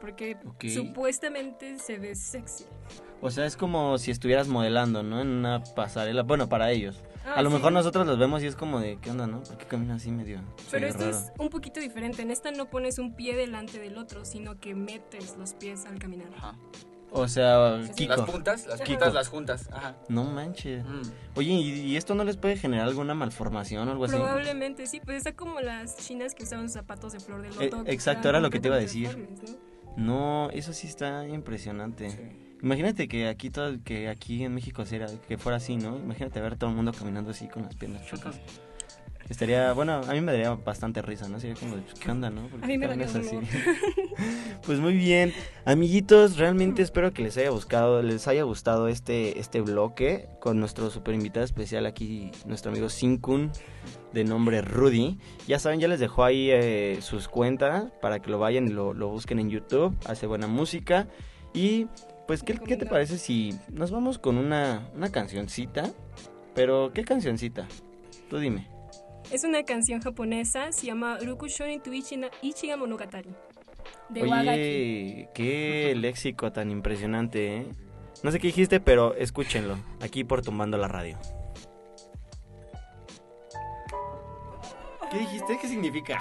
Porque 0.00 0.36
supuestamente 0.72 1.78
se 1.78 1.98
ve 1.98 2.14
sexy. 2.14 2.64
O 3.20 3.30
sea, 3.30 3.46
es 3.46 3.56
como 3.56 3.98
si 3.98 4.10
estuvieras 4.10 4.48
modelando, 4.48 5.02
¿no? 5.02 5.20
En 5.20 5.28
una 5.28 5.62
pasarela. 5.62 6.22
Bueno, 6.22 6.48
para 6.48 6.72
ellos. 6.72 7.00
Ah, 7.24 7.34
a 7.34 7.42
lo 7.42 7.50
sí. 7.50 7.56
mejor 7.56 7.72
nosotros 7.72 8.04
los 8.04 8.18
vemos 8.18 8.42
y 8.42 8.46
es 8.46 8.56
como 8.56 8.80
de, 8.80 8.98
¿qué 9.00 9.12
onda, 9.12 9.28
no? 9.28 9.44
¿Por 9.44 9.56
qué 9.58 9.66
camina 9.66 9.94
así 9.94 10.10
medio? 10.10 10.40
Pero 10.72 10.88
esto 10.88 11.04
raro? 11.04 11.16
es 11.16 11.32
un 11.38 11.48
poquito 11.48 11.78
diferente. 11.78 12.22
En 12.22 12.32
esta 12.32 12.50
no 12.50 12.68
pones 12.68 12.98
un 12.98 13.14
pie 13.14 13.36
delante 13.36 13.78
del 13.78 13.96
otro, 13.96 14.24
sino 14.24 14.58
que 14.58 14.74
metes 14.74 15.36
los 15.38 15.54
pies 15.54 15.86
al 15.86 16.00
caminar. 16.00 16.28
Ajá. 16.36 16.56
O 17.12 17.28
sea, 17.28 17.76
Las 17.76 17.90
Kiko. 17.90 18.16
Las 18.16 18.30
puntas, 18.30 18.66
las 18.66 18.80
Kiko. 18.80 18.98
puntas, 18.98 19.14
las 19.14 19.28
juntas. 19.28 19.68
Ajá. 19.70 19.94
No 20.08 20.24
manches. 20.24 20.84
Mm. 20.84 21.02
Oye, 21.36 21.50
¿y, 21.52 21.70
y 21.82 21.96
esto 21.96 22.14
no 22.14 22.24
les 22.24 22.38
puede 22.38 22.56
generar 22.56 22.88
alguna 22.88 23.14
malformación 23.14 23.86
o 23.86 23.92
algo 23.92 24.06
así? 24.06 24.16
Probablemente 24.16 24.86
sí, 24.86 25.00
pues 25.04 25.18
está 25.18 25.36
como 25.36 25.60
las 25.60 25.96
chinas 25.98 26.34
que 26.34 26.44
usaban 26.44 26.70
zapatos 26.70 27.12
de 27.12 27.20
flor 27.20 27.42
de 27.42 27.50
loto. 27.50 27.82
Eh, 27.82 27.84
que 27.84 27.92
exacto, 27.92 28.30
era 28.30 28.40
lo 28.40 28.50
que 28.50 28.60
te 28.60 28.68
iba 28.68 28.78
a 28.78 28.80
¿no? 28.80 29.71
No, 29.96 30.50
eso 30.50 30.72
sí 30.72 30.86
está 30.86 31.26
impresionante. 31.28 32.10
Sí. 32.10 32.42
Imagínate 32.62 33.08
que 33.08 33.26
aquí 33.26 33.50
todo, 33.50 33.82
que 33.82 34.08
aquí 34.08 34.44
en 34.44 34.54
México 34.54 34.86
sea, 34.86 35.06
que 35.26 35.36
fuera 35.36 35.56
así, 35.56 35.76
¿no? 35.76 35.98
Imagínate 35.98 36.40
ver 36.40 36.56
todo 36.56 36.70
el 36.70 36.76
mundo 36.76 36.92
caminando 36.92 37.32
así 37.32 37.48
con 37.48 37.64
las 37.64 37.74
piernas 37.74 38.06
chocas. 38.06 38.40
Estaría, 39.28 39.72
bueno, 39.72 39.94
a 39.94 40.12
mí 40.12 40.20
me 40.20 40.30
daría 40.32 40.50
bastante 40.54 41.02
risa, 41.02 41.28
¿no? 41.28 41.40
Sería 41.40 41.56
como, 41.56 41.76
de, 41.76 41.82
pues, 41.82 41.94
¿qué 41.98 42.10
onda, 42.10 42.30
no? 42.30 42.46
¿Por 42.48 42.62
A 42.62 42.66
mí 42.66 42.78
me 42.78 42.86
daría 42.86 43.06
caminas 43.06 43.30
dolor. 43.32 43.44
pues 44.66 44.78
muy 44.78 44.94
bien, 44.94 45.32
amiguitos, 45.64 46.36
realmente 46.36 46.82
espero 46.82 47.12
que 47.12 47.22
les 47.22 47.36
haya 47.36 47.50
buscado, 47.50 48.02
les 48.02 48.28
haya 48.28 48.42
gustado 48.44 48.88
este, 48.88 49.40
este 49.40 49.60
bloque 49.60 50.28
con 50.40 50.60
nuestro 50.60 50.90
super 50.90 51.14
invitado 51.14 51.44
especial 51.44 51.86
aquí, 51.86 52.30
nuestro 52.46 52.70
amigo 52.70 52.88
Sinkun, 52.88 53.50
de 54.12 54.24
nombre 54.24 54.62
Rudy. 54.62 55.18
Ya 55.46 55.58
saben, 55.58 55.80
ya 55.80 55.88
les 55.88 56.00
dejó 56.00 56.24
ahí 56.24 56.50
eh, 56.50 56.98
sus 57.00 57.28
cuentas 57.28 57.90
para 58.00 58.20
que 58.20 58.30
lo 58.30 58.38
vayan 58.38 58.66
y 58.66 58.70
lo, 58.70 58.92
lo 58.94 59.08
busquen 59.08 59.38
en 59.38 59.50
YouTube, 59.50 59.96
hace 60.06 60.26
buena 60.26 60.46
música 60.46 61.08
y 61.54 61.86
pues, 62.26 62.42
¿qué, 62.42 62.54
qué 62.54 62.76
te 62.76 62.86
parece 62.86 63.18
si 63.18 63.54
nos 63.70 63.90
vamos 63.90 64.18
con 64.18 64.38
una, 64.38 64.88
una 64.94 65.10
cancioncita? 65.10 65.90
Pero, 66.54 66.92
¿qué 66.92 67.04
cancioncita? 67.04 67.66
Tú 68.30 68.38
dime. 68.38 68.68
Es 69.30 69.44
una 69.44 69.62
canción 69.64 70.00
japonesa, 70.00 70.70
se 70.72 70.86
llama 70.86 71.18
Rukushonin 71.18 71.80
tu 71.82 71.90
Ichina- 71.92 72.30
Ichiga 72.42 72.76
Monogatari. 72.76 73.30
De 74.10 74.22
Wagaki. 74.22 74.50
Oye, 74.50 75.28
qué 75.34 75.94
léxico 75.96 76.52
tan 76.52 76.70
impresionante, 76.70 77.56
¿eh? 77.56 77.66
No 78.22 78.30
sé 78.30 78.38
qué 78.38 78.48
dijiste, 78.48 78.78
pero 78.78 79.14
escúchenlo. 79.14 79.76
Aquí 80.00 80.22
por 80.22 80.42
Tumbando 80.42 80.76
la 80.76 80.86
Radio. 80.88 81.18
¿Qué 85.12 85.18
dijiste? 85.18 85.58
¿Qué 85.58 85.68
significa? 85.68 86.18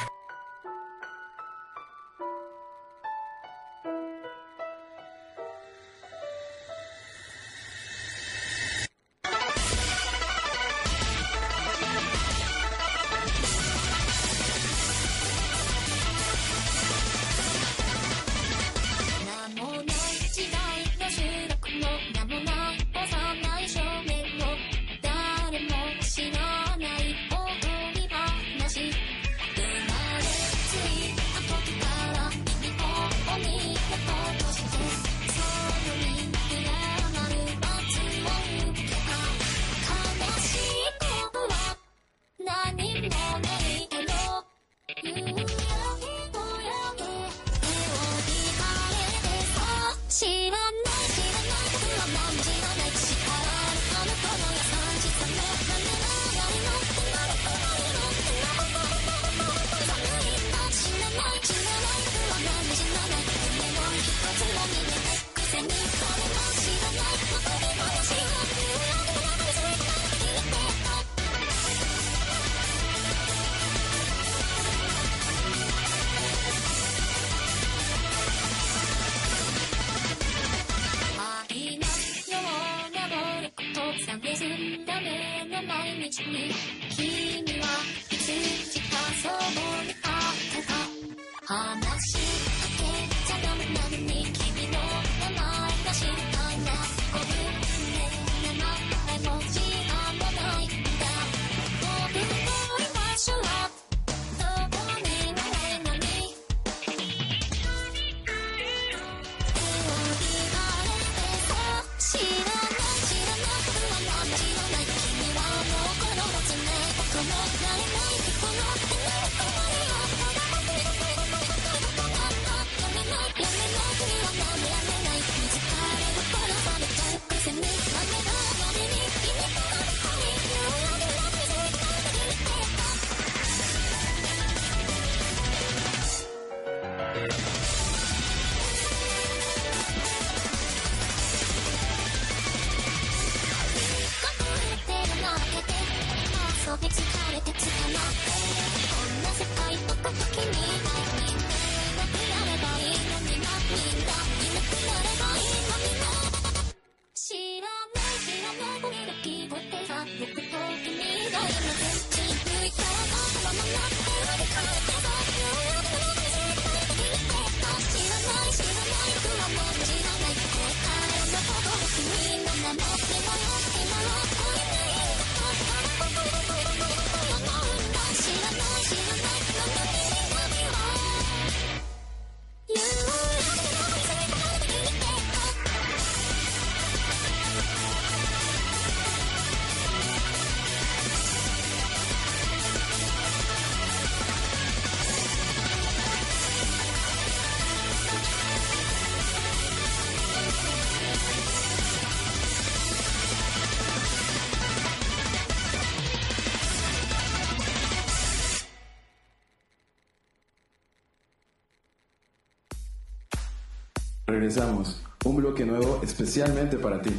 Regresamos. 214.28 215.04
Un 215.26 215.38
bloque 215.38 215.66
nuevo 215.66 216.02
especialmente 216.04 216.78
para 216.78 217.02
ti. 217.02 217.12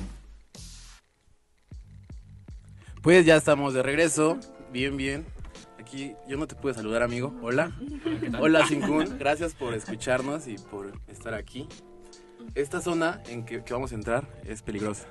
Pues 3.03 3.27
ya 3.27 3.37
estamos 3.37 3.75
de 3.75 3.83
regreso. 3.83 4.39
Bien, 4.73 4.97
bien. 4.97 5.27
Aquí 5.79 6.15
yo 6.29 6.37
no 6.37 6.47
te 6.47 6.55
pude 6.55 6.75
saludar, 6.75 7.03
amigo. 7.03 7.35
Hola. 7.43 7.73
Hola, 8.41 8.67
Sinkun. 8.67 9.19
Gracias 9.19 9.55
por 9.55 9.75
escucharnos 9.75 10.47
y 10.47 10.57
por 10.57 10.93
estar 11.09 11.35
aquí. 11.35 11.69
Esta 12.55 12.81
zona 12.81 13.23
en 13.27 13.45
que, 13.45 13.63
que 13.63 13.73
vamos 13.73 13.93
a 13.93 13.95
entrar 13.95 14.27
es 14.45 14.63
peligrosa. 14.63 15.07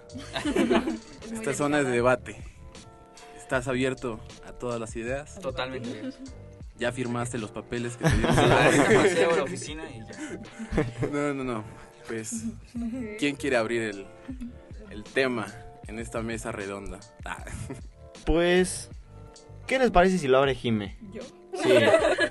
Esta 1.32 1.54
zona 1.54 1.80
es 1.80 1.86
de 1.86 1.92
debate. 1.92 2.38
¿Estás 3.38 3.68
abierto 3.68 4.20
a 4.48 4.54
todas 4.54 4.80
las 4.80 4.96
ideas? 4.96 5.40
Totalmente. 5.40 6.14
¿Ya 6.82 6.92
firmaste 6.92 7.38
los 7.38 7.52
papeles 7.52 7.96
que 7.96 8.06
te 8.10 8.18
dieron? 8.18 8.40
A 8.40 9.36
la 9.36 9.44
oficina 9.44 9.84
y 9.88 10.00
ya. 10.00 11.08
No, 11.12 11.32
no, 11.36 11.44
no. 11.44 11.64
Pues, 12.08 12.46
¿quién 13.20 13.36
quiere 13.36 13.56
abrir 13.58 13.84
el, 13.84 14.08
el 14.90 15.04
tema 15.04 15.46
en 15.88 16.00
esta 16.00 16.24
mesa 16.24 16.52
redonda? 16.52 17.00
Ah, 17.24 17.46
Pues, 18.26 18.90
¿qué 19.68 19.78
les 19.78 19.92
parece 19.92 20.18
si 20.18 20.28
lo 20.28 20.40
abre 20.40 20.56
Jime? 20.56 20.98
¿Yo? 21.14 21.22
Sí, 21.54 21.70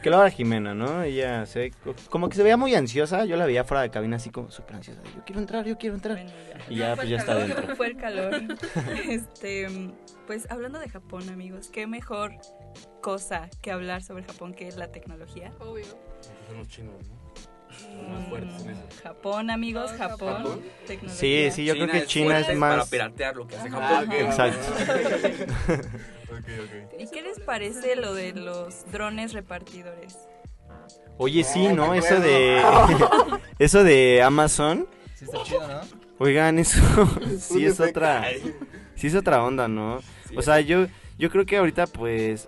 que 0.03 0.11
lo 0.11 0.16
abra 0.16 0.30
Jimena, 0.30 0.74
¿no? 0.74 1.03
Ella 1.03 1.46
se 1.46 1.59
ve 1.59 1.72
como 2.09 2.28
que 2.28 2.34
se 2.36 2.42
veía 2.42 2.57
muy 2.57 2.74
ansiosa. 2.74 3.26
Yo 3.26 3.36
la 3.36 3.46
veía 3.46 3.62
fuera 3.64 3.82
de 3.82 3.90
cabina 3.90 4.16
así 4.16 4.30
como 4.30 4.51
súper 4.51 4.76
ansiosa. 4.76 5.01
Yo 5.14 5.24
quiero 5.24 5.40
entrar, 5.40 5.64
yo 5.66 5.78
quiero 5.78 5.94
entrar. 5.94 6.16
Bueno, 6.16 6.30
ya. 6.48 6.72
Y 6.72 6.76
ya, 6.76 6.96
pues 6.96 7.09
ya 7.09 7.18
está 7.18 7.34
dentro. 7.36 7.76
Fue 7.76 7.88
el 7.88 7.96
calor. 7.96 8.42
Este, 9.09 9.68
pues 10.26 10.51
hablando 10.51 10.78
de 10.78 10.88
Japón, 10.88 11.28
amigos, 11.28 11.68
qué 11.68 11.86
mejor 11.86 12.32
cosa 13.01 13.48
que 13.62 13.70
hablar 13.70 14.03
sobre 14.03 14.24
Japón 14.24 14.55
que 14.55 14.70
la 14.72 14.88
tecnología. 14.88 15.53
Obvio. 15.59 15.84
son 16.46 16.59
los 16.59 16.68
chinos, 16.68 16.94
¿no? 17.09 17.20
Los 17.96 18.09
más 18.09 18.28
fuertes 18.28 18.62
en 18.64 18.70
eso. 18.70 18.80
Mm, 18.82 19.03
Japón, 19.03 19.51
amigos, 19.51 19.90
Japón. 19.92 20.36
Japón. 20.36 20.62
Tecnología. 20.86 21.20
Sí, 21.20 21.51
sí, 21.51 21.64
yo 21.64 21.74
creo 21.74 21.88
que 21.88 22.07
China 22.07 22.40
es 22.40 22.46
Para 22.46 22.59
más... 22.59 22.88
piratear 22.88 23.36
lo 23.36 23.46
que 23.46 23.57
hace 23.57 23.68
Ajá. 23.68 23.80
Japón. 23.80 24.12
Exacto. 24.12 24.74
¿Y 26.98 27.07
qué 27.09 27.22
les 27.22 27.40
parece 27.40 27.96
lo 27.96 28.14
de 28.14 28.32
los 28.32 28.90
drones 28.90 29.32
repartidores? 29.32 30.18
Oye, 31.16 31.44
sí, 31.44 31.68
¿no? 31.68 31.94
Eso 31.94 32.18
de... 32.20 32.62
Eso 33.59 33.84
de 33.84 34.22
Amazon. 34.22 34.88
Sí 35.14 35.24
está 35.24 35.42
chido, 35.42 35.66
¿no? 35.66 35.80
Oigan, 36.18 36.59
eso 36.59 36.82
sí 37.38 37.64
es 37.64 37.80
otra, 37.80 38.26
sí 38.94 39.07
es 39.07 39.14
otra 39.14 39.42
onda, 39.42 39.68
¿no? 39.68 40.01
O 40.36 40.42
sea, 40.42 40.61
yo, 40.61 40.86
yo 41.18 41.30
creo 41.30 41.46
que 41.46 41.57
ahorita 41.57 41.86
pues 41.86 42.46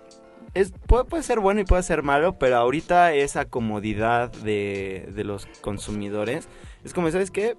es, 0.53 0.71
puede, 0.87 1.05
puede 1.05 1.23
ser 1.23 1.39
bueno 1.39 1.61
y 1.61 1.65
puede 1.65 1.83
ser 1.83 2.03
malo, 2.03 2.37
pero 2.37 2.57
ahorita 2.57 3.13
esa 3.13 3.45
comodidad 3.45 4.31
de, 4.31 5.09
de 5.13 5.23
los 5.23 5.45
consumidores 5.61 6.47
es 6.83 6.93
como, 6.93 7.09
¿sabes 7.11 7.31
qué? 7.31 7.55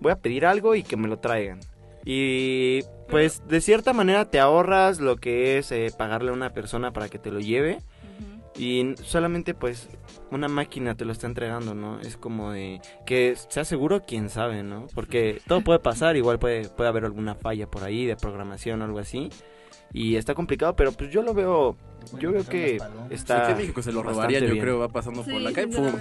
Voy 0.00 0.12
a 0.12 0.16
pedir 0.16 0.46
algo 0.46 0.74
y 0.74 0.82
que 0.82 0.96
me 0.96 1.08
lo 1.08 1.18
traigan. 1.18 1.60
Y 2.04 2.82
pues 3.08 3.46
de 3.48 3.60
cierta 3.60 3.92
manera 3.92 4.26
te 4.30 4.38
ahorras 4.40 5.00
lo 5.00 5.16
que 5.16 5.58
es 5.58 5.72
eh, 5.72 5.90
pagarle 5.96 6.30
a 6.30 6.34
una 6.34 6.50
persona 6.50 6.92
para 6.92 7.08
que 7.08 7.18
te 7.18 7.30
lo 7.30 7.40
lleve. 7.40 7.78
Y 8.56 8.94
solamente 9.02 9.52
pues 9.52 9.88
una 10.30 10.46
máquina 10.46 10.94
te 10.94 11.04
lo 11.04 11.12
está 11.12 11.26
entregando, 11.26 11.74
¿no? 11.74 11.98
Es 12.00 12.16
como 12.16 12.52
de 12.52 12.80
que 13.04 13.34
sea 13.48 13.64
seguro, 13.64 14.02
quién 14.06 14.28
sabe, 14.28 14.62
¿no? 14.62 14.86
Porque 14.94 15.40
todo 15.48 15.62
puede 15.62 15.80
pasar, 15.80 16.16
igual 16.16 16.38
puede, 16.38 16.68
puede 16.68 16.88
haber 16.88 17.04
alguna 17.04 17.34
falla 17.34 17.66
por 17.66 17.82
ahí 17.82 18.06
de 18.06 18.16
programación 18.16 18.82
o 18.82 18.84
algo 18.84 18.98
así. 19.00 19.30
Y 19.94 20.16
está 20.16 20.34
complicado, 20.34 20.74
pero 20.74 20.90
pues 20.90 21.10
yo 21.12 21.22
lo 21.22 21.32
veo, 21.34 21.76
yo 22.18 22.32
veo 22.32 22.44
que 22.44 22.78
está... 23.10 23.44
Aquí 23.44 23.52
en 23.52 23.58
México 23.58 23.80
se 23.80 23.92
lo 23.92 24.02
bastante 24.02 24.40
yo 24.40 24.46
bien. 24.46 24.58
creo, 24.60 24.78
va 24.80 24.88
pasando 24.88 25.22
por 25.22 25.32
Sí, 25.32 25.38
la 25.38 25.52
calle, 25.52 25.68
¡pum! 25.68 25.92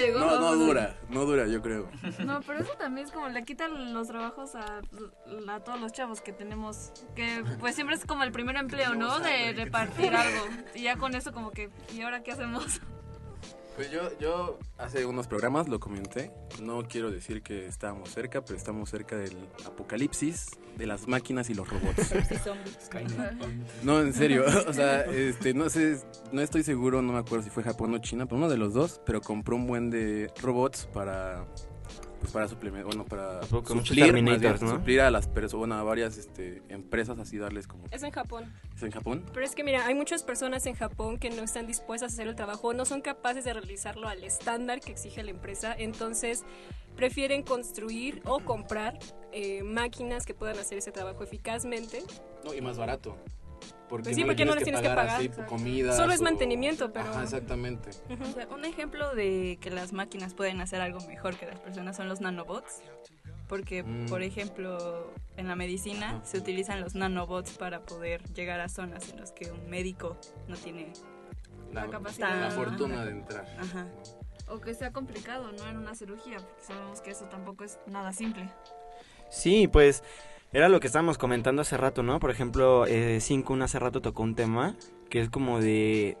llegó. 0.00 0.18
No, 0.20 0.38
no 0.40 0.54
dura, 0.56 0.96
no 1.08 1.24
dura, 1.24 1.46
yo 1.46 1.62
creo. 1.62 1.88
No, 2.26 2.40
pero 2.46 2.60
eso 2.60 2.72
también 2.78 3.06
es 3.06 3.12
como 3.12 3.28
le 3.30 3.42
quitan 3.44 3.94
los 3.94 4.08
trabajos 4.08 4.54
a, 4.54 4.82
a 5.48 5.60
todos 5.60 5.80
los 5.80 5.92
chavos 5.92 6.20
que 6.20 6.32
tenemos, 6.34 6.92
que 7.16 7.42
pues 7.58 7.74
siempre 7.74 7.96
es 7.96 8.04
como 8.04 8.22
el 8.22 8.32
primer 8.32 8.56
empleo, 8.56 8.94
¿no? 8.94 9.18
De 9.20 9.54
repartir 9.54 10.14
algo. 10.14 10.44
Y 10.74 10.82
ya 10.82 10.96
con 10.96 11.14
eso 11.14 11.32
como 11.32 11.52
que, 11.52 11.70
¿y 11.96 12.02
ahora 12.02 12.22
qué 12.22 12.32
hacemos? 12.32 12.82
Pues 13.76 13.90
yo, 13.90 14.00
yo 14.18 14.58
hace 14.76 15.06
unos 15.06 15.26
programas 15.26 15.68
lo 15.68 15.80
comenté. 15.80 16.30
No 16.60 16.82
quiero 16.86 17.10
decir 17.10 17.42
que 17.42 17.66
estábamos 17.66 18.10
cerca, 18.10 18.44
pero 18.44 18.56
estamos 18.56 18.90
cerca 18.90 19.16
del 19.16 19.36
apocalipsis 19.66 20.50
de 20.76 20.86
las 20.86 21.08
máquinas 21.08 21.48
y 21.50 21.54
los 21.54 21.68
robots. 21.68 22.12
No, 23.82 24.00
en 24.00 24.12
serio. 24.12 24.44
O 24.68 24.72
sea, 24.72 25.02
este, 25.04 25.54
no 25.54 25.68
sé, 25.68 25.98
no 26.32 26.40
estoy 26.40 26.62
seguro, 26.62 27.02
no 27.02 27.12
me 27.12 27.18
acuerdo 27.18 27.44
si 27.44 27.50
fue 27.50 27.62
Japón 27.62 27.94
o 27.94 27.98
China, 27.98 28.26
pero 28.26 28.36
uno 28.36 28.48
de 28.48 28.56
los 28.56 28.74
dos, 28.74 29.00
pero 29.04 29.20
compró 29.20 29.56
un 29.56 29.66
buen 29.66 29.90
de 29.90 30.30
robots 30.40 30.86
para 30.92 31.46
para 32.30 32.48
suplementar, 32.48 32.86
bueno, 32.86 33.04
para 33.04 33.42
suplir, 33.44 33.76
más 33.76 33.90
bien, 33.90 34.06
Terminators, 34.06 34.62
¿no? 34.62 34.70
suplir 34.70 35.00
a 35.00 35.10
las 35.10 35.28
personas, 35.28 35.58
bueno, 35.58 35.74
a 35.76 35.82
varias 35.82 36.18
este, 36.18 36.62
empresas 36.68 37.18
así 37.18 37.38
darles 37.38 37.66
como 37.66 37.84
Es 37.90 38.02
en 38.02 38.10
Japón. 38.10 38.52
¿Es 38.74 38.82
en 38.82 38.90
Japón. 38.90 39.24
Pero 39.32 39.44
es 39.44 39.54
que 39.54 39.64
mira, 39.64 39.86
hay 39.86 39.94
muchas 39.94 40.22
personas 40.22 40.66
en 40.66 40.74
Japón 40.74 41.18
que 41.18 41.30
no 41.30 41.42
están 41.42 41.66
dispuestas 41.66 42.12
a 42.12 42.14
hacer 42.14 42.28
el 42.28 42.36
trabajo, 42.36 42.72
no 42.74 42.84
son 42.84 43.00
capaces 43.00 43.44
de 43.44 43.52
realizarlo 43.52 44.08
al 44.08 44.22
estándar 44.24 44.80
que 44.80 44.92
exige 44.92 45.22
la 45.22 45.30
empresa, 45.30 45.74
entonces 45.76 46.44
prefieren 46.96 47.42
construir 47.42 48.22
o 48.24 48.40
comprar 48.40 48.98
eh, 49.32 49.62
máquinas 49.62 50.26
que 50.26 50.34
puedan 50.34 50.58
hacer 50.58 50.78
ese 50.78 50.92
trabajo 50.92 51.22
eficazmente. 51.24 52.02
No, 52.44 52.54
y 52.54 52.60
más 52.60 52.76
barato. 52.76 53.16
Porque 53.92 54.04
Pues 54.04 54.16
sí, 54.16 54.22
le 54.22 54.26
porque 54.28 54.46
no 54.46 54.54
les 54.54 54.64
tienes 54.64 54.80
que 54.80 54.88
pagar. 54.88 55.20
así, 55.20 55.28
comida. 55.46 55.94
Solo 55.94 56.14
es 56.14 56.22
mantenimiento, 56.22 56.94
pero- 56.94 57.10
Ajá, 57.10 57.24
exactamente. 57.24 57.90
O 57.90 58.32
sea, 58.32 58.48
un 58.48 58.64
ejemplo 58.64 59.14
de 59.14 59.58
que 59.60 59.68
las 59.70 59.92
máquinas 59.92 60.32
pueden 60.32 60.62
hacer 60.62 60.80
algo 60.80 60.98
mejor 61.06 61.36
que 61.36 61.44
las 61.44 61.60
personas 61.60 61.94
son 61.98 62.08
los 62.08 62.22
nanobots. 62.22 62.80
Porque, 63.48 63.82
Mm. 63.82 64.06
por 64.08 64.22
ejemplo, 64.22 65.12
en 65.36 65.46
la 65.46 65.56
medicina 65.56 66.22
se 66.24 66.38
utilizan 66.38 66.80
los 66.80 66.94
nanobots 66.94 67.50
para 67.58 67.80
poder 67.82 68.22
llegar 68.32 68.60
a 68.60 68.70
zonas 68.70 69.10
en 69.10 69.20
las 69.20 69.30
que 69.32 69.50
un 69.50 69.68
médico 69.68 70.16
no 70.48 70.56
tiene 70.56 70.90
La, 71.70 71.84
La 71.84 71.90
capacidad. 71.90 72.40
la 72.40 72.50
fortuna 72.50 73.04
de 73.04 73.10
entrar. 73.10 73.46
Ajá. 73.58 73.86
O 74.48 74.58
que 74.58 74.72
sea 74.74 74.90
complicado, 74.90 75.52
¿no? 75.52 75.68
En 75.68 75.76
una 75.76 75.94
cirugía, 75.94 76.38
porque 76.38 76.62
sabemos 76.62 77.02
que 77.02 77.10
eso 77.10 77.26
tampoco 77.26 77.64
es 77.64 77.78
nada 77.86 78.12
simple. 78.14 78.48
Sí, 79.30 79.68
pues 79.68 80.02
era 80.52 80.68
lo 80.68 80.80
que 80.80 80.86
estábamos 80.86 81.16
comentando 81.16 81.62
hace 81.62 81.76
rato, 81.76 82.02
¿no? 82.02 82.20
Por 82.20 82.30
ejemplo, 82.30 82.86
eh, 82.86 83.20
Cinco 83.20 83.54
hace 83.62 83.78
rato 83.78 84.02
tocó 84.02 84.22
un 84.22 84.34
tema 84.34 84.76
que 85.08 85.20
es 85.20 85.30
como 85.30 85.60
de... 85.60 86.18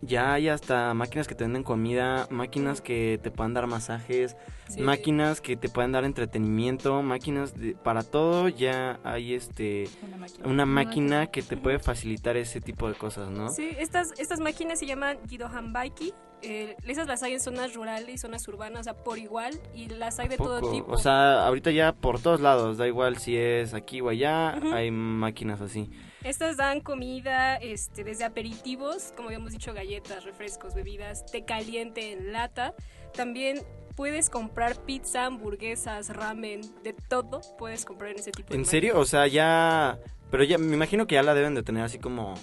Ya 0.00 0.32
hay 0.34 0.48
hasta 0.48 0.94
máquinas 0.94 1.26
que 1.26 1.34
te 1.34 1.42
venden 1.42 1.64
comida, 1.64 2.28
máquinas 2.30 2.80
que 2.80 3.18
te 3.20 3.32
puedan 3.32 3.52
dar 3.52 3.66
masajes, 3.66 4.36
Sí. 4.68 4.80
máquinas 4.80 5.40
que 5.40 5.56
te 5.56 5.68
puedan 5.68 5.90
dar 5.90 6.04
entretenimiento, 6.04 7.02
máquinas 7.02 7.54
de- 7.58 7.74
para 7.74 8.04
todo 8.04 8.48
ya 8.48 9.00
hay 9.02 9.34
este 9.34 9.88
Una 10.06 10.16
máquina. 10.18 10.46
una 10.48 10.66
máquina 10.66 11.26
que 11.26 11.42
te 11.42 11.56
puede 11.56 11.80
facilitar 11.80 12.36
ese 12.36 12.60
tipo 12.60 12.86
de 12.88 12.94
cosas, 12.94 13.30
¿no? 13.30 13.48
Sí, 13.48 13.70
estas, 13.78 14.12
estas 14.18 14.38
máquinas 14.40 14.78
se 14.78 14.86
llaman 14.86 15.18
Jidohanbaiki. 15.28 16.12
Eh, 16.42 16.76
esas 16.84 17.08
las 17.08 17.24
hay 17.24 17.32
en 17.32 17.40
zonas 17.40 17.74
rurales 17.74 18.08
y 18.14 18.18
zonas 18.18 18.46
urbanas, 18.46 18.82
o 18.82 18.84
sea, 18.84 18.94
por 18.94 19.18
igual, 19.18 19.54
y 19.74 19.88
las 19.88 20.20
hay 20.20 20.28
de 20.28 20.36
todo 20.36 20.60
tipo. 20.70 20.92
O 20.92 20.96
sea, 20.98 21.44
ahorita 21.44 21.72
ya 21.72 21.92
por 21.92 22.20
todos 22.20 22.40
lados, 22.40 22.76
da 22.78 22.86
igual 22.86 23.16
si 23.16 23.36
es 23.36 23.74
aquí 23.74 24.00
o 24.00 24.08
allá, 24.10 24.52
hay 24.72 24.92
máquinas 24.92 25.60
así. 25.60 25.90
Estas 26.24 26.56
dan 26.56 26.80
comida, 26.80 27.56
este, 27.56 28.02
desde 28.02 28.24
aperitivos, 28.24 29.12
como 29.16 29.28
habíamos 29.28 29.52
dicho, 29.52 29.72
galletas, 29.72 30.24
refrescos, 30.24 30.74
bebidas, 30.74 31.24
té 31.26 31.44
caliente 31.44 32.12
en 32.12 32.32
lata. 32.32 32.74
También 33.14 33.60
puedes 33.94 34.28
comprar 34.28 34.84
pizza, 34.84 35.26
hamburguesas, 35.26 36.10
ramen, 36.10 36.60
de 36.82 36.92
todo 36.92 37.40
puedes 37.58 37.84
comprar 37.84 38.12
en 38.12 38.18
ese 38.18 38.32
tipo 38.32 38.50
de 38.50 38.56
¿En 38.56 38.64
serio? 38.64 38.98
O 38.98 39.04
sea, 39.04 39.26
ya... 39.26 39.98
Pero 40.30 40.44
ya 40.44 40.58
me 40.58 40.74
imagino 40.74 41.06
que 41.06 41.14
ya 41.14 41.22
la 41.22 41.34
deben 41.34 41.54
de 41.54 41.62
tener 41.62 41.82
así 41.82 41.98
como 41.98 42.34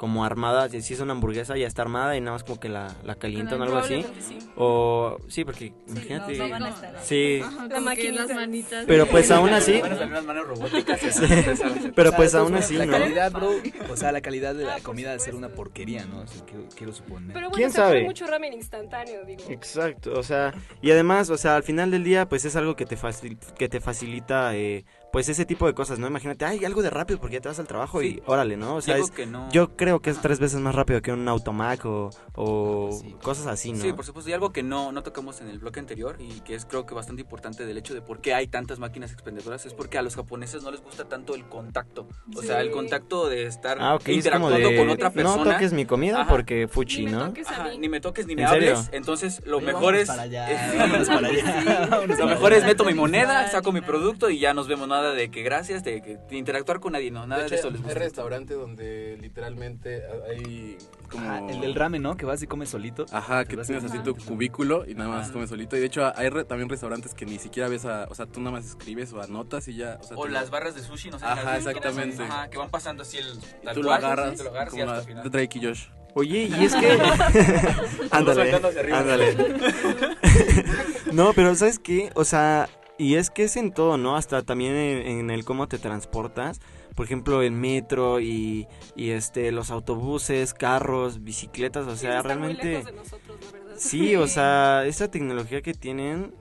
como 0.00 0.24
armada, 0.24 0.66
si 0.70 0.80
si 0.80 0.94
es 0.94 1.00
una 1.00 1.12
hamburguesa 1.12 1.58
ya 1.58 1.66
está 1.66 1.82
armada 1.82 2.16
y 2.16 2.22
nada 2.22 2.32
más 2.32 2.42
como 2.42 2.58
que 2.58 2.70
la, 2.70 2.96
la 3.04 3.16
calientan 3.16 3.60
o 3.60 3.64
algo 3.64 3.76
así. 3.76 4.02
Sí. 4.26 4.38
O 4.56 5.18
sí, 5.28 5.44
porque 5.44 5.74
imagínate. 5.88 6.38
no, 6.38 6.44
no 6.44 6.50
van 6.52 6.62
a 6.62 6.68
estar. 6.70 6.98
Sí, 7.02 7.42
Ajá, 7.44 7.66
La 7.68 7.80
maquinita. 7.80 8.24
las 8.24 8.34
manitas. 8.34 8.84
pero 8.86 9.04
pues 9.06 9.30
aún 9.30 9.50
así, 9.50 9.78
Van 9.78 9.92
a 9.92 9.96
salir 9.96 10.10
unas 10.12 10.24
manos 10.24 10.46
robóticas. 10.48 11.02
y- 11.04 11.90
pero 11.94 12.12
pues 12.12 12.34
aún 12.34 12.54
así, 12.54 12.76
La 12.78 12.86
¿no? 12.86 12.92
calidad, 12.92 13.30
bro. 13.30 13.50
O 13.90 13.96
sea, 13.98 14.10
la 14.10 14.22
calidad 14.22 14.54
de 14.54 14.64
Ah, 14.64 14.68
la 14.68 14.74
por 14.76 14.82
comida 14.84 15.12
de 15.12 15.18
ser 15.20 15.34
una 15.34 15.50
porquería, 15.50 16.06
¿no? 16.06 16.20
O 16.20 16.26
sea, 16.26 16.46
quiero, 16.46 16.64
quiero 16.74 16.92
suponer. 16.94 17.34
Pero 17.34 17.50
bueno, 17.50 17.56
¿Quién 17.56 17.70
se 17.70 17.76
puede 17.80 17.90
sabe? 17.90 18.04
mucho 18.04 18.26
ramen 18.26 18.54
instantáneo, 18.54 19.22
digo. 19.26 19.42
Exacto, 19.50 20.18
o 20.18 20.22
sea, 20.22 20.54
y 20.80 20.90
además, 20.92 21.28
o 21.28 21.36
sea, 21.36 21.56
al 21.56 21.62
final 21.62 21.90
del 21.90 22.04
día, 22.04 22.26
pues 22.26 22.46
es 22.46 22.56
algo 22.56 22.74
que 22.74 22.86
te, 22.86 22.96
facil- 22.96 23.36
que 23.58 23.68
te 23.68 23.80
facilita, 23.80 24.56
eh, 24.56 24.86
pues 25.12 25.28
ese 25.28 25.44
tipo 25.44 25.66
de 25.66 25.74
cosas, 25.74 25.98
¿no? 25.98 26.06
Imagínate, 26.06 26.44
ay, 26.44 26.64
algo 26.64 26.82
de 26.82 26.90
rápido 26.90 27.18
porque 27.20 27.34
ya 27.36 27.40
te 27.40 27.48
vas 27.48 27.58
al 27.58 27.66
trabajo 27.66 28.02
y 28.02 28.22
órale, 28.26 28.56
¿no? 28.56 28.76
O 28.76 28.80
sea, 28.80 28.94
algo 28.94 29.06
es, 29.06 29.12
que 29.12 29.26
no... 29.26 29.48
yo 29.50 29.76
creo 29.76 30.00
que 30.00 30.10
es 30.10 30.20
tres 30.20 30.38
veces 30.38 30.60
más 30.60 30.74
rápido 30.74 31.02
que 31.02 31.12
un 31.12 31.26
automac 31.28 31.84
o, 31.84 32.10
o 32.34 32.90
Sí. 33.00 33.16
cosas 33.22 33.46
así, 33.46 33.72
¿no? 33.72 33.80
Sí, 33.82 33.92
por 33.92 34.04
supuesto. 34.04 34.30
Y 34.30 34.34
algo 34.34 34.52
que 34.52 34.62
no, 34.62 34.92
no 34.92 35.02
tocamos 35.02 35.40
en 35.40 35.48
el 35.48 35.58
bloque 35.58 35.80
anterior 35.80 36.16
y 36.20 36.40
que 36.40 36.54
es 36.54 36.64
creo 36.64 36.86
que 36.86 36.94
bastante 36.94 37.22
importante 37.22 37.66
del 37.66 37.76
hecho 37.78 37.94
de 37.94 38.02
por 38.02 38.20
qué 38.20 38.34
hay 38.34 38.46
tantas 38.48 38.78
máquinas 38.78 39.12
expendedoras 39.12 39.66
es 39.66 39.74
porque 39.74 39.98
a 39.98 40.02
los 40.02 40.14
japoneses 40.16 40.62
no 40.62 40.70
les 40.70 40.82
gusta 40.82 41.04
tanto 41.08 41.34
el 41.34 41.44
contacto. 41.48 42.08
O 42.36 42.42
sea, 42.42 42.60
el 42.60 42.70
contacto 42.70 43.28
de 43.28 43.46
estar 43.46 43.78
Ah, 43.80 43.94
ok, 43.96 44.00
es 44.00 44.04
como 44.06 44.16
interactuando 44.50 44.68
de, 44.68 44.76
con 44.76 44.90
otra 44.90 45.10
persona. 45.10 45.44
no 45.44 45.50
toques 45.52 45.72
mi 45.72 45.86
comida 45.86 46.20
Ajá. 46.22 46.30
porque 46.30 46.68
fuchi, 46.68 47.06
Ni 47.06 47.12
¿no? 47.12 47.32
Ajá, 47.46 47.70
ni 47.78 47.88
me 47.88 48.00
toques 48.00 48.26
ni 48.26 48.36
me 48.36 48.42
¿En 48.42 48.48
serio? 48.48 48.76
hables. 48.76 48.90
Entonces, 48.92 49.42
lo 49.44 49.58
Oye, 49.58 49.66
mejor 49.66 49.94
es. 49.96 50.08
para 50.08 50.22
allá, 50.22 50.46
vámonos 50.78 51.08
para 51.08 51.28
allá. 51.28 51.86
vámonos 51.90 52.18
Lo 52.18 52.26
mejor 52.26 52.52
es 52.52 52.64
meto 52.64 52.84
mi 52.84 52.94
moneda, 52.94 53.48
saco 53.48 53.72
mi 53.72 53.80
producto 53.80 54.30
y 54.30 54.38
ya 54.38 54.54
nos 54.54 54.68
vemos. 54.68 54.86
Nada 54.88 54.99
de 55.02 55.30
que 55.30 55.42
gracias, 55.42 55.82
de 55.84 56.00
que 56.02 56.16
de 56.16 56.36
interactuar 56.36 56.80
con 56.80 56.92
nadie, 56.92 57.10
no, 57.10 57.26
nada 57.26 57.46
de, 57.48 57.54
eso 57.56 57.70
les 57.70 57.80
hay 57.80 57.84
gusta. 57.86 57.98
restaurantes 57.98 58.56
donde 58.56 59.16
literalmente 59.20 60.02
hay 60.30 60.78
como... 61.10 61.24
Ajá, 61.28 61.40
el 61.50 61.60
del 61.60 61.74
ramen, 61.74 62.02
¿no? 62.02 62.16
Que 62.16 62.26
vas 62.26 62.42
y 62.42 62.46
comes 62.46 62.68
solito. 62.68 63.06
Ajá, 63.12 63.44
que 63.44 63.56
tienes 63.56 63.82
y- 63.82 63.86
así 63.86 63.98
tu 64.00 64.14
cubículo 64.16 64.84
y 64.86 64.94
nada 64.94 65.10
más 65.10 65.24
Ajá. 65.24 65.32
comes 65.32 65.48
solito. 65.50 65.76
Y 65.76 65.80
de 65.80 65.86
hecho 65.86 66.12
hay 66.16 66.28
re- 66.28 66.44
también 66.44 66.68
restaurantes 66.68 67.14
que 67.14 67.26
ni 67.26 67.38
siquiera 67.38 67.68
ves 67.68 67.84
a... 67.86 68.06
O 68.10 68.14
sea, 68.14 68.26
tú 68.26 68.40
nada 68.40 68.52
más 68.52 68.66
escribes 68.66 69.12
o 69.12 69.20
anotas 69.20 69.66
y 69.68 69.76
ya... 69.76 69.98
O, 70.00 70.04
sea, 70.04 70.16
O 70.16 70.24
te- 70.24 70.30
las 70.30 70.50
barras 70.50 70.74
de 70.74 70.82
sushi, 70.82 71.10
no 71.10 71.18
sé. 71.18 71.24
Ajá, 71.24 71.56
exactamente. 71.56 72.22
Ajá, 72.22 72.48
que 72.50 72.58
van 72.58 72.70
pasando 72.70 73.02
así 73.02 73.18
el. 73.18 73.26
y 73.62 73.64
tal 73.64 73.74
tú 73.74 73.82
lo 73.82 73.88
cual, 73.88 74.04
agarras, 74.04 74.36
Te 74.36 74.44
lo 74.44 74.50
agarras 74.50 74.74
y 74.74 74.78
como 74.78 74.82
hasta 74.90 74.94
la 74.94 75.00
el 75.00 75.06
final. 75.06 75.24
de 75.24 75.30
Drake 75.30 75.58
y 75.58 75.64
Josh. 75.66 75.86
Oye, 76.14 76.38
y 76.58 76.64
es 76.64 76.74
que... 76.74 76.90
ándale, 78.10 78.42
saltando 78.42 78.68
hacia 78.68 78.80
arriba. 78.80 78.98
ándale. 78.98 79.36
no, 81.12 81.32
pero 81.32 81.54
¿sabes 81.54 81.78
qué? 81.78 82.10
O 82.14 82.24
sea, 82.24 82.68
y 83.00 83.14
es 83.16 83.30
que 83.30 83.44
es 83.44 83.56
en 83.56 83.72
todo, 83.72 83.96
¿no? 83.96 84.16
Hasta 84.16 84.42
también 84.42 84.74
en, 84.74 85.06
en 85.06 85.30
el 85.30 85.44
cómo 85.44 85.66
te 85.68 85.78
transportas. 85.78 86.60
Por 86.94 87.06
ejemplo, 87.06 87.40
el 87.42 87.52
metro 87.52 88.20
y, 88.20 88.66
y 88.96 89.10
este 89.10 89.52
los 89.52 89.70
autobuses, 89.70 90.52
carros, 90.54 91.22
bicicletas, 91.22 91.86
o 91.86 91.92
Sí, 91.92 92.00
sea, 92.02 92.16
muy 92.16 92.22
realmente... 92.22 92.64
lejos 92.68 92.84
de 92.86 92.92
nosotros, 92.92 93.38
la 93.44 93.52
verdad. 93.58 93.74
Sí, 93.78 94.16
o 94.16 94.26
sea, 94.26 94.84
esa 94.86 95.08
tecnología 95.10 95.62
que 95.62 95.72
tienen 95.72 96.34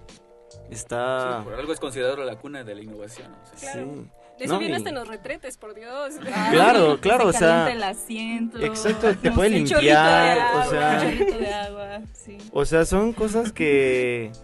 está... 0.70 1.40
Sí, 1.40 1.46
por 1.46 1.54
algo 1.54 1.72
es 1.74 1.80
considerado 1.80 2.24
la 2.24 2.36
cuna 2.38 2.64
de 2.64 2.76
la 2.76 2.82
innovación. 2.82 3.32
o 3.32 3.58
sea. 3.58 3.72
Claro. 3.74 3.92
sí. 3.96 4.10
De 4.40 4.46
eso 4.46 4.54
No, 4.54 4.60
viene 4.60 4.74
y- 4.74 4.78
hasta 4.78 4.90
en 4.90 4.96
los 4.96 5.08
retretes, 5.08 5.58
por 5.58 5.76
Dios. 5.76 6.14
Claro, 6.52 6.98
claro, 7.02 7.28
o 7.28 7.32
Se 7.34 7.40
sea... 7.40 7.48
calienta 7.66 7.72
el 7.74 7.84
asiento. 7.84 8.60
Exacto, 8.62 9.16
te 9.18 9.30
no 9.30 9.36
puede 9.36 9.50
sé, 9.50 9.56
limpiar, 9.56 10.38
de 10.38 10.42
o 10.42 10.46
agua, 10.46 10.66
sea- 10.66 11.66
agua, 11.66 12.02
sí. 12.14 12.38
O 12.52 12.66
sea, 12.66 12.86
son 12.86 13.14
cosas 13.14 13.52
que... 13.52 14.32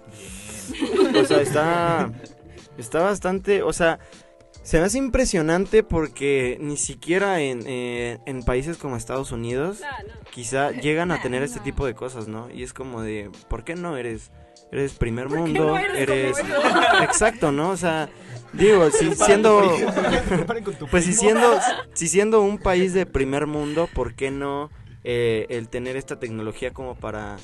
O 1.19 1.26
sea, 1.26 1.41
está... 1.41 2.11
Está 2.78 3.01
bastante... 3.01 3.63
O 3.63 3.71
sea, 3.73 3.99
se 4.65 4.80
me 4.80 4.86
hace 4.86 4.97
impresionante 4.97 5.84
porque 5.84 6.57
ni 6.59 6.76
siquiera 6.76 7.39
en, 7.39 7.63
eh, 7.67 8.17
en 8.26 8.43
países 8.43 8.78
como 8.78 8.97
Estados 8.97 9.32
Unidos 9.32 9.80
no. 9.80 10.30
quizá 10.32 10.71
llegan 10.82 11.11
a 11.11 11.21
tener 11.21 11.43
este 11.43 11.59
no. 11.59 11.63
tipo 11.63 11.86
de 11.86 11.93
cosas, 11.93 12.28
¿no? 12.28 12.49
Y 12.49 12.63
es 12.63 12.73
como 12.73 13.01
de, 13.01 13.30
¿por 13.47 13.63
qué 13.63 13.76
no 13.76 13.95
eres 13.95 14.32
eres 14.71 14.93
primer 14.93 15.28
¿Por 15.28 15.36
qué 15.36 15.41
mundo, 15.41 15.65
no 15.67 15.78
eres 15.78 16.09
eres... 16.09 16.38
Exacto, 17.03 17.51
¿no? 17.51 17.69
O 17.69 17.78
sea, 17.78 18.09
digo, 18.53 18.89
si 18.89 19.13
siendo... 19.13 19.61
Pues 20.89 21.05
si 21.05 21.13
siendo, 21.13 21.59
si 21.93 22.07
siendo 22.07 22.41
un 22.41 22.57
país 22.57 22.93
de 22.93 23.05
primer 23.05 23.45
mundo, 23.45 23.88
¿por 23.93 24.15
qué 24.15 24.32
no 24.32 24.71
eh, 25.03 25.45
el 25.49 25.69
tener 25.69 25.95
esta 25.95 26.17
tecnología 26.17 26.73
como 26.73 26.95
para, 26.95 27.38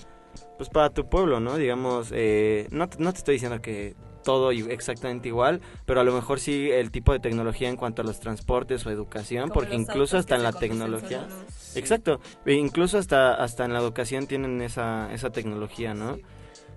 pues 0.62 0.70
para 0.70 0.92
tu 0.92 1.10
pueblo, 1.10 1.40
¿no? 1.40 1.56
Digamos, 1.58 2.10
eh, 2.14 2.68
no, 2.70 2.88
te- 2.88 3.00
no 3.02 3.12
te 3.12 3.18
estoy 3.18 3.34
diciendo 3.34 3.64
que 3.64 3.96
todo 4.24 4.52
exactamente 4.52 5.28
igual, 5.28 5.60
pero 5.88 6.02
a 6.02 6.04
lo 6.04 6.14
mejor 6.14 6.40
sí 6.40 6.70
el 6.70 6.92
tipo 6.92 7.14
de 7.14 7.20
tecnología 7.20 7.68
en 7.68 7.78
cuanto 7.78 8.04
a 8.04 8.06
los 8.06 8.20
transportes 8.20 8.86
o 8.86 8.92
educación, 8.92 9.50
Como 9.50 9.56
porque 9.56 9.74
incluso 9.74 10.20
hasta 10.20 10.36
en 10.36 10.44
la 10.44 10.52
tecnología, 10.52 11.28
exacto, 11.74 12.20
e 12.46 12.54
incluso 12.54 13.00
hasta 13.00 13.34
hasta 13.34 13.66
en 13.66 13.74
la 13.74 13.80
educación 13.80 14.28
tienen 14.28 14.62
esa 14.62 15.12
esa 15.12 15.32
tecnología, 15.32 15.96
¿no? 15.96 16.20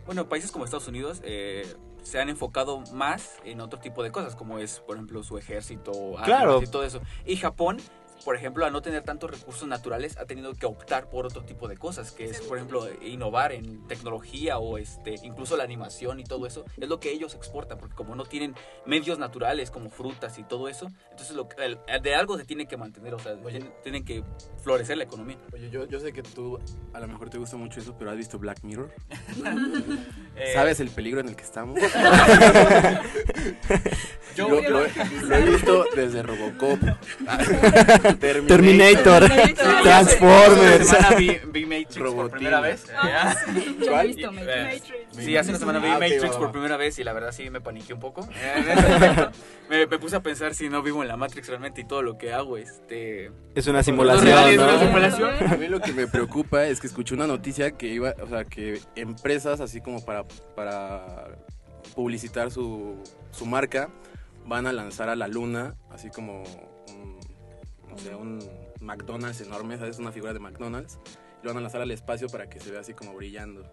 Bueno, 0.07 0.31
países 0.31 0.51
como 0.51 0.65
Estados 0.65 0.89
Unidos 0.89 1.21
eh, 1.23 1.67
se 2.03 2.19
han 2.19 2.31
enfocado 2.31 2.81
más 2.95 3.37
en 3.45 3.61
otro 3.61 3.81
tipo 3.81 4.03
de 4.03 4.11
cosas, 4.13 4.35
como 4.35 4.59
es, 4.59 4.81
por 4.81 4.97
ejemplo, 4.97 5.23
su 5.23 5.37
ejército, 5.37 5.93
Claro. 6.25 6.63
y 6.63 6.67
todo 6.69 6.85
eso. 6.85 7.03
Y 7.27 7.37
Japón, 7.37 7.83
por 8.25 8.37
ejemplo, 8.37 8.65
al 8.65 8.73
no 8.73 8.81
tener 8.83 9.03
tantos 9.03 9.31
recursos 9.31 9.69
naturales, 9.69 10.17
ha 10.17 10.25
tenido 10.25 10.55
que 10.55 10.67
optar 10.67 11.09
por 11.11 11.27
otro 11.27 11.45
tipo 11.45 11.69
de 11.69 11.77
cosas, 11.77 12.11
que 12.13 12.25
es, 12.25 12.41
por 12.41 12.57
ejemplo, 12.57 12.87
innovar 13.03 13.53
en 13.53 13.87
tecnología 13.87 14.59
o 14.59 14.79
este, 14.79 15.17
incluso 15.23 15.57
la 15.57 15.65
animación 15.65 16.21
y 16.21 16.25
todo 16.25 16.47
eso. 16.47 16.65
Es 16.79 16.89
lo 16.89 17.01
que 17.01 17.13
ellos 17.13 17.35
exportan, 17.35 17.79
porque 17.79 17.95
como 17.95 18.15
no 18.17 18.25
tienen 18.25 18.55
medios 18.87 19.19
naturales 19.19 19.71
como 19.71 19.91
frutas 19.91 20.39
y 20.39 20.45
todo 20.45 20.69
eso, 20.69 20.91
entonces 21.11 21.37
lo, 21.37 21.49
que- 21.49 21.65
el- 21.65 21.79
de 22.03 22.15
algo 22.15 22.37
se 22.39 22.45
tiene 22.45 22.67
que 22.67 22.77
mantener, 22.77 23.15
o 23.15 23.19
sea, 23.19 23.37
tienen, 23.37 23.73
tienen 23.83 24.05
que 24.05 24.25
florecer 24.63 24.97
la 24.97 25.05
economía. 25.05 25.37
Oye, 25.53 25.71
yo, 25.71 25.87
yo 25.87 26.01
sé 26.01 26.13
que 26.13 26.23
tú 26.23 26.59
a 26.93 27.01
lo 27.01 27.09
mejor 27.09 27.31
te 27.31 27.39
gusta 27.39 27.57
mucho 27.57 27.81
eso, 27.81 27.97
pero 27.99 28.11
¿has 28.11 28.17
visto 28.17 28.39
Black 28.39 28.63
Mirror? 28.63 28.91
Eh, 30.37 30.51
¿Sabes 30.53 30.81
el 30.81 30.91
peligro 30.91 31.21
en 31.21 31.29
el 31.29 31.37
que 31.37 31.45
estamos? 31.45 31.79
Yo- 34.35 34.49
lo, 34.49 34.61
lo- 34.69 34.81
lo 35.29 35.37
he 35.37 35.43
visto 35.49 35.85
desde 35.95 36.25
Robocop. 36.25 36.77
Terminator, 38.19 39.29
Transformers. 39.83 40.89
Semana 40.89 41.17
vi, 41.17 41.39
vi 41.47 41.67
Matrix 41.67 41.97
por 42.13 42.31
primera 42.31 42.61
vez. 42.61 42.87
Ah, 42.97 43.35
Yo 43.55 43.61
he 43.85 43.89
¿Cuál? 43.89 44.07
visto 44.09 44.33
Matrix. 44.33 44.83
Sí, 45.13 45.37
hace 45.37 45.51
una 45.51 45.59
semana 45.59 45.79
vi 45.79 45.89
Ah, 45.89 45.99
Matrix 45.99 46.37
por 46.37 46.53
primera 46.53 46.77
vez 46.77 46.99
y 46.99 47.05
la 47.05 47.13
verdad 47.13 47.33
sí 47.33 47.49
me 47.51 47.61
paniqué 47.61 47.95
un 47.95 48.01
poco. 48.01 48.27
Me, 49.71 49.87
me 49.87 49.99
puse 49.99 50.15
a 50.15 50.23
pensar 50.23 50.55
si 50.55 50.69
no 50.69 50.83
vivo 50.83 51.01
en 51.03 51.09
la 51.09 51.17
Matrix 51.17 51.49
realmente 51.49 51.81
y 51.81 51.85
todo 51.85 52.03
lo 52.03 52.19
que 52.19 52.35
hago 52.35 52.59
este 52.59 53.31
Es 53.55 53.67
una 53.67 53.83
simulación, 53.83 54.29
es 54.51 54.59
una 54.59 54.79
simulación. 54.79 55.31
A 55.53 55.57
mí 55.57 55.69
lo 55.69 55.81
que 55.81 55.95
me 55.95 56.07
preocupa 56.07 56.67
es 56.67 56.81
que 56.81 56.87
escuché 56.87 57.15
una 57.15 57.27
noticia 57.27 57.71
que 57.71 57.87
iba, 57.87 58.13
o 58.23 58.29
sea, 58.29 58.45
que 58.45 58.81
empresas 58.95 59.61
así 59.63 59.81
como 59.81 60.05
para, 60.05 60.25
para 60.55 61.29
publicitar 61.95 62.51
su, 62.51 63.03
su 63.31 63.47
marca 63.47 63.89
van 64.45 64.67
a 64.67 64.73
lanzar 64.75 65.09
a 65.09 65.17
la 65.17 65.29
luna, 65.29 65.77
así 65.91 66.11
como 66.11 66.43
un, 67.95 68.05
no 68.05 68.11
sé, 68.11 68.15
un 68.15 68.39
McDonald's 68.81 69.41
enorme, 69.41 69.79
¿sabes? 69.79 69.99
Una 69.99 70.13
figura 70.13 70.33
de 70.33 70.41
McDonald's. 70.41 70.99
Y 71.43 71.47
lo 71.47 71.51
van 71.53 71.59
a 71.59 71.61
lanzar 71.63 71.81
al 71.83 71.91
espacio 71.91 72.29
para 72.29 72.49
que 72.49 72.61
se 72.61 72.71
vea 72.71 72.81
así 72.81 72.95
como 72.95 73.15
brillando 73.15 73.65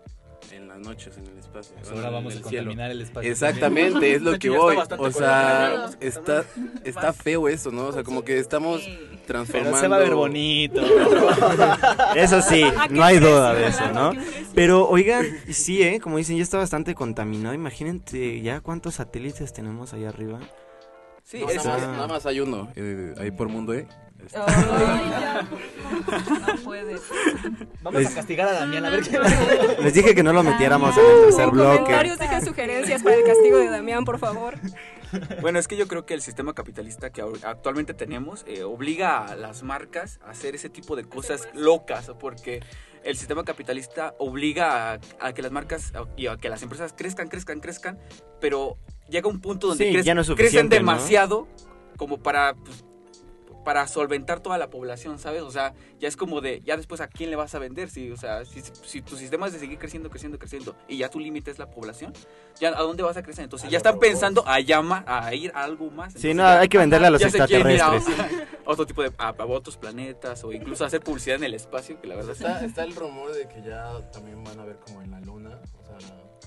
en 0.51 0.67
las 0.67 0.79
noches 0.79 1.15
en 1.17 1.27
el 1.27 1.37
espacio. 1.37 1.75
Pues 1.77 1.91
ahora 1.91 2.09
vamos 2.09 2.35
a 2.35 2.41
contaminar 2.41 2.91
el 2.91 3.01
espacio. 3.01 3.31
Exactamente, 3.31 4.13
es 4.15 4.21
lo 4.21 4.37
que 4.39 4.49
voy. 4.49 4.75
O 4.75 4.85
sea, 4.85 4.97
contaminado. 4.97 5.95
está, 6.01 6.43
está 6.83 7.13
feo 7.13 7.47
eso, 7.47 7.71
¿no? 7.71 7.85
O 7.87 7.93
sea, 7.93 8.03
como 8.03 8.23
que 8.23 8.37
estamos 8.39 8.81
Pero 8.83 9.21
transformando. 9.27 9.77
se 9.79 9.87
va 9.87 9.95
a 9.97 9.99
ver 9.99 10.15
bonito. 10.15 10.81
Eso 12.15 12.41
sí, 12.41 12.63
¿A 12.63 12.87
qué 12.87 12.93
no 12.93 13.03
hay 13.03 13.19
duda 13.19 13.53
de 13.53 13.67
eso, 13.67 13.91
¿no? 13.93 14.11
Pero 14.53 14.87
oigan, 14.89 15.25
sí, 15.49 15.81
¿eh? 15.83 15.99
Como 16.01 16.17
dicen, 16.17 16.37
ya 16.37 16.43
está 16.43 16.57
bastante 16.57 16.95
contaminado. 16.95 17.53
Imagínate 17.53 18.41
ya 18.41 18.59
cuántos 18.61 18.95
satélites 18.95 19.53
tenemos 19.53 19.93
ahí 19.93 20.05
arriba. 20.05 20.39
Sí, 21.23 21.39
No, 21.39 21.49
es- 21.49 21.63
nada, 21.63 21.75
Ah. 21.75 21.87
más, 21.87 21.95
nada 21.95 22.07
más 22.07 22.25
hay 22.25 22.39
uno, 22.41 22.67
eh, 22.75 23.13
ahí 23.19 23.31
por 23.31 23.47
mundo, 23.47 23.73
¿eh? 23.73 23.87
Este, 24.25 24.39
Ay, 24.39 25.09
ya. 25.09 25.47
No 26.47 26.55
puede. 26.63 26.95
Vamos 27.81 28.05
a 28.05 28.13
castigar 28.13 28.47
a 28.47 28.53
Damián 28.53 28.85
a 28.85 28.89
ver 28.89 29.01
qué 29.01 29.19
Les 29.83 29.93
dije 29.93 30.15
que 30.15 30.23
no 30.23 30.33
lo 30.33 30.43
metiéramos 30.43 30.95
en 30.97 31.03
el 31.05 31.21
tercer 31.25 31.49
bloque. 31.49 31.77
comentarios 31.79 32.17
dejen 32.19 32.45
sugerencias 32.45 33.03
para 33.03 33.15
el 33.17 33.23
castigo 33.23 33.57
de 33.57 33.69
Damián, 33.69 34.05
por 34.05 34.19
favor. 34.19 34.55
Bueno, 35.41 35.59
es 35.59 35.67
que 35.67 35.75
yo 35.75 35.87
creo 35.87 36.05
que 36.05 36.13
el 36.13 36.21
sistema 36.21 36.53
capitalista 36.53 37.09
que 37.09 37.21
actualmente 37.43 37.93
tenemos 37.93 38.45
eh, 38.47 38.63
obliga 38.63 39.25
a 39.25 39.35
las 39.35 39.63
marcas 39.63 40.19
a 40.25 40.31
hacer 40.31 40.55
ese 40.55 40.69
tipo 40.69 40.95
de 40.95 41.03
cosas 41.03 41.49
locas, 41.53 42.09
porque 42.19 42.61
el 43.03 43.17
sistema 43.17 43.43
capitalista 43.43 44.15
obliga 44.19 44.93
a, 44.93 44.99
a 45.19 45.33
que 45.33 45.41
las 45.41 45.51
marcas 45.51 45.91
y 46.15 46.27
a 46.27 46.37
que 46.37 46.47
las 46.49 46.63
empresas 46.63 46.93
crezcan, 46.97 47.27
crezcan, 47.27 47.59
crezcan, 47.59 47.99
pero 48.39 48.77
llega 49.09 49.27
un 49.27 49.41
punto 49.41 49.67
donde 49.67 49.91
Sí, 49.91 50.01
ya 50.03 50.13
no 50.15 50.23
crecen 50.35 50.69
demasiado 50.69 51.47
como 51.97 52.17
para... 52.17 52.53
pues, 52.53 52.85
para 53.63 53.87
solventar 53.87 54.39
toda 54.39 54.57
la 54.57 54.69
población, 54.69 55.19
¿sabes? 55.19 55.41
O 55.43 55.51
sea, 55.51 55.73
ya 55.99 56.07
es 56.07 56.17
como 56.17 56.41
de, 56.41 56.61
ya 56.61 56.77
después 56.77 56.99
a 57.01 57.07
quién 57.07 57.29
le 57.29 57.35
vas 57.35 57.53
a 57.55 57.59
vender, 57.59 57.89
si, 57.89 58.11
o 58.11 58.17
sea, 58.17 58.43
si, 58.45 58.61
si 58.61 59.01
tu 59.01 59.15
sistema 59.17 59.47
es 59.47 59.53
de 59.53 59.59
seguir 59.59 59.77
creciendo, 59.77 60.09
creciendo, 60.09 60.39
creciendo, 60.39 60.75
y 60.87 60.97
ya 60.97 61.09
tu 61.09 61.19
límite 61.19 61.51
es 61.51 61.59
la 61.59 61.69
población, 61.69 62.13
ya 62.59 62.69
a 62.69 62.81
dónde 62.81 63.03
vas 63.03 63.17
a 63.17 63.23
crecer. 63.23 63.43
Entonces 63.43 63.69
ya 63.69 63.77
están 63.77 63.99
pensando 63.99 64.43
a 64.47 64.59
llama, 64.59 65.03
a 65.07 65.33
ir 65.33 65.51
a 65.55 65.63
algo 65.63 65.89
más. 65.91 66.13
Sí, 66.13 66.29
Entonces, 66.31 66.35
no, 66.35 66.59
hay 66.61 66.67
que 66.69 66.77
venderle 66.77 67.07
a 67.07 67.11
los 67.11 67.21
a- 67.23 67.27
extraterrestres. 67.27 67.81
a 68.19 68.29
otro 68.65 68.85
tipo 68.85 69.03
de, 69.03 69.11
a, 69.17 69.29
a 69.29 69.45
otros 69.45 69.77
planetas, 69.77 70.43
o 70.43 70.51
incluso 70.51 70.85
hacer 70.85 71.01
publicidad 71.01 71.37
en 71.37 71.43
el 71.43 71.53
espacio, 71.53 71.99
que 72.01 72.07
la 72.07 72.15
verdad 72.15 72.31
Está, 72.31 72.65
está 72.65 72.83
el 72.83 72.95
rumor 72.95 73.33
de 73.33 73.47
que 73.47 73.61
ya 73.61 74.09
también 74.11 74.43
van 74.43 74.59
a 74.59 74.65
ver 74.65 74.77
como 74.79 75.01
en 75.01 75.11
la 75.11 75.19
luna, 75.21 75.59
o 75.79 75.85
sea, 75.85 75.97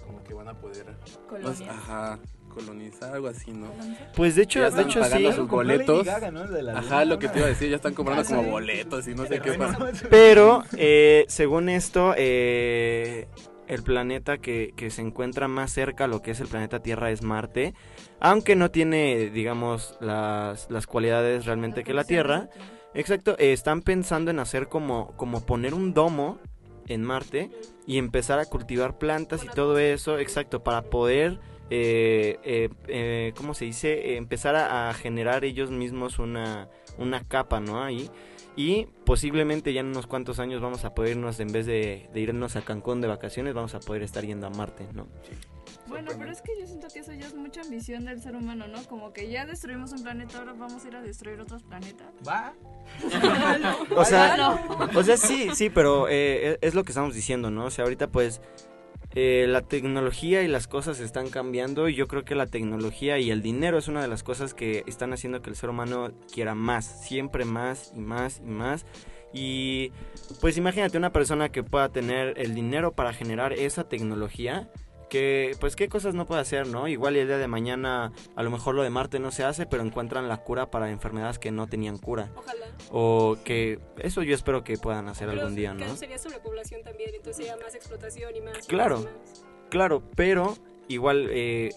como 0.06 0.22
que 0.24 0.34
van 0.34 0.48
a 0.48 0.54
poder 0.58 0.86
Colonia. 1.28 1.70
ajá, 1.70 2.18
colonizar, 2.54 3.12
algo 3.14 3.28
así, 3.28 3.50
¿no? 3.52 3.66
Pues 4.14 4.36
de 4.36 4.42
hecho, 4.42 4.60
Ya 4.60 4.64
de 4.64 4.68
están 4.70 4.88
hecho 4.88 5.00
pagando 5.00 5.30
sí. 5.30 5.36
sus 5.36 5.48
boletos. 5.48 6.06
Gaga, 6.06 6.30
¿no? 6.30 6.46
De 6.46 6.62
la 6.62 6.78
Ajá, 6.78 7.04
lo 7.04 7.18
que 7.18 7.28
te 7.28 7.38
iba 7.38 7.46
a 7.46 7.50
decir, 7.50 7.68
ya 7.70 7.76
están 7.76 7.94
comprando 7.94 8.22
casa, 8.22 8.36
como 8.36 8.50
boletos 8.50 9.06
y 9.08 9.14
no 9.14 9.26
sé 9.26 9.40
qué 9.40 9.52
pasa. 9.54 9.90
Pero, 10.10 10.62
eh, 10.76 11.24
según 11.28 11.68
esto, 11.68 12.14
eh, 12.16 13.28
el 13.66 13.82
planeta 13.82 14.38
que, 14.38 14.72
que 14.76 14.90
se 14.90 15.02
encuentra 15.02 15.48
más 15.48 15.72
cerca 15.72 16.04
a 16.04 16.08
lo 16.08 16.22
que 16.22 16.30
es 16.32 16.40
el 16.40 16.48
planeta 16.48 16.80
Tierra 16.80 17.10
es 17.10 17.22
Marte. 17.22 17.74
Aunque 18.20 18.56
no 18.56 18.70
tiene, 18.70 19.30
digamos, 19.30 19.96
las, 20.00 20.70
las 20.70 20.86
cualidades 20.86 21.44
realmente 21.46 21.84
que 21.84 21.94
la 21.94 22.04
Tierra. 22.04 22.48
Exacto, 22.94 23.36
eh, 23.38 23.52
están 23.52 23.82
pensando 23.82 24.30
en 24.30 24.38
hacer 24.38 24.68
como, 24.68 25.16
como 25.16 25.44
poner 25.44 25.74
un 25.74 25.94
domo 25.94 26.38
en 26.86 27.02
Marte 27.02 27.50
y 27.86 27.98
empezar 27.98 28.38
a 28.38 28.44
cultivar 28.44 28.98
plantas 28.98 29.42
y 29.42 29.48
todo 29.48 29.78
eso, 29.78 30.18
exacto, 30.18 30.62
para 30.62 30.82
poder, 30.82 31.40
eh, 31.70 32.38
eh, 32.42 32.68
eh, 32.88 33.32
¿cómo 33.36 33.54
se 33.54 33.64
dice? 33.64 33.92
Eh, 33.92 34.16
empezar 34.16 34.54
a, 34.54 34.90
a 34.90 34.94
generar 34.94 35.44
ellos 35.44 35.70
mismos 35.70 36.18
una, 36.18 36.68
una 36.98 37.22
capa, 37.24 37.60
¿no? 37.60 37.82
Ahí. 37.82 38.10
Y 38.56 38.86
posiblemente 39.04 39.72
ya 39.72 39.80
en 39.80 39.88
unos 39.88 40.06
cuantos 40.06 40.38
años 40.38 40.60
vamos 40.60 40.84
a 40.84 40.94
poder 40.94 41.12
irnos, 41.12 41.40
en 41.40 41.50
vez 41.50 41.66
de, 41.66 42.08
de 42.12 42.20
irnos 42.20 42.54
a 42.54 42.62
Cancún 42.62 43.00
de 43.00 43.08
vacaciones, 43.08 43.52
vamos 43.54 43.74
a 43.74 43.80
poder 43.80 44.02
estar 44.02 44.24
yendo 44.24 44.46
a 44.46 44.50
Marte, 44.50 44.86
¿no? 44.92 45.08
Bueno, 45.88 46.12
pero 46.18 46.30
es 46.30 46.40
que 46.40 46.52
yo 46.58 46.66
siento 46.66 46.86
que 46.92 47.00
eso 47.00 47.12
ya 47.12 47.26
es 47.26 47.34
mucha 47.34 47.60
ambición 47.62 48.04
del 48.04 48.22
ser 48.22 48.36
humano, 48.36 48.66
¿no? 48.68 48.82
Como 48.84 49.12
que 49.12 49.28
ya 49.28 49.44
destruimos 49.44 49.92
un 49.92 50.02
planeta, 50.02 50.38
ahora 50.38 50.52
vamos 50.52 50.84
a 50.84 50.88
ir 50.88 50.96
a 50.96 51.02
destruir 51.02 51.40
otros 51.40 51.62
planetas. 51.62 52.08
Va. 52.26 52.54
O 53.96 54.04
sea, 54.04 54.36
no. 54.36 54.88
o 54.94 55.02
sea, 55.02 55.16
sí, 55.16 55.50
sí, 55.54 55.70
pero 55.70 56.06
eh, 56.08 56.58
es 56.60 56.74
lo 56.74 56.84
que 56.84 56.92
estamos 56.92 57.14
diciendo, 57.14 57.50
¿no? 57.50 57.66
O 57.66 57.70
sea, 57.70 57.84
ahorita 57.84 58.08
pues 58.08 58.40
eh, 59.16 59.46
la 59.48 59.62
tecnología 59.62 60.42
y 60.42 60.48
las 60.48 60.66
cosas 60.66 60.98
están 60.98 61.28
cambiando 61.30 61.88
y 61.88 61.94
yo 61.94 62.08
creo 62.08 62.24
que 62.24 62.34
la 62.34 62.46
tecnología 62.46 63.18
y 63.18 63.30
el 63.30 63.42
dinero 63.42 63.78
es 63.78 63.86
una 63.86 64.02
de 64.02 64.08
las 64.08 64.24
cosas 64.24 64.54
que 64.54 64.82
están 64.86 65.12
haciendo 65.12 65.40
que 65.40 65.50
el 65.50 65.56
ser 65.56 65.70
humano 65.70 66.10
quiera 66.32 66.56
más, 66.56 67.06
siempre 67.06 67.44
más 67.44 67.92
y 67.94 68.00
más 68.00 68.40
y 68.44 68.50
más. 68.50 68.86
Y 69.32 69.92
pues 70.40 70.56
imagínate 70.56 70.98
una 70.98 71.12
persona 71.12 71.50
que 71.50 71.62
pueda 71.62 71.88
tener 71.90 72.34
el 72.38 72.54
dinero 72.54 72.92
para 72.92 73.12
generar 73.12 73.52
esa 73.52 73.88
tecnología. 73.88 74.70
Que, 75.14 75.54
pues, 75.60 75.76
qué 75.76 75.88
cosas 75.88 76.16
no 76.16 76.26
puede 76.26 76.40
hacer, 76.40 76.66
¿no? 76.66 76.88
Igual 76.88 77.14
el 77.14 77.28
día 77.28 77.38
de 77.38 77.46
mañana, 77.46 78.10
a 78.34 78.42
lo 78.42 78.50
mejor 78.50 78.74
lo 78.74 78.82
de 78.82 78.90
Marte 78.90 79.20
no 79.20 79.30
se 79.30 79.44
hace, 79.44 79.64
pero 79.64 79.84
encuentran 79.84 80.26
la 80.26 80.38
cura 80.38 80.72
para 80.72 80.90
enfermedades 80.90 81.38
que 81.38 81.52
no 81.52 81.68
tenían 81.68 81.98
cura. 81.98 82.32
Ojalá. 82.34 82.66
O 82.90 83.36
que 83.44 83.78
eso 83.98 84.24
yo 84.24 84.34
espero 84.34 84.64
que 84.64 84.76
puedan 84.76 85.08
hacer 85.08 85.28
Pero 85.28 85.42
algún 85.42 85.54
día, 85.54 85.72
¿no? 85.72 85.94
Sería 85.94 86.18
sobrepoblación 86.18 86.82
también, 86.82 87.10
entonces 87.14 87.46
sería 87.46 87.56
más 87.64 87.76
explotación 87.76 88.34
y 88.34 88.40
más. 88.40 88.66
Claro. 88.66 88.96
más, 88.96 89.04
más. 89.04 89.44
Claro, 89.70 90.02
pero 90.16 90.56
igual 90.88 91.28
eh, 91.30 91.70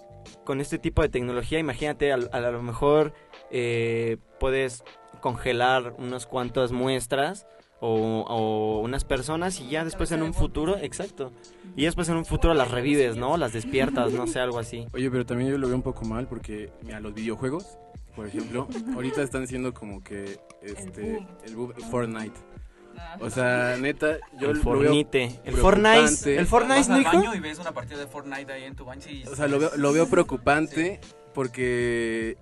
con 0.44 0.60
este 0.60 0.80
tipo 0.80 1.04
de 1.04 1.10
tecnología, 1.10 1.60
imagínate, 1.60 2.12
al- 2.12 2.32
a, 2.34 2.40
lo 2.40 2.64
mejor 2.64 3.14
eh, 3.52 4.18
puedes 4.40 4.84
congelar 5.22 5.94
unas 6.00 6.26
cuantas 6.26 6.72
muestras 6.72 7.46
o, 7.80 8.26
o 8.28 8.80
unas 8.82 9.04
personas 9.06 9.60
y 9.60 9.70
ya 9.70 9.84
después 9.84 10.12
en 10.12 10.24
un 10.24 10.34
futuro, 10.34 10.78
exacto, 10.78 11.32
y 11.76 11.86
después 11.86 12.10
en 12.10 12.18
un 12.18 12.26
futuro 12.26 12.54
las 12.54 12.72
revives, 12.72 13.18
¿no? 13.18 13.38
Las 13.38 13.54
despiertas, 13.54 14.12
no 14.14 14.28
sé, 14.28 14.40
algo 14.40 14.60
así. 14.60 14.88
Oye, 14.94 15.12
pero 15.12 15.26
también 15.26 15.52
yo 15.52 15.58
lo 15.58 15.68
veo 15.68 15.76
un 15.76 15.84
poco 15.84 16.06
mal 16.06 16.28
porque, 16.28 16.72
mira, 16.84 17.00
los 17.00 17.14
videojuegos, 17.14 17.78
por 18.16 18.26
ejemplo, 18.28 18.68
ahorita 18.96 19.22
están 19.22 19.48
siendo 19.48 19.74
como 19.74 20.04
que 20.04 20.40
este 20.64 21.14
boom. 21.14 21.28
el 21.46 21.56
boom, 21.56 21.74
Fortnite. 21.92 22.40
O 23.20 23.30
sea, 23.30 23.78
neta, 23.80 24.18
yo 24.40 24.50
El 24.50 24.58
lo 24.58 24.64
veo 24.64 24.64
Fornite. 24.64 25.26
El 25.46 25.54
preocupante. 25.54 25.62
Fortnite. 25.62 26.40
El 26.40 26.48
Fortnite, 26.48 26.80
Vas 26.80 26.90
¿no, 26.90 26.96
al 26.96 27.02
hijo? 27.02 27.12
baño 27.18 27.36
y 27.36 27.40
ves 27.40 27.60
una 27.60 27.72
partida 27.72 28.00
de 28.00 28.08
Fortnite 28.08 28.52
ahí 28.52 28.64
en 28.64 28.76
tu 28.76 28.86
baño 28.86 29.04
y... 29.08 29.24
O 29.28 29.36
sea, 29.36 29.48
lo 29.48 29.60
veo, 29.60 29.70
lo 29.78 29.94
veo 29.94 30.10
preocupante 30.10 31.00
porque, 31.36 32.38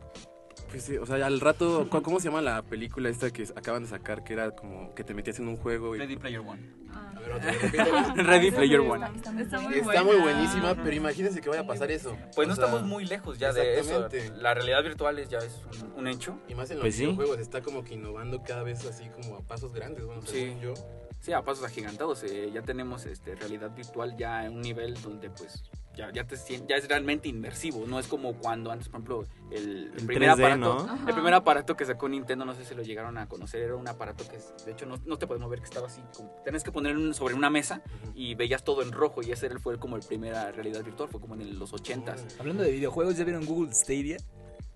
pues, 0.75 0.83
sí, 0.85 0.97
o 0.97 1.05
sea, 1.05 1.25
al 1.25 1.39
rato, 1.39 1.87
¿cu- 1.89 2.01
¿cómo 2.01 2.19
se 2.19 2.29
llama 2.29 2.41
la 2.41 2.61
película 2.63 3.09
esta 3.09 3.31
que 3.31 3.43
acaban 3.55 3.83
de 3.83 3.89
sacar? 3.89 4.23
Que 4.23 4.33
era 4.33 4.51
como 4.51 4.93
que 4.95 5.03
te 5.03 5.13
metías 5.13 5.39
en 5.39 5.47
un 5.47 5.57
juego 5.57 5.95
y... 5.95 5.99
Ready 5.99 6.17
Player 6.17 6.39
One. 6.39 6.61
A 6.93 7.19
ver, 7.19 7.31
otra. 7.33 8.13
Ready 8.15 8.51
Player 8.51 8.79
One. 8.79 9.05
Está 9.15 9.31
muy 9.31 9.41
Está 9.43 10.03
muy 10.03 10.15
buena. 10.15 10.23
buenísima, 10.23 10.75
pero 10.75 10.95
imagínense 10.95 11.41
que 11.41 11.49
vaya 11.49 11.61
a 11.61 11.67
pasar 11.67 11.91
eso. 11.91 12.15
Pues 12.35 12.47
no 12.47 12.55
sea, 12.55 12.65
estamos 12.65 12.87
muy 12.87 13.05
lejos 13.05 13.37
ya 13.39 13.51
de 13.53 13.79
eso. 13.79 14.05
exactamente. 14.05 14.41
La 14.41 14.53
realidad 14.53 14.83
virtual 14.83 15.19
es, 15.19 15.29
ya 15.29 15.39
es 15.39 15.61
un, 15.81 15.93
un 15.99 16.07
hecho. 16.07 16.37
Y 16.47 16.55
más 16.55 16.69
en 16.71 16.77
los 16.77 16.83
Pues 16.83 16.95
sí. 16.95 17.03
videojuegos, 17.05 17.39
está 17.39 17.61
como 17.61 17.83
que 17.83 17.95
innovando 17.95 18.41
cada 18.43 18.63
vez 18.63 18.85
así 18.85 19.09
como 19.09 19.35
a 19.37 19.41
pasos 19.41 19.73
grandes, 19.73 20.05
bueno, 20.05 20.21
Sí. 20.25 20.55
yo. 20.61 20.73
Sí, 21.19 21.33
a 21.33 21.41
pasos 21.41 21.63
agigantados. 21.65 22.23
eh, 22.23 22.51
ya 22.53 22.61
tenemos 22.61 23.05
este, 23.05 23.33
realidad 23.35 23.71
virtual 23.75 24.15
ya 24.15 24.45
en 24.45 24.53
un 24.53 24.61
nivel 24.61 24.93
donde 25.01 25.29
pues 25.31 25.63
ya, 25.95 26.11
ya, 26.11 26.25
te 26.27 26.35
ya 26.67 26.75
es 26.75 26.87
realmente 26.87 27.27
inmersivo. 27.29 27.85
No 27.87 27.99
es 27.99 28.07
como 28.07 28.33
cuando 28.35 28.71
antes, 28.71 28.87
por 28.89 28.95
ejemplo, 28.99 29.23
el, 29.51 29.91
primer 30.07 30.29
3D, 30.29 30.31
aparato. 30.33 30.85
¿no? 30.87 31.07
El 31.07 31.13
primer 31.13 31.33
aparato 31.33 31.75
que 31.75 31.85
sacó 31.85 32.07
Nintendo, 32.09 32.45
no 32.45 32.53
sé 32.53 32.65
si 32.65 32.75
lo 32.75 32.83
llegaron 32.83 33.17
a 33.17 33.27
conocer, 33.27 33.61
era 33.61 33.75
un 33.75 33.87
aparato 33.87 34.27
que 34.27 34.37
es- 34.37 34.53
de 34.65 34.71
hecho 34.71 34.85
no, 34.85 34.97
no 35.05 35.17
te 35.17 35.27
podías 35.27 35.41
mover, 35.41 35.59
que 35.59 35.65
estaba 35.65 35.87
así. 35.87 36.01
Como, 36.15 36.29
tenías 36.43 36.63
que 36.63 36.71
poner 36.71 36.95
un- 36.97 37.13
sobre 37.13 37.33
una 37.33 37.49
mesa 37.49 37.81
y 38.13 38.35
veías 38.35 38.63
todo 38.63 38.81
en 38.81 38.91
rojo 38.91 39.21
y 39.23 39.31
ese 39.31 39.45
era- 39.47 39.59
fue 39.59 39.79
como 39.79 39.95
el 39.95 40.03
primera 40.03 40.51
realidad 40.51 40.83
virtual, 40.83 41.09
fue 41.09 41.19
como 41.21 41.35
en 41.35 41.41
el- 41.41 41.57
los 41.59 41.73
80s. 41.73 42.37
Hablando 42.39 42.63
de 42.63 42.71
videojuegos, 42.71 43.17
¿ya 43.17 43.23
vieron 43.23 43.45
Google 43.45 43.73
Stadia? 43.73 44.17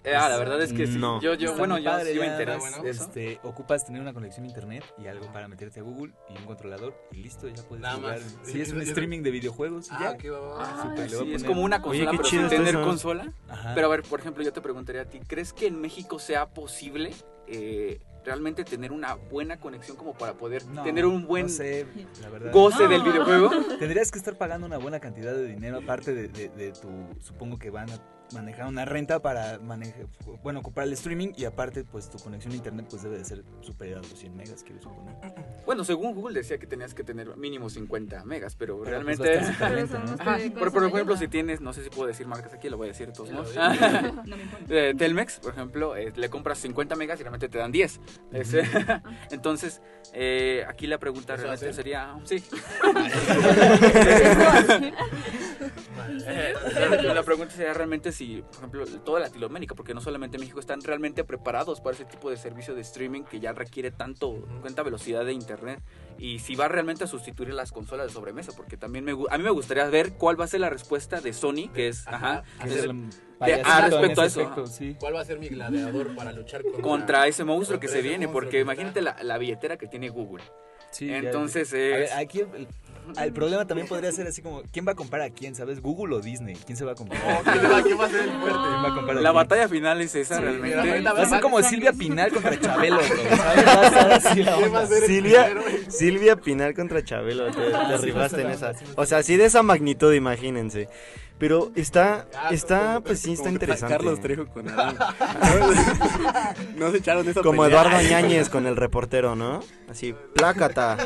Ah, 0.06 0.30
la 0.30 0.38
verdad 0.38 0.62
es 0.62 0.72
que 0.72 0.88
sí. 0.88 0.98
No. 0.98 1.20
Yo, 1.22 1.34
yo, 1.34 1.48
Está 1.48 1.58
bueno, 1.60 1.78
yo 1.78 1.86
padre, 1.92 2.14
sí 2.14 2.20
me 2.20 2.28
enteré. 2.28 2.58
Este, 2.86 3.40
ocupas 3.44 3.86
tener 3.86 4.02
una 4.02 4.14
conexión 4.14 4.46
a 4.46 4.48
internet 4.48 4.84
y 4.98 5.08
algo 5.08 5.32
para 5.34 5.48
meterte 5.48 5.82
a 5.82 5.84
Google 5.84 6.14
y 6.30 6.38
un 6.38 6.46
controlador 6.46 6.96
y 7.12 7.18
listo, 7.18 7.48
ya 7.50 7.62
puedes 7.64 7.82
Nada 7.84 7.96
jugar. 7.96 8.20
más. 8.22 8.38
Sí, 8.44 8.62
es 8.62 8.72
un 8.72 8.82
streaming 8.82 9.22
de 9.24 9.32
videojuegos 9.32 9.88
y 9.88 9.90
ya. 9.92 10.10
Ah, 10.12 10.18
qué. 10.18 10.32
Ah, 10.58 10.96
sí, 11.08 11.34
es 11.34 11.44
como 11.44 11.62
una 11.64 11.78
Oye, 11.78 11.84
consola, 12.06 12.12
qué 12.12 12.18
pero 12.18 12.30
chido 12.30 12.42
sin 12.50 12.58
tener 12.60 12.76
eso. 12.76 12.84
consola. 12.84 13.34
Ajá. 13.50 13.74
Pero 13.76 13.88
a 13.88 13.90
ver, 13.90 14.04
por 14.04 14.20
ejemplo, 14.22 14.44
yo 14.44 14.54
te 14.54 14.62
preguntaría 14.62 15.02
a 15.02 15.06
ti, 15.06 15.20
¿crees 15.28 15.52
que 15.54 15.68
en 15.68 15.80
México 15.82 16.18
sea 16.20 16.48
posible 16.50 17.12
eh, 17.48 18.00
realmente 18.24 18.64
tener 18.64 18.92
una 18.94 19.16
buena 19.16 19.60
conexión 19.60 19.98
como 19.98 20.14
para 20.14 20.34
poder 20.34 20.66
No, 20.68 20.84
tener 20.84 21.06
un 21.06 21.26
buen 21.28 21.44
no 21.48 21.50
sé, 21.50 21.86
la 22.22 22.30
verdad. 22.30 22.52
goce 22.54 22.84
No. 22.84 22.90
del 22.90 23.02
videojuego? 23.04 23.50
Tendrías 23.80 24.12
que 24.12 24.18
estar 24.20 24.38
pagando 24.38 24.66
una 24.68 24.78
buena 24.78 25.00
cantidad 25.00 25.34
de 25.34 25.46
dinero 25.48 25.80
aparte 25.80 26.14
de, 26.14 26.28
de- 26.30 26.50
de 26.50 26.72
tu, 26.72 26.90
supongo 27.22 27.58
que 27.60 27.70
van 27.70 27.90
a 27.90 27.98
manejar 28.34 28.68
una 28.68 28.86
renta 28.86 29.22
para 29.22 29.60
manejar, 29.60 30.08
bueno, 30.44 30.62
comprar 30.62 30.88
el 30.88 30.94
streaming 30.94 31.30
y 31.36 31.46
aparte 31.46 31.84
pues 31.84 32.10
tu 32.10 32.18
conexión 32.20 32.54
a 32.54 32.56
internet 32.56 32.88
pues 32.90 33.04
debe 33.04 33.18
de 33.18 33.26
ser 33.26 33.44
superior 33.62 34.00
a 34.00 34.02
los 34.02 34.18
100 34.18 34.36
megas, 34.36 34.64
quiero 34.64 34.82
suponer. 34.82 35.16
Bueno, 35.66 35.84
según 35.84 36.14
Google 36.14 36.40
decía 36.40 36.58
que 36.58 36.68
tenías 36.68 36.94
que 36.94 37.04
tener 37.04 37.36
mínimo 37.38 37.70
50 37.70 38.24
megas, 38.26 38.56
pero, 38.56 38.82
Pero, 38.84 39.04
pues, 39.04 39.20
realmente... 39.20 39.34
Este, 39.34 40.52
por, 40.52 40.86
ejemplo, 40.86 41.18
si 41.18 41.28
tienes, 41.28 41.62
no 41.62 41.74
sé 41.74 41.84
si 41.84 41.90
puedo 41.90 42.08
decir 42.08 42.28
marcas 42.28 42.54
aquí, 42.54 42.70
lo 42.70 42.78
voy 42.78 42.88
a 42.88 42.92
decir 42.92 43.08
de 43.08 43.14
todos 43.14 43.32
modos. 43.32 43.56
No 44.26 44.38
me 44.38 44.44
importa. 44.44 44.66
Eh, 44.70 44.94
Telmex, 44.96 45.40
por 45.40 45.54
ejemplo, 45.54 45.96
eh, 45.96 46.12
le 46.16 46.30
compras 46.30 46.60
50 46.60 46.96
megas 46.96 47.20
y 47.20 47.24
realmente 47.24 47.50
te 47.50 47.58
dan 47.58 47.72
10. 47.72 48.00
Es, 48.32 48.54
eh, 48.54 48.64
entonces, 49.32 49.82
eh, 50.14 50.64
aquí 50.68 50.88
la 50.88 50.98
pregunta 50.98 51.36
¿Eso 51.36 51.44
realmente 51.44 51.74
sería... 51.74 52.18
Sí. 52.26 52.44
Eh, 56.26 56.54
la- 57.14 57.24
pregunta 57.24 57.54
sería 57.54 57.74
realmente 57.74 58.12
si, 58.12 58.42
por 58.42 58.56
ejemplo, 58.58 58.86
toda 59.04 59.20
Latinoamérica, 59.20 59.76
porque 59.76 59.94
no 59.94 60.02
solamente 60.02 60.38
México, 60.38 60.60
están 60.60 60.82
realmente 60.82 61.24
preparados 61.24 61.82
para 61.82 61.96
ese 61.96 62.06
tipo 62.06 62.30
de 62.30 62.38
servicio 62.38 62.74
de 62.76 62.82
streaming 62.82 63.24
que 63.24 63.40
ya 63.40 63.52
requiere 63.54 63.92
tanto, 63.92 64.48
tanta 64.64 64.84
velocidad 64.84 65.26
de 65.26 65.34
internet. 65.34 65.82
Y 66.18 66.40
si 66.40 66.56
va 66.56 66.68
realmente 66.68 67.04
a 67.04 67.08
sustituir 67.08 67.54
las 67.54 67.72
consolas 67.72 68.08
de 68.08 68.14
sobremesa, 68.14 68.52
porque 68.56 68.78
también 68.78 69.06
me, 69.06 69.12
a 69.12 69.38
mí 69.38 69.44
me 69.44 69.50
gustaría 69.52 69.86
ver 69.86 70.14
cuál 70.14 70.40
va 70.40 70.46
a 70.46 70.48
ser 70.48 70.60
la 70.62 70.70
respuesta 70.70 71.22
de 71.22 71.34
Sony, 71.34 71.70
que 71.74 71.88
es, 71.88 72.08
ajá, 72.08 72.44
Que 72.62 72.68
es 72.70 72.76
es 72.76 72.84
el- 72.84 72.90
el 72.92 73.62
ah, 73.64 73.82
respecto 73.90 74.22
a 74.22 74.26
eso, 74.26 74.42
aspecto, 74.42 74.68
sí. 74.68 74.96
¿Cuál 75.00 75.16
va 75.16 75.22
a 75.22 75.26
ser 75.26 75.40
mi 75.40 75.48
gladiador 75.48 76.14
para 76.16 76.32
luchar 76.34 76.62
contra, 76.64 76.82
contra 76.82 77.28
ese 77.28 77.44
monstruo 77.46 77.80
que 77.80 77.88
se 77.88 78.02
viene, 78.02 78.28
porque 78.28 78.50
que 78.50 78.60
imagínate 78.60 79.02
la, 79.02 79.16
la 79.24 79.38
billetera 79.38 79.78
que 79.78 79.88
tiene 79.88 80.10
Google. 80.10 80.44
Sí, 80.92 81.12
Entonces 81.14 81.72
A 81.74 81.76
ver, 81.78 82.02
es... 82.04 82.12
aquí 82.14 82.40
el, 82.42 82.68
el 83.24 83.34
problema 83.34 83.66
también 83.66 83.88
podría 83.88 84.12
ser 84.12 84.28
así 84.28 84.42
como, 84.42 84.62
¿quién 84.72 84.88
va 84.88 84.92
a 84.92 84.96
comprar 84.96 85.22
a 85.22 85.30
quién, 85.30 85.56
sabes? 85.56 85.82
¿Google 85.82 86.16
o 86.16 86.20
Disney? 86.20 86.56
¿Quién 86.66 86.78
se 86.78 86.86
va 86.86 86.92
a 86.92 86.96
comprar? 86.96 87.22
¿Quién 87.44 87.72
va- 87.72 87.82
quién 87.84 88.00
va 88.00 88.06
a 88.06 88.10
ser 88.10 88.22
el 88.22 88.30
fuerte? 88.32 88.60
¿Quién 88.60 88.84
va 88.84 88.88
a 88.90 88.94
comprar 88.96 89.18
a 89.18 89.22
La 89.22 89.30
quién? 89.30 89.36
batalla 89.36 89.68
final 89.70 90.02
es 90.02 90.16
esa 90.16 90.36
Sí, 90.38 90.42
realmente. 90.42 91.02
Va 91.10 91.22
a 91.22 91.26
ser 91.26 91.42
como 91.42 91.62
Silvia 91.64 91.94
Pinal 91.94 92.32
contra 92.32 92.60
Chabelo, 92.60 92.98
bro, 92.98 93.38
¿sabes? 93.38 93.66
Va 93.66 93.72
a 93.74 94.16
así 94.16 94.44
la 94.44 94.56
¿Quién 94.56 94.74
va 94.74 94.80
a 94.80 94.84
onda. 94.84 94.88
ser 94.88 95.04
el 95.04 95.10
Silvia? 95.10 95.54
Silvia 95.90 96.36
Pinal 96.36 96.74
contra 96.74 97.04
Chabelo, 97.04 97.46
te, 97.52 97.62
te 97.62 97.98
rifaste 97.98 98.42
en 98.42 98.52
esa. 98.52 98.74
O 98.96 99.06
sea, 99.06 99.24
sí 99.24 99.38
de 99.38 99.46
esa 99.46 99.64
magnitud, 99.64 100.14
imagínense. 100.14 100.88
Pero 101.40 101.72
está, 101.76 102.28
Ah, 102.36 102.50
está, 102.52 102.80
como- 102.96 103.02
pues 103.06 103.20
sí, 103.22 103.34
está 103.34 103.50
interesante. 103.50 103.96
Carlos 103.96 104.20
Trejo 104.20 104.46
con 104.48 104.68
Adán. 104.70 104.98
No 106.76 106.92
se 106.92 106.98
echaron 106.98 107.28
esa 107.28 107.42
Como 107.42 107.64
pelea. 107.64 107.82
Eduardo 107.82 108.02
Ñañez 108.10 108.50
con 108.50 108.68
el 108.68 108.76
reportero, 108.76 109.36
¿no? 109.36 109.62
Así, 109.90 110.14
plácata. 110.36 110.98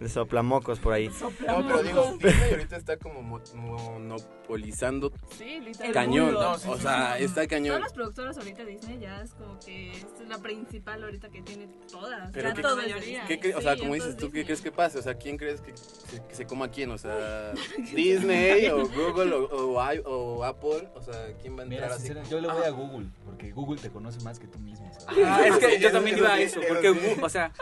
El 0.00 0.08
soplamocos 0.10 0.78
por 0.78 0.94
ahí. 0.94 1.08
No, 1.46 1.66
pero 1.66 1.82
digo, 1.82 2.16
Disney 2.18 2.50
ahorita 2.50 2.76
está 2.76 2.96
como 2.96 3.22
mo- 3.22 3.40
monopolizando 3.54 5.12
Sí, 5.36 5.60
literal. 5.60 5.92
cañón. 5.92 6.32
No, 6.34 6.52
o 6.52 6.78
sea, 6.78 7.18
está 7.18 7.46
cañón. 7.46 7.68
Todas 7.76 7.82
las 7.82 7.92
productoras 7.92 8.38
ahorita 8.38 8.64
Disney 8.64 8.98
ya 8.98 9.20
es 9.22 9.32
como 9.34 9.58
que 9.60 9.90
es 9.92 10.06
la 10.28 10.38
principal 10.38 11.02
ahorita 11.04 11.28
que 11.28 11.42
tiene 11.42 11.68
todas. 11.90 12.30
Pero 12.32 12.48
ya 12.48 12.54
qué- 12.54 12.62
de 12.62 12.94
Disney. 12.94 13.18
¿Qué 13.28 13.40
cre- 13.40 13.56
o 13.56 13.60
sea, 13.60 13.74
Sí, 13.74 13.80
como 13.80 13.94
dices 13.94 14.10
es 14.10 14.16
tú, 14.16 14.26
¿qué 14.30 14.38
Disney. 14.38 14.44
crees 14.44 14.60
que 14.62 14.72
pase? 14.72 14.98
O 14.98 15.02
sea, 15.02 15.14
¿quién 15.14 15.36
crees 15.36 15.60
que 15.60 15.76
se, 15.76 16.22
que 16.26 16.34
se 16.34 16.46
coma 16.46 16.66
a 16.66 16.70
quién? 16.70 16.90
O 16.90 16.98
sea, 16.98 17.52
Disney 17.94 18.68
o 18.68 18.86
Google 18.88 19.09
o, 19.52 19.78
o 19.78 19.94
i- 19.94 20.02
o 20.04 20.44
Apple. 20.44 20.88
O 20.94 21.02
sea, 21.02 21.14
¿quién 21.40 21.56
va 21.56 21.60
a 21.60 21.64
entrar 21.64 21.82
Mira, 21.82 21.94
así? 21.94 22.30
yo 22.30 22.40
le 22.40 22.48
voy 22.48 22.64
a 22.64 22.70
Google, 22.70 23.06
porque 23.24 23.50
Google 23.52 23.80
te 23.80 23.90
conoce 23.90 24.20
más 24.24 24.38
que 24.38 24.46
tú 24.46 24.58
mismo, 24.58 24.90
¿sabes? 24.98 25.24
Ah, 25.26 25.42
es 25.46 25.56
que 25.58 25.78
yo 25.78 25.88
eso 25.88 25.96
también 25.96 26.18
iba 26.18 26.32
a 26.34 26.40
eso 26.40 26.60
porque. 26.68 26.90
Google, 26.90 27.16
o 27.22 27.28
sea, 27.28 27.52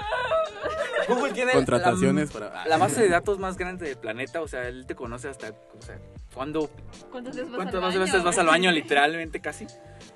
Google 1.09 1.33
tiene 1.33 1.53
Contrataciones 1.53 2.35
la, 2.35 2.41
para- 2.51 2.67
la 2.67 2.77
base 2.79 3.01
de 3.03 3.09
datos 3.09 3.39
más 3.39 3.57
grande 3.57 3.87
del 3.87 3.97
planeta, 3.99 4.41
o 4.43 4.49
sea, 4.49 4.69
él 4.69 4.87
te 4.87 4.95
conoce 4.95 5.29
hasta, 5.29 5.51
o 5.51 5.83
sea, 5.83 5.99
cuándo, 6.35 6.71
¿Cuántas 7.11 7.35
veces 7.37 7.51
vas 7.51 7.57
cuántas 7.57 7.75
al 7.77 7.81
baño? 7.83 8.01
veces 8.01 8.23
vas 8.25 8.39
al 8.39 8.47
baño, 8.47 8.71
literalmente 8.73 9.41
casi. 9.41 9.67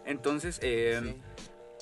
Entonces, 0.04 0.58
eh, 0.62 1.00
Sí. 1.02 1.22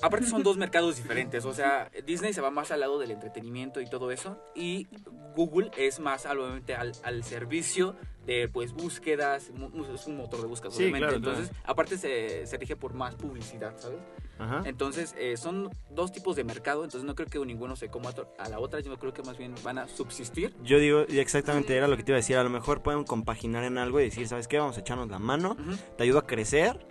aparte 0.02 0.26
son 0.26 0.42
dos 0.42 0.56
mercados 0.58 0.96
diferentes, 0.96 1.44
o 1.44 1.52
sea, 1.54 1.90
Disney 2.06 2.32
se 2.32 2.40
va 2.40 2.50
más 2.50 2.70
al 2.70 2.80
lado 2.80 2.98
del 2.98 3.10
entretenimiento 3.10 3.80
y 3.80 3.86
todo 3.86 4.10
eso, 4.12 4.38
y 4.54 4.86
Google 5.34 5.70
es 5.76 5.98
más 6.00 6.26
obviamente, 6.26 6.74
al, 6.74 6.92
al 7.02 7.24
servicio 7.24 7.96
de 8.26 8.48
pues 8.48 8.72
búsquedas, 8.72 9.50
es 9.94 10.06
un 10.06 10.16
motor 10.16 10.40
de 10.42 10.46
búsqueda, 10.46 10.70
Sí, 10.70 10.82
obviamente. 10.82 11.06
claro, 11.08 11.16
Entonces, 11.16 11.50
aparte 11.64 11.96
se, 11.98 12.46
se 12.46 12.56
rige 12.58 12.76
por 12.76 12.94
más 12.94 13.14
publicidad, 13.14 13.74
¿sabes? 13.78 13.98
Ajá. 14.38 14.62
Entonces, 14.64 15.14
eh, 15.18 15.36
son 15.36 15.70
dos 15.90 16.12
tipos 16.12 16.36
de 16.36 16.44
mercado, 16.44 16.84
entonces 16.84 17.06
no 17.06 17.14
creo 17.14 17.28
que 17.28 17.38
ninguno 17.44 17.76
se 17.76 17.88
coma 17.88 18.10
a 18.38 18.48
la 18.48 18.58
otra, 18.58 18.80
yo 18.80 18.96
creo 18.98 19.12
que 19.12 19.22
más 19.22 19.36
bien 19.36 19.54
van 19.62 19.78
a 19.78 19.88
subsistir. 19.88 20.54
Yo 20.62 20.78
digo, 20.78 21.00
exactamente 21.08 21.76
era 21.76 21.88
lo 21.88 21.96
que 21.96 22.02
te 22.04 22.12
iba 22.12 22.16
a 22.16 22.20
decir, 22.20 22.36
a 22.36 22.44
lo 22.44 22.50
mejor 22.50 22.82
pueden 22.82 23.04
compaginar 23.04 23.64
en 23.64 23.78
algo 23.78 24.00
y 24.00 24.04
decir, 24.04 24.26
¿sabes 24.28 24.48
qué? 24.48 24.58
Vamos 24.58 24.76
a 24.76 24.80
echarnos 24.80 25.08
la 25.08 25.18
mano, 25.18 25.56
te 25.96 26.04
ayudo 26.04 26.18
a 26.18 26.26
crecer 26.26 26.86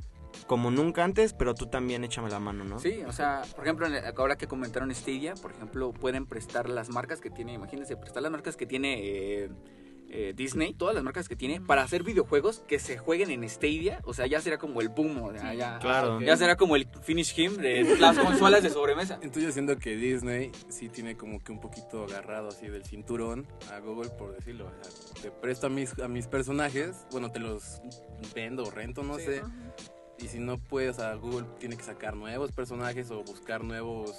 como 0.46 0.72
nunca 0.72 1.04
antes, 1.04 1.34
pero 1.34 1.54
tú 1.54 1.68
también 1.68 2.04
échame 2.04 2.30
la 2.30 2.40
mano, 2.40 2.64
¿no? 2.64 2.80
Sí, 2.80 3.02
o 3.08 3.12
sea, 3.12 3.42
por 3.56 3.66
ejemplo, 3.66 3.88
ahora 4.18 4.36
que 4.38 4.48
comentaron 4.48 4.94
Stadia, 4.94 5.34
por 5.36 5.52
ejemplo, 5.52 5.92
pueden 5.92 6.26
prestar 6.26 6.70
las 6.70 6.90
marcas 6.90 7.20
que 7.22 7.30
tiene, 7.30 7.54
imagínense, 7.54 7.96
prestar 7.98 8.24
las 8.24 8.32
marcas 8.32 8.56
que 8.58 8.66
tiene 8.66 9.00
eh, 9.02 9.50
eh, 10.12 10.34
Disney, 10.36 10.74
todas 10.74 10.96
las 10.96 11.04
marcas 11.04 11.30
que 11.30 11.36
tiene, 11.36 11.62
para 11.62 11.84
hacer 11.84 12.04
videojuegos 12.04 12.64
que 12.68 12.80
se 12.80 12.98
jueguen 12.98 13.30
en 13.32 13.48
Stadia, 13.50 14.02
o 14.06 14.14
sea, 14.14 14.26
ya 14.28 14.42
será 14.42 14.58
como 14.58 14.82
el 14.82 14.90
boom, 14.90 15.22
o 15.22 15.32
sea, 15.32 15.54
ya, 15.54 15.80
Claro. 15.80 16.20
ya 16.22 16.36
será 16.36 16.56
como 16.56 16.76
el 16.76 16.88
finish 17.04 17.38
him 17.40 17.58
de 17.58 17.84
las 18.00 18.18
consolas 18.20 18.64
de 18.64 18.70
sobremesa. 18.70 19.16
Entonces 19.22 19.44
yo 19.44 19.52
siento 19.52 19.78
que 19.78 19.96
Disney 19.96 20.52
sí 20.70 20.90
tiene 20.90 21.16
como 21.16 21.40
que 21.44 21.52
un 21.52 21.60
poquito 21.60 22.04
agarrado 22.06 22.48
así 22.50 22.68
del 22.68 22.84
cinturón 22.86 23.48
a 23.72 23.80
Google, 23.80 24.10
por 24.10 24.34
decirlo. 24.36 24.66
O 24.68 24.84
sea, 24.84 25.22
te 25.22 25.32
presto 25.32 25.68
a 25.68 25.70
mis, 25.70 25.98
a 26.00 26.08
mis 26.08 26.28
personajes, 26.28 27.06
bueno, 27.12 27.32
te 27.32 27.40
los 27.40 27.82
vendo 28.34 28.64
o 28.64 28.72
rento, 28.72 29.04
no 29.04 29.18
sé. 29.20 29.42
Y 30.22 30.28
si 30.28 30.38
no 30.40 30.58
puedes, 30.58 31.00
a 31.00 31.14
Google 31.16 31.46
tiene 31.60 31.78
que 31.78 31.84
sacar 31.84 32.16
nuevos 32.16 32.52
personajes 32.52 33.10
o 33.10 33.24
buscar 33.24 33.64
nuevos 33.64 34.12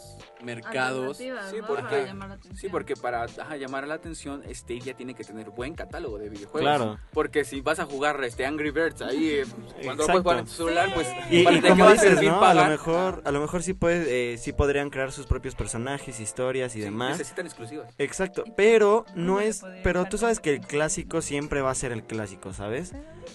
mercados. 0.43 1.19
Sí, 1.19 1.29
¿no? 1.29 1.67
porque- 1.67 1.83
Para 1.83 2.05
llamar 2.07 2.29
la 2.31 2.35
atención. 2.37 2.57
Sí, 2.61 2.69
porque 2.71 2.97
para 2.97 3.25
ajá, 3.25 3.57
llamar 3.57 3.87
la 3.87 3.95
atención, 3.95 4.43
Stadia 4.51 4.95
tiene 4.95 5.15
que 5.15 5.25
tener 5.25 5.51
buen 5.51 5.75
catálogo 5.75 6.19
de 6.19 6.29
videojuegos. 6.31 6.61
Claro. 6.63 6.99
Porque 7.13 7.45
si 7.45 7.61
vas 7.61 7.79
a 7.81 7.85
jugar 7.87 8.23
este 8.25 8.47
Angry 8.47 8.71
Birds 8.71 9.03
ahí, 9.03 9.29
eh, 9.31 9.45
cuando 9.85 10.05
lo 10.05 10.07
puedes 10.07 10.23
jugar 10.23 10.39
en 10.39 10.45
tu 10.47 10.51
celular, 10.53 10.95
pues 10.95 11.07
Y, 11.31 11.45
¿para 11.45 11.57
y 11.57 11.61
como 11.63 11.91
dices, 11.91 12.23
¿no? 12.23 12.31
A 12.31 12.35
lo 12.35 12.41
pagar? 12.41 12.71
mejor, 12.71 13.23
a 13.25 13.31
lo 13.31 13.41
mejor 13.41 13.63
sí 13.63 13.75
puede, 13.75 14.33
eh, 14.35 14.39
sí 14.39 14.53
podrían 14.53 14.89
crear 14.91 15.13
sus 15.13 15.27
propios 15.27 15.55
personajes, 15.55 16.19
historias 16.19 16.75
y 16.77 16.79
Sí, 16.79 16.85
demás. 16.85 17.19
Necesitan 17.19 17.47
exclusivas. 17.47 17.93
Exacto, 17.99 18.45
pero 18.57 19.05
no 19.15 19.41
es, 19.41 19.63
pero 19.85 20.07
tú 20.07 20.17
sabes 20.19 20.41
que 20.41 20.55
el 20.55 20.61
clásico 20.61 21.21
siempre 21.21 21.61
va 21.61 21.71
a 21.71 21.75
ser 21.75 21.93
el 21.93 22.05
clásico, 22.05 22.53
¿sabes? 22.55 22.93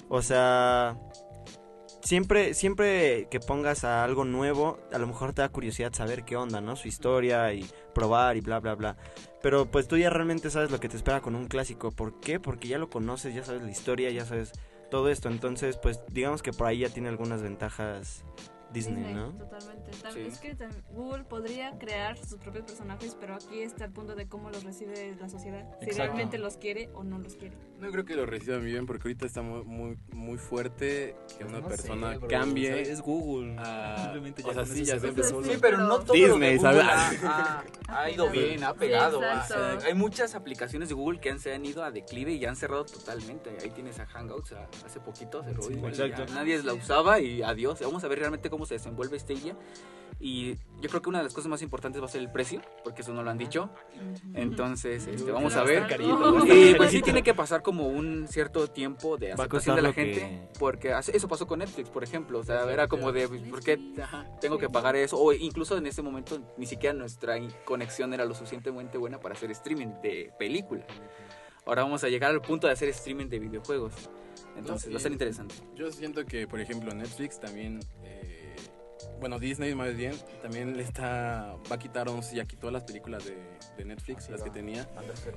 O 0.10 0.22
sea, 0.22 0.98
siempre, 2.06 2.54
siempre 2.54 3.28
que 3.30 3.40
pongas 3.42 3.84
a 3.84 4.04
algo 4.06 4.24
nuevo, 4.24 4.80
a 4.94 4.98
lo 4.98 5.08
mejor 5.08 5.34
te 5.34 5.42
da 5.42 5.50
curiosidad 5.50 5.92
saber 5.94 6.24
qué 6.24 6.38
onda, 6.38 6.62
¿no? 6.62 6.76
Su 6.78 6.88
historia 6.88 7.52
y 7.54 7.66
probar 7.94 8.38
y 8.38 8.42
bla, 8.42 8.60
bla, 8.62 8.76
bla. 8.76 8.96
Pero 9.42 9.66
pues 9.66 9.88
tú 9.88 9.98
ya 9.98 10.10
realmente 10.10 10.50
sabes 10.50 10.72
lo 10.72 10.80
que 10.80 10.88
te 10.88 10.96
espera 10.96 11.22
con 11.22 11.36
un 11.36 11.48
clásico. 11.48 11.92
¿Por 11.92 12.20
qué? 12.22 12.40
Porque 12.40 12.68
ya 12.70 12.78
lo 12.78 12.90
conoces, 12.90 13.36
ya 13.36 13.44
sabes 13.44 13.62
la 13.64 13.72
historia, 13.72 14.10
ya 14.12 14.26
sabes 14.26 14.54
todo 14.90 15.10
esto. 15.10 15.30
Entonces, 15.30 15.78
pues 15.78 16.00
digamos 16.12 16.42
que 16.42 16.52
por 16.54 16.68
ahí 16.68 16.80
ya 16.80 16.90
tiene 16.90 17.10
algunas 17.10 17.42
ventajas 17.42 18.24
Disney, 18.74 19.14
¿no? 19.14 19.32
Totalmente. 19.34 19.92
Tal- 20.02 20.12
Sí. 20.14 20.22
Es 20.22 20.40
que 20.40 20.56
tam- 20.58 20.84
Google 20.92 21.24
podría 21.24 21.78
crear 21.78 22.18
sus 22.18 22.40
propios 22.40 22.66
personajes, 22.66 23.16
pero 23.20 23.36
aquí 23.36 23.62
está 23.62 23.86
el 23.86 23.92
punto 23.92 24.16
de 24.16 24.28
cómo 24.28 24.50
los 24.50 24.64
recibe 24.64 25.16
la 25.20 25.30
sociedad. 25.30 25.66
Si 25.82 25.92
realmente 25.92 26.38
los 26.38 26.58
quiere 26.58 26.90
o 26.94 27.04
no 27.04 27.20
los 27.20 27.36
quiere. 27.36 27.56
No 27.80 27.92
creo 27.92 28.06
que 28.06 28.16
lo 28.16 28.26
reciban 28.26 28.64
bien 28.64 28.86
porque 28.86 29.10
ahorita 29.10 29.26
está 29.26 29.42
muy, 29.42 29.64
muy, 29.66 29.98
muy 30.14 30.38
fuerte 30.38 31.16
que 31.38 31.44
una 31.44 31.60
No 31.60 31.70
sé, 31.70 31.76
persona 31.76 32.18
bro, 32.18 32.28
cambie. 32.30 32.72
o 32.72 32.74
sea, 32.86 32.94
es 32.94 33.02
Google. 33.02 33.56
a- 33.60 33.98
Simplemente 34.04 34.44
o 34.46 34.54
sea, 34.54 34.66
sí, 34.66 34.86
ya 34.86 34.98
se 35.00 35.24
solo. 35.24 35.46
Sí, 35.46 35.58
pero 35.60 35.78
no 35.80 36.00
todo 36.00 36.14
Disney, 36.14 36.30
lo 36.30 36.38
de 36.40 36.58
Google 36.58 36.82
¿sabes? 36.84 37.24
ha, 37.26 37.60
ha- 37.90 38.02
ha 38.04 38.10
ido 38.10 38.30
bien, 38.30 38.64
ha 38.64 38.74
pegado. 38.74 39.22
exacto. 39.22 39.54
o 39.76 39.80
sea, 39.82 39.88
hay 39.90 39.94
muchas 39.94 40.36
aplicaciones 40.36 40.88
de 40.90 40.96
Google 40.96 41.20
que 41.20 41.30
han, 41.30 41.40
se 41.40 41.54
han 41.54 41.66
ido 41.66 41.84
a 41.84 41.92
declive 41.92 42.32
y 42.32 42.40
ya 42.40 42.50
han 42.50 42.56
cerrado 42.56 42.86
totalmente. 42.86 43.50
Ahí 43.62 43.70
tienes 43.72 44.00
a 44.00 44.06
Hangouts 44.06 44.54
a- 44.54 44.70
hace 44.86 45.00
poquito, 45.02 45.44
cerró 45.44 45.62
Sí, 45.64 45.76
ya 45.82 46.06
exacto. 46.06 46.34
nadie 46.34 46.64
la 46.64 46.74
usaba 46.74 47.20
y 47.20 47.42
adiós. 47.44 47.80
Vamos 47.82 48.04
a 48.04 48.08
ver 48.08 48.20
realmente 48.20 48.50
cómo 48.50 48.66
se 48.66 48.76
desenvuelve 48.76 49.20
Stadia. 49.20 49.56
Y 50.20 50.56
yo 50.82 50.90
creo 50.90 51.02
que 51.02 51.10
una 51.10 51.20
de 51.20 51.26
las 51.26 51.34
cosas 51.34 51.50
más 51.50 51.62
importantes 51.62 52.02
va 52.02 52.06
a 52.06 52.10
ser 52.10 52.22
el 52.22 52.32
precio, 52.32 52.62
porque 52.84 53.02
eso 53.02 53.14
no 53.14 53.22
lo 53.22 53.30
han 53.30 53.38
dicho. 53.38 53.70
Entonces, 54.34 55.08
este, 55.08 55.32
vamos 55.32 55.56
a 55.56 55.64
ver. 55.64 55.88
Carito, 55.88 56.46
Y 56.46 56.74
pues 56.76 56.92
sí 56.92 57.02
tiene 57.02 57.22
que 57.24 57.34
pasar 57.34 57.62
como 57.62 57.88
un 57.88 58.28
cierto 58.28 58.68
tiempo 58.68 59.18
de 59.18 59.34
aceptación 59.34 59.76
de 59.76 59.82
la 59.82 59.94
que- 59.94 60.14
gente, 60.14 60.50
porque 60.60 60.94
eso 61.14 61.28
pasó 61.28 61.48
con 61.48 61.60
Netflix, 61.60 61.90
por 61.90 62.04
ejemplo, 62.04 62.40
o 62.40 62.44
sea, 62.44 62.64
era 62.72 62.88
como 62.88 63.12
de, 63.12 63.28
¿por 63.28 63.62
qué 63.64 63.80
tengo 64.42 64.58
que 64.58 64.70
pagar 64.70 64.96
eso? 64.96 65.18
O 65.20 65.34
incluso 65.34 65.78
en 65.78 65.86
ese 65.88 66.02
momento 66.02 66.40
ni 66.58 66.66
siquiera 66.66 66.94
nuestra 66.94 67.36
conexión 67.66 68.14
era 68.14 68.26
lo 68.26 68.34
suficientemente 68.34 68.98
buena 68.98 69.20
para 69.20 69.36
hacer 69.36 69.52
streaming 69.52 70.02
de 70.02 70.32
películas. 70.40 70.86
Ahora 71.66 71.84
vamos 71.84 72.04
a 72.04 72.10
llegar 72.10 72.32
al 72.32 72.42
punto 72.42 72.68
de 72.68 72.74
hacer 72.74 72.90
streaming 72.90 73.28
de 73.28 73.40
videojuegos. 73.40 73.94
Entonces, 74.58 74.88
No, 74.88 74.94
va 74.94 74.98
a 75.00 75.02
ser 75.02 75.12
interesante. 75.12 75.56
Yo 75.76 75.92
siento 75.92 76.24
que, 76.26 76.48
por 76.48 76.60
ejemplo, 76.60 76.94
Netflix 76.94 77.40
también, 77.40 77.80
bueno, 79.20 79.40
Disney 79.40 79.74
más 79.76 79.96
bien, 79.96 80.14
también 80.42 80.76
le 80.78 80.84
está, 80.84 81.56
va 81.72 81.76
a 81.76 81.80
quitar, 81.80 82.08
sea, 82.22 82.34
ya 82.34 82.46
quitó 82.46 82.70
las 82.72 82.84
películas 82.84 83.26
de, 83.26 83.38
de 83.78 83.86
Netflix, 83.86 84.30
las 84.30 84.42
que 84.44 84.50
tenía, 84.50 84.88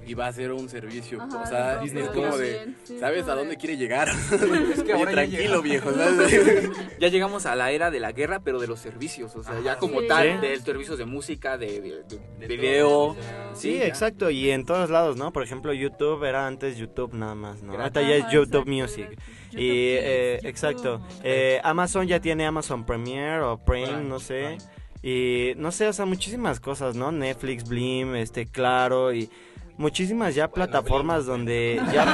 y 0.07 0.15
va 0.15 0.27
a 0.27 0.29
hacer 0.29 0.53
un 0.53 0.69
servicio, 0.69 1.21
Ajá, 1.23 1.43
o 1.43 1.47
sea, 1.47 1.79
Disney 1.79 2.05
es 2.05 2.11
como 2.11 2.37
de, 2.37 2.75
sí, 2.85 2.99
¿sabes 2.99 3.21
como 3.23 3.33
a 3.33 3.35
de- 3.35 3.41
dónde 3.41 3.57
quiere 3.57 3.77
llegar? 3.77 4.09
Es 4.73 4.83
que 4.83 4.93
Oye, 4.93 4.93
ahora 4.93 5.11
ya 5.25 5.39
tranquilo, 5.39 5.63
viejo, 5.63 5.93
¿sabes? 5.93 6.71
Ya 7.01 7.09
llegamos 7.09 7.47
a 7.47 7.55
la 7.57 7.71
era 7.71 7.91
de 7.91 8.01
la 8.01 8.13
guerra, 8.13 8.41
pero 8.41 8.59
de 8.61 8.67
los 8.67 8.81
servicios, 8.81 9.35
o 9.37 9.43
sea, 9.43 9.61
ya 9.61 9.77
como 9.79 10.01
sí. 10.01 10.09
tal, 10.09 10.41
Sí. 10.41 10.47
de 10.47 10.61
servicios 10.61 10.99
de 10.99 11.05
música, 11.05 11.57
de, 11.57 11.81
de- 11.81 12.03
de- 12.05 12.19
de 12.39 12.47
De 12.49 12.57
video. 12.57 13.17
Sí, 13.55 13.81
exacto, 13.83 14.31
y 14.31 14.51
en 14.51 14.65
todos 14.67 14.91
lados, 14.91 15.17
¿no? 15.17 15.33
Por 15.33 15.43
ejemplo, 15.43 15.73
YouTube 15.73 16.23
era 16.25 16.47
antes 16.47 16.77
YouTube 16.77 17.15
nada 17.15 17.35
más, 17.35 17.63
¿no? 17.63 17.73
Ahorita 17.75 18.03
ya 18.03 18.17
es 18.17 18.25
YouTube 18.33 18.69
exacto, 18.69 18.71
Music. 18.71 19.19
YouTube 19.51 19.61
Y, 19.61 19.97
Kids, 19.97 20.05
eh, 20.05 20.33
YouTube. 20.37 20.49
exacto, 20.51 21.01
eh, 21.23 21.61
Amazon 21.65 22.07
ya 22.07 22.21
tiene 22.21 22.47
Amazon 22.47 22.85
Premiere 22.85 23.41
o 23.43 23.59
Prime, 23.59 24.05
no 24.05 24.21
sé. 24.21 24.59
Y 25.03 25.53
no 25.57 25.71
sé, 25.71 25.87
o 25.87 25.93
sea, 25.93 26.07
muchísimas 26.07 26.61
cosas, 26.61 26.97
¿no? 26.97 27.13
Netflix, 27.13 27.69
Blim, 27.69 28.17
este, 28.17 28.47
Claro 28.47 29.13
y 29.13 29.31
muchísimas 29.77 30.35
ya 30.35 30.49
plataformas 30.49 31.25
donde 31.25 31.81
ya 31.93 32.05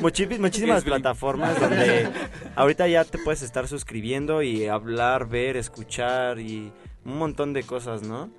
muchísimas 0.00 0.84
Blim? 0.84 0.94
plataformas 0.94 1.60
donde 1.60 2.08
ahorita 2.56 2.86
ya 2.86 3.04
te 3.04 3.18
puedes 3.18 3.42
estar 3.42 3.66
suscribiendo 3.68 4.42
y 4.42 4.66
hablar, 4.66 5.28
ver, 5.28 5.56
escuchar 5.56 6.38
y 6.38 6.72
un 7.04 7.18
montón 7.18 7.52
de 7.52 7.64
cosas, 7.64 8.02
¿no? 8.02 8.30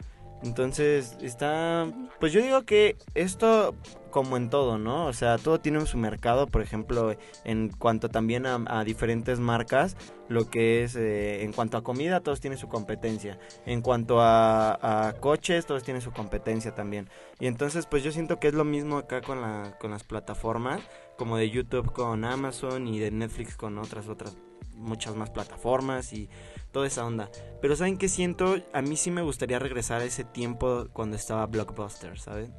Entonces, 0.44 1.18
está 1.22 1.88
pues 2.22 2.34
yo 2.34 2.42
digo 2.42 2.62
que 2.64 2.98
esto 3.16 3.74
como 4.12 4.38
en 4.38 4.52
todo, 4.52 4.78
¿no? 4.78 5.08
O 5.08 5.14
sea, 5.14 5.40
todo 5.40 5.60
tiene 5.60 5.84
su 5.88 5.98
mercado, 5.98 6.46
por 6.46 6.62
ejemplo, 6.62 7.16
en 7.44 7.70
cuanto 7.70 8.10
también 8.10 8.46
a, 8.46 8.84
diferentes 8.84 9.40
marcas, 9.40 9.98
lo 10.30 10.52
que 10.52 10.84
es, 10.84 10.96
eh, 10.96 11.44
en 11.44 11.52
cuanto 11.52 11.78
a 11.78 11.84
comida, 11.84 12.20
todos 12.20 12.40
tienen 12.40 12.60
su 12.60 12.68
competencia. 12.68 13.40
En 13.66 13.82
cuanto 13.82 14.22
a, 14.22 15.08
a 15.08 15.14
coches, 15.14 15.66
todos 15.66 15.82
tienen 15.82 16.02
su 16.02 16.12
competencia 16.12 16.76
también. 16.76 17.10
Y 17.40 17.48
entonces, 17.48 17.88
pues 17.88 18.04
yo 18.04 18.12
siento 18.12 18.38
que 18.40 18.50
es 18.50 18.54
lo 18.54 18.66
mismo 18.66 19.00
acá 19.00 19.22
con, 19.22 19.42
la, 19.42 19.76
con 19.80 19.90
las 19.90 20.04
plataformas, 20.04 20.82
como 21.18 21.38
de 21.38 21.50
YouTube 21.50 21.92
con 21.92 22.24
Amazon 22.24 22.88
y 22.88 23.00
de 23.00 23.10
Netflix 23.10 23.56
con 23.56 23.80
otras, 23.80 24.08
otras, 24.08 24.38
muchas 24.76 25.16
más 25.16 25.32
plataformas 25.32 26.14
y 26.14 26.30
toda 26.72 26.88
esa 26.88 27.06
onda. 27.06 27.30
Pero 27.62 27.76
¿saben 27.76 27.98
qué 27.98 28.10
siento? 28.10 28.58
A 28.74 28.82
mí 28.82 28.98
sí 28.98 29.12
me 29.12 29.22
gustaría 29.22 29.60
regresar 29.60 30.02
a 30.02 30.06
ese 30.06 30.24
tiempo 30.24 30.88
cuando 30.94 31.16
estaba 31.16 31.46
Blockbuster, 31.46 32.20
¿saben? 32.20 32.54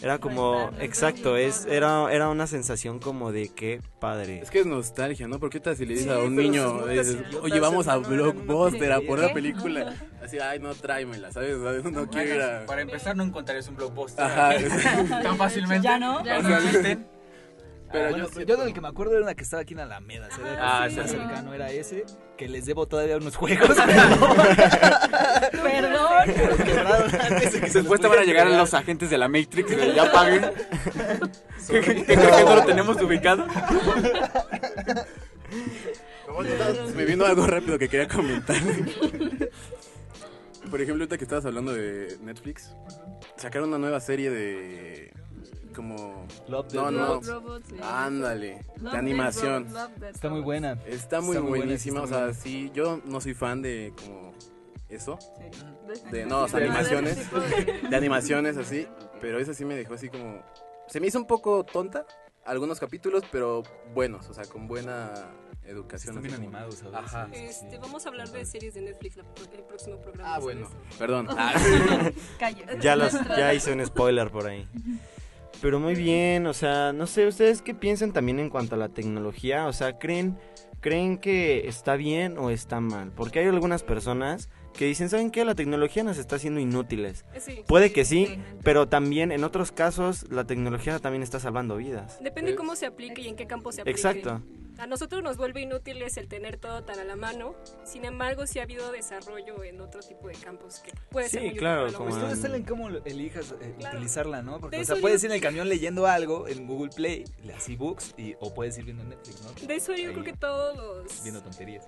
Era 0.00 0.18
como, 0.18 0.66
Rentar, 0.66 0.84
exacto, 0.84 1.36
es, 1.36 1.66
era, 1.66 2.12
era 2.12 2.28
una 2.28 2.46
sensación 2.46 3.00
como 3.00 3.32
de 3.32 3.48
qué 3.48 3.80
padre. 3.98 4.38
Es 4.40 4.50
que 4.50 4.60
es 4.60 4.66
nostalgia, 4.66 5.26
¿no? 5.26 5.40
Porque 5.40 5.58
tal 5.58 5.76
si 5.76 5.86
le 5.86 5.94
dices 5.94 6.06
Sí, 6.06 6.12
a 6.12 6.18
un 6.18 6.36
niño, 6.36 6.86
dices, 6.86 7.18
oye, 7.42 7.58
vamos 7.58 7.88
a 7.88 7.96
no 7.96 8.08
Blockbuster 8.08 8.92
a 8.92 9.00
por 9.00 9.18
una 9.18 9.32
película. 9.32 9.94
Así, 10.22 10.38
ay, 10.38 10.60
no, 10.60 10.72
tráemela, 10.74 11.32
¿sabes? 11.32 11.58
No 11.58 12.08
quiero 12.08 12.34
ir 12.34 12.42
a... 12.42 12.66
Para 12.66 12.82
empezar, 12.82 13.16
no 13.16 13.24
encontrarías 13.24 13.66
un 13.68 13.74
blockbuster 13.74 14.24
Ajá, 14.24 14.50
tan 15.22 15.36
fácilmente. 15.36 15.84
Ya 15.84 15.98
no. 15.98 16.24
Ya 16.24 16.42
No 16.42 16.48
no. 16.48 17.17
Pero 17.90 18.04
Ah, 18.06 18.10
bueno, 18.10 18.28
yo 18.30 18.40
yo, 18.42 18.56
del 18.58 18.74
que 18.74 18.80
me 18.80 18.88
acuerdo 18.88 19.14
era 19.14 19.22
una 19.22 19.34
que 19.34 19.42
estaba 19.44 19.62
aquí 19.62 19.72
en 19.74 19.80
Alameda, 19.80 20.28
¿sí? 20.30 20.40
Ah, 20.60 20.88
más 20.94 21.10
sí. 21.10 21.16
cercano 21.16 21.54
era 21.54 21.70
ese, 21.70 22.04
que 22.36 22.46
les 22.48 22.66
debo 22.66 22.86
todavía 22.86 23.16
unos 23.16 23.34
juegos. 23.36 23.68
Perdón. 25.52 26.28
Después 27.72 28.00
te 28.00 28.08
van 28.08 28.18
a 28.18 28.22
llegar 28.24 28.46
entregar. 28.46 28.60
los 28.60 28.74
agentes 28.74 29.08
de 29.10 29.18
la 29.18 29.28
Matrix, 29.28 29.74
que 29.74 29.94
ya 29.94 30.12
paguen. 30.12 30.50
¿Qué 31.70 31.80
que 32.04 32.16
no 32.16 32.54
lo 32.56 32.64
tenemos 32.64 33.00
ubicado? 33.00 33.46
Me 36.94 37.04
vino 37.04 37.24
algo 37.24 37.46
rápido 37.46 37.78
que 37.78 37.88
quería 37.88 38.06
comentar. 38.08 38.56
Por 40.70 40.80
ejemplo, 40.82 41.02
ahorita 41.04 41.16
que 41.16 41.24
estabas 41.24 41.46
hablando 41.46 41.72
de 41.72 42.18
Netflix, 42.22 42.70
sacaron 43.36 43.68
una 43.70 43.78
nueva 43.78 44.00
serie 44.00 44.30
de... 44.30 45.12
como... 45.78 46.26
Love, 46.48 46.74
No, 46.74 46.90
no. 46.90 47.20
Robots. 47.20 47.72
Ándale, 47.80 48.64
Love, 48.80 48.92
de 48.92 48.98
animación. 48.98 49.68
Está 50.12 50.28
muy 50.28 50.40
buena. 50.40 50.72
Está 50.72 50.88
muy 50.88 50.90
Está 50.90 51.20
muy 51.20 51.36
buena, 51.36 51.64
buenísima, 51.66 52.02
o 52.02 52.06
sea, 52.08 52.34
sí, 52.34 52.70
yo 52.74 53.00
no 53.04 53.20
soy 53.20 53.34
fan 53.34 53.62
de 53.62 53.92
como 54.04 54.32
eso, 54.88 55.16
Sí. 55.20 56.00
de 56.10 56.26
no, 56.26 56.40
o 56.42 56.48
sea, 56.48 56.58
De- 56.58 56.66
animaciones, 56.66 57.16
de- 57.30 57.88
de 57.88 57.96
animaciones 57.96 58.56
así, 58.56 58.88
pero 59.20 59.38
esa 59.38 59.54
sí 59.54 59.64
me 59.64 59.76
dejó 59.76 59.94
así 59.94 60.08
como, 60.08 60.42
se 60.88 60.98
me 60.98 61.06
hizo 61.06 61.18
un 61.18 61.26
poco 61.28 61.62
tonta 61.64 62.04
algunos 62.44 62.80
capítulos, 62.80 63.22
pero 63.30 63.62
buenos, 63.94 64.28
o 64.28 64.34
sea, 64.34 64.44
con 64.46 64.66
buena 64.66 65.12
educación. 65.64 66.16
Están 66.16 66.22
bien 66.22 66.34
animados, 66.34 66.76
¿sabes? 66.76 66.94
Ajá. 66.94 67.28
Sí. 67.30 67.40
Este, 67.44 67.76
vamos 67.76 68.06
a 68.06 68.08
hablar 68.08 68.30
de 68.30 68.42
series 68.46 68.72
de 68.72 68.80
Netflix 68.80 69.16
la- 69.18 69.24
el 69.52 69.62
próximo 69.64 69.98
programa. 70.00 70.34
Ah, 70.36 70.38
bueno, 70.38 70.66
perdón. 70.98 71.26
Calle. 72.38 72.64
Ya, 72.80 72.96
los, 72.96 73.12
ya 73.36 73.52
hice 73.52 73.72
un 73.74 73.84
spoiler 73.84 74.30
por 74.30 74.46
ahí. 74.46 74.66
Pero 75.60 75.80
muy 75.80 75.94
bien, 75.94 76.46
o 76.46 76.54
sea, 76.54 76.92
no 76.92 77.06
sé, 77.06 77.26
¿ustedes 77.26 77.62
qué 77.62 77.74
piensan 77.74 78.12
también 78.12 78.38
en 78.38 78.48
cuanto 78.48 78.76
a 78.76 78.78
la 78.78 78.88
tecnología? 78.90 79.66
O 79.66 79.72
sea, 79.72 79.98
¿creen, 79.98 80.38
¿creen 80.80 81.18
que 81.18 81.66
está 81.66 81.96
bien 81.96 82.38
o 82.38 82.50
está 82.50 82.80
mal? 82.80 83.10
Porque 83.10 83.40
hay 83.40 83.46
algunas 83.46 83.82
personas 83.82 84.48
que 84.72 84.84
dicen, 84.84 85.08
¿saben 85.08 85.32
qué? 85.32 85.44
La 85.44 85.56
tecnología 85.56 86.04
nos 86.04 86.18
está 86.18 86.36
haciendo 86.36 86.60
inútiles. 86.60 87.24
Eh, 87.34 87.40
Sí. 87.40 87.64
Puede 87.66 87.90
que 87.90 88.04
sí, 88.04 88.38
pero 88.62 88.88
también 88.88 89.32
en 89.32 89.42
otros 89.42 89.72
casos 89.72 90.30
la 90.30 90.44
tecnología 90.44 90.98
también 91.00 91.22
está 91.24 91.40
salvando 91.40 91.76
vidas. 91.76 92.18
Depende 92.22 92.54
cómo 92.54 92.76
se 92.76 92.86
aplique 92.86 93.22
y 93.22 93.28
en 93.28 93.34
qué 93.34 93.46
campo 93.46 93.72
se 93.72 93.80
aplique. 93.80 93.96
Exacto. 93.98 94.42
A 94.78 94.86
nosotros 94.86 95.22
nos 95.24 95.36
vuelve 95.36 95.60
inútiles 95.62 96.16
el 96.16 96.28
tener 96.28 96.56
todo 96.56 96.84
tan 96.84 97.00
a 97.00 97.04
la 97.04 97.16
mano. 97.16 97.56
Sin 97.84 98.04
embargo, 98.04 98.46
sí 98.46 98.60
ha 98.60 98.62
habido 98.62 98.92
desarrollo 98.92 99.64
en 99.64 99.80
otro 99.80 100.00
tipo 100.00 100.28
de 100.28 100.34
campos 100.34 100.78
que 100.78 100.92
puede 101.10 101.28
ser 101.28 101.40
Sí, 101.40 101.46
muy 101.46 101.48
útil 101.50 101.58
claro, 101.60 101.86
la 101.88 101.92
como 101.98 102.10
está 102.32 102.56
en 102.56 102.62
cómo 102.62 102.88
lo- 102.88 103.04
elijas 103.04 103.52
eh, 103.60 103.74
Claro. 103.78 103.96
utilizarla, 103.96 104.42
¿no? 104.42 104.60
Porque, 104.60 104.80
o 104.80 104.84
sea, 104.84 104.96
puedes 105.00 105.20
yo- 105.22 105.26
ir 105.26 105.32
en 105.32 105.36
el 105.36 105.42
camión 105.42 105.68
leyendo 105.68 106.06
algo 106.06 106.46
en 106.46 106.66
Google 106.68 106.90
Play, 106.94 107.24
las 107.44 107.68
ebooks, 107.68 108.14
y, 108.16 108.36
o 108.40 108.54
puedes 108.54 108.78
ir 108.78 108.84
viendo 108.84 109.02
Netflix, 109.02 109.42
¿no? 109.42 109.66
De 109.66 109.74
eso 109.74 109.92
yo 109.94 110.08
Ahí, 110.08 110.12
creo 110.12 110.24
que 110.24 110.32
todos 110.34 110.76
los, 110.76 111.22
Viendo 111.24 111.42
tonterías. 111.42 111.84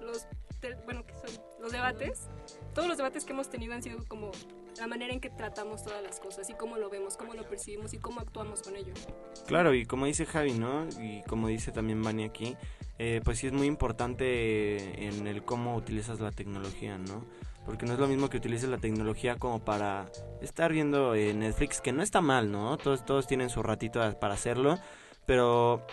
los 0.00 0.26
te- 0.60 0.74
bueno, 0.86 1.04
que 1.06 1.14
son 1.14 1.30
los 1.60 1.70
debates, 1.70 2.22
todos 2.74 2.88
los 2.88 2.96
debates 2.96 3.24
que 3.24 3.32
hemos 3.32 3.48
tenido 3.48 3.74
han 3.74 3.82
sido 3.82 3.98
como 4.08 4.32
la 4.78 4.86
manera 4.86 5.12
en 5.12 5.20
que 5.20 5.30
tratamos 5.30 5.82
todas 5.82 6.02
las 6.02 6.20
cosas 6.20 6.48
y 6.50 6.54
cómo 6.54 6.76
lo 6.76 6.90
vemos, 6.90 7.16
cómo 7.16 7.34
lo 7.34 7.48
percibimos 7.48 7.94
y 7.94 7.98
cómo 7.98 8.20
actuamos 8.20 8.62
con 8.62 8.76
ello. 8.76 8.92
Claro, 9.46 9.74
y 9.74 9.86
como 9.86 10.06
dice 10.06 10.26
Javi, 10.26 10.52
¿no? 10.52 10.86
Y 11.00 11.22
como 11.22 11.48
dice 11.48 11.72
también 11.72 12.02
Vani 12.02 12.24
aquí, 12.24 12.56
eh, 12.98 13.20
pues 13.24 13.38
sí 13.38 13.46
es 13.46 13.52
muy 13.52 13.66
importante 13.66 15.06
en 15.06 15.26
el 15.26 15.44
cómo 15.44 15.76
utilizas 15.76 16.20
la 16.20 16.30
tecnología, 16.30 16.98
¿no? 16.98 17.24
Porque 17.64 17.84
no 17.84 17.94
es 17.94 17.98
lo 17.98 18.06
mismo 18.06 18.28
que 18.28 18.36
utilices 18.36 18.68
la 18.68 18.78
tecnología 18.78 19.36
como 19.36 19.64
para 19.64 20.06
estar 20.40 20.72
viendo 20.72 21.14
eh, 21.14 21.34
Netflix, 21.34 21.80
que 21.80 21.92
no 21.92 22.02
está 22.02 22.20
mal, 22.20 22.50
¿no? 22.50 22.76
Todos, 22.76 23.04
todos 23.04 23.26
tienen 23.26 23.50
su 23.50 23.62
ratito 23.62 24.00
para 24.20 24.34
hacerlo, 24.34 24.78
pero 25.26 25.84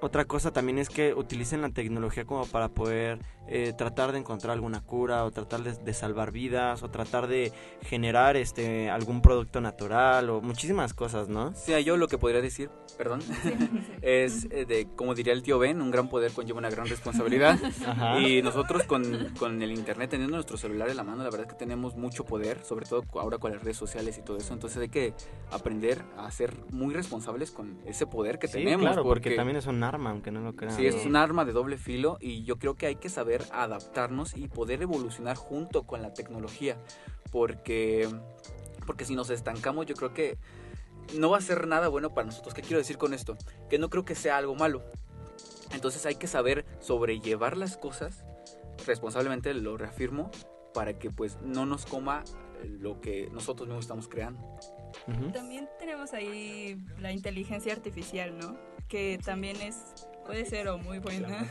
otra 0.00 0.24
cosa 0.26 0.52
también 0.52 0.78
es 0.78 0.90
que 0.90 1.14
utilicen 1.14 1.62
la 1.62 1.70
tecnología 1.70 2.24
como 2.24 2.46
para 2.46 2.68
poder 2.68 3.18
eh, 3.48 3.72
tratar 3.76 4.12
de 4.12 4.18
encontrar 4.18 4.52
alguna 4.54 4.80
cura 4.82 5.24
o 5.24 5.30
tratar 5.30 5.62
de, 5.62 5.72
de 5.74 5.92
salvar 5.94 6.32
vidas 6.32 6.82
o 6.82 6.90
tratar 6.90 7.26
de 7.26 7.52
generar 7.82 8.36
este 8.36 8.90
algún 8.90 9.20
producto 9.22 9.60
natural 9.60 10.30
o 10.30 10.40
muchísimas 10.40 10.94
cosas, 10.94 11.28
¿no? 11.28 11.52
Sí, 11.54 11.72
yo 11.84 11.96
lo 11.96 12.08
que 12.08 12.18
podría 12.18 12.40
decir, 12.40 12.70
perdón, 12.96 13.20
es 14.02 14.46
eh, 14.50 14.64
de, 14.66 14.88
como 14.96 15.14
diría 15.14 15.32
el 15.32 15.42
tío 15.42 15.58
Ben, 15.58 15.80
un 15.80 15.90
gran 15.90 16.08
poder 16.08 16.32
conlleva 16.32 16.58
una 16.58 16.70
gran 16.70 16.86
responsabilidad. 16.86 17.58
Ajá. 17.86 18.20
Y 18.20 18.42
nosotros 18.42 18.84
con, 18.84 19.30
con 19.38 19.60
el 19.62 19.72
internet, 19.72 20.10
teniendo 20.10 20.36
nuestro 20.36 20.56
celular 20.56 20.88
en 20.88 20.96
la 20.96 21.04
mano, 21.04 21.18
la 21.18 21.30
verdad 21.30 21.42
es 21.42 21.52
que 21.52 21.58
tenemos 21.58 21.96
mucho 21.96 22.24
poder, 22.24 22.64
sobre 22.64 22.86
todo 22.86 23.04
ahora 23.20 23.38
con 23.38 23.52
las 23.52 23.62
redes 23.62 23.76
sociales 23.76 24.18
y 24.18 24.22
todo 24.22 24.36
eso. 24.36 24.52
Entonces 24.54 24.78
hay 24.80 24.88
que 24.88 25.14
aprender 25.50 26.02
a 26.16 26.30
ser 26.30 26.54
muy 26.70 26.94
responsables 26.94 27.50
con 27.50 27.78
ese 27.84 28.06
poder 28.06 28.38
que 28.38 28.46
Sí, 28.48 28.54
tenemos. 28.54 28.82
claro, 28.86 29.02
porque, 29.04 29.34
también 29.34 29.56
es 29.56 29.66
un 29.66 29.82
arma, 29.82 30.10
aunque 30.10 30.30
no 30.30 30.40
lo 30.40 30.54
crean. 30.54 30.74
Sí, 30.76 30.86
es 30.86 31.04
un 31.06 31.16
arma 31.16 31.44
de 31.44 31.52
doble 31.52 31.76
filo 31.76 32.18
y 32.20 32.44
yo 32.44 32.58
creo 32.58 32.74
que 32.74 32.86
hay 32.86 32.96
que 32.96 33.08
saber 33.08 33.33
adaptarnos 33.50 34.36
y 34.36 34.48
poder 34.48 34.82
evolucionar 34.82 35.36
junto 35.36 35.84
con 35.84 36.02
la 36.02 36.14
tecnología, 36.14 36.76
porque, 37.30 38.08
porque 38.86 39.04
si 39.04 39.14
nos 39.14 39.30
estancamos 39.30 39.86
yo 39.86 39.94
creo 39.94 40.14
que 40.14 40.38
no 41.14 41.30
va 41.30 41.38
a 41.38 41.42
ser 41.42 41.66
nada 41.66 41.88
bueno 41.88 42.14
para 42.14 42.26
nosotros. 42.26 42.54
¿Qué 42.54 42.62
quiero 42.62 42.78
decir 42.78 42.98
con 42.98 43.14
esto? 43.14 43.36
Que 43.68 43.78
no 43.78 43.90
creo 43.90 44.04
que 44.04 44.14
sea 44.14 44.38
algo 44.38 44.54
malo. 44.54 44.82
Entonces 45.72 46.06
hay 46.06 46.14
que 46.14 46.26
saber 46.26 46.64
sobrellevar 46.80 47.56
las 47.56 47.76
cosas, 47.76 48.24
responsablemente 48.86 49.52
lo 49.54 49.76
reafirmo, 49.76 50.30
para 50.72 50.98
que 50.98 51.10
pues 51.10 51.38
no 51.42 51.66
nos 51.66 51.86
coma 51.86 52.24
lo 52.64 53.00
que 53.00 53.28
nosotros 53.32 53.68
mismos 53.68 53.84
estamos 53.84 54.08
creando. 54.08 54.40
También 55.32 55.68
tenemos 55.78 56.12
ahí 56.12 56.80
la 56.98 57.12
inteligencia 57.12 57.72
artificial, 57.72 58.38
¿no? 58.38 58.56
Que 58.88 59.18
también 59.24 59.60
es 59.62 59.76
puede 60.26 60.46
ser 60.46 60.68
o 60.68 60.78
muy 60.78 61.00
buena 61.00 61.46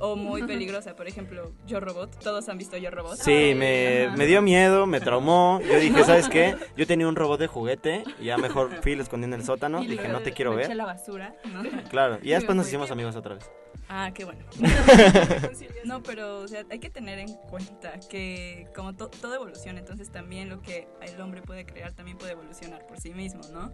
o 0.00 0.14
muy 0.14 0.42
peligrosa. 0.42 0.94
Por 0.94 1.08
ejemplo, 1.08 1.52
Yo 1.66 1.80
Robot. 1.80 2.18
Todos 2.22 2.48
han 2.50 2.58
visto 2.58 2.76
Yo 2.76 2.90
Robot. 2.90 3.16
Sí, 3.16 3.54
me, 3.56 4.10
me 4.16 4.26
dio 4.26 4.42
miedo, 4.42 4.86
me 4.86 5.00
traumó. 5.00 5.60
Yo 5.62 5.78
dije, 5.80 6.04
¿sabes 6.04 6.28
qué? 6.28 6.54
Yo 6.76 6.86
tenía 6.86 7.08
un 7.08 7.16
robot 7.16 7.40
de 7.40 7.46
juguete 7.46 8.04
y 8.20 8.26
ya 8.26 8.36
mejor 8.36 8.82
fui 8.82 8.92
y 8.92 8.96
lo 8.96 9.02
escondí 9.02 9.24
en 9.24 9.32
el 9.34 9.44
sótano. 9.44 9.82
Y 9.82 9.86
Dije, 9.86 10.08
no 10.08 10.20
te 10.20 10.32
quiero 10.32 10.52
me 10.52 10.58
eché 10.60 10.68
ver. 10.68 10.76
la 10.76 10.84
basura, 10.86 11.34
¿no? 11.52 11.62
Claro, 11.88 12.18
y 12.22 12.28
ya 12.28 12.36
después 12.38 12.54
nos 12.56 12.66
hicimos 12.68 12.90
amigos 12.90 13.16
otra 13.16 13.34
vez. 13.36 13.50
Ah, 13.90 14.10
qué 14.14 14.26
bueno. 14.26 14.44
no, 15.84 16.02
pero 16.02 16.40
o 16.40 16.48
sea, 16.48 16.64
hay 16.70 16.78
que 16.78 16.90
tener 16.90 17.18
en 17.18 17.34
cuenta 17.48 17.98
que 18.10 18.66
como 18.74 18.94
to- 18.94 19.08
todo 19.08 19.34
evoluciona, 19.34 19.78
entonces 19.78 20.10
también 20.12 20.50
lo 20.50 20.60
que 20.60 20.86
el 21.00 21.18
hombre 21.22 21.40
puede 21.40 21.64
crear 21.64 21.92
también 21.92 22.18
puede 22.18 22.32
evolucionar 22.32 22.86
por 22.86 23.00
sí 23.00 23.14
mismo, 23.14 23.40
¿no? 23.50 23.72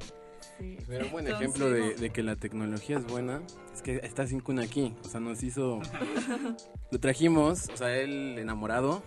Sí. 0.59 0.79
Pero 0.87 1.07
un 1.07 1.13
buen 1.13 1.27
Entonces, 1.27 1.49
ejemplo 1.49 1.71
de, 1.71 1.95
de 1.95 2.11
que 2.11 2.23
la 2.23 2.37
tecnología 2.37 2.99
es 2.99 3.07
buena 3.07 3.43
es 3.75 3.83
que 3.83 3.97
está 4.03 4.27
Sin 4.27 4.41
Kun 4.41 4.59
aquí. 4.61 4.95
O 5.05 5.09
sea, 5.09 5.21
nos 5.21 5.43
hizo. 5.43 5.81
Lo 6.91 7.01
trajimos, 7.01 7.69
o 7.73 7.77
sea, 7.77 7.97
él 7.97 8.37
enamorado. 8.39 9.03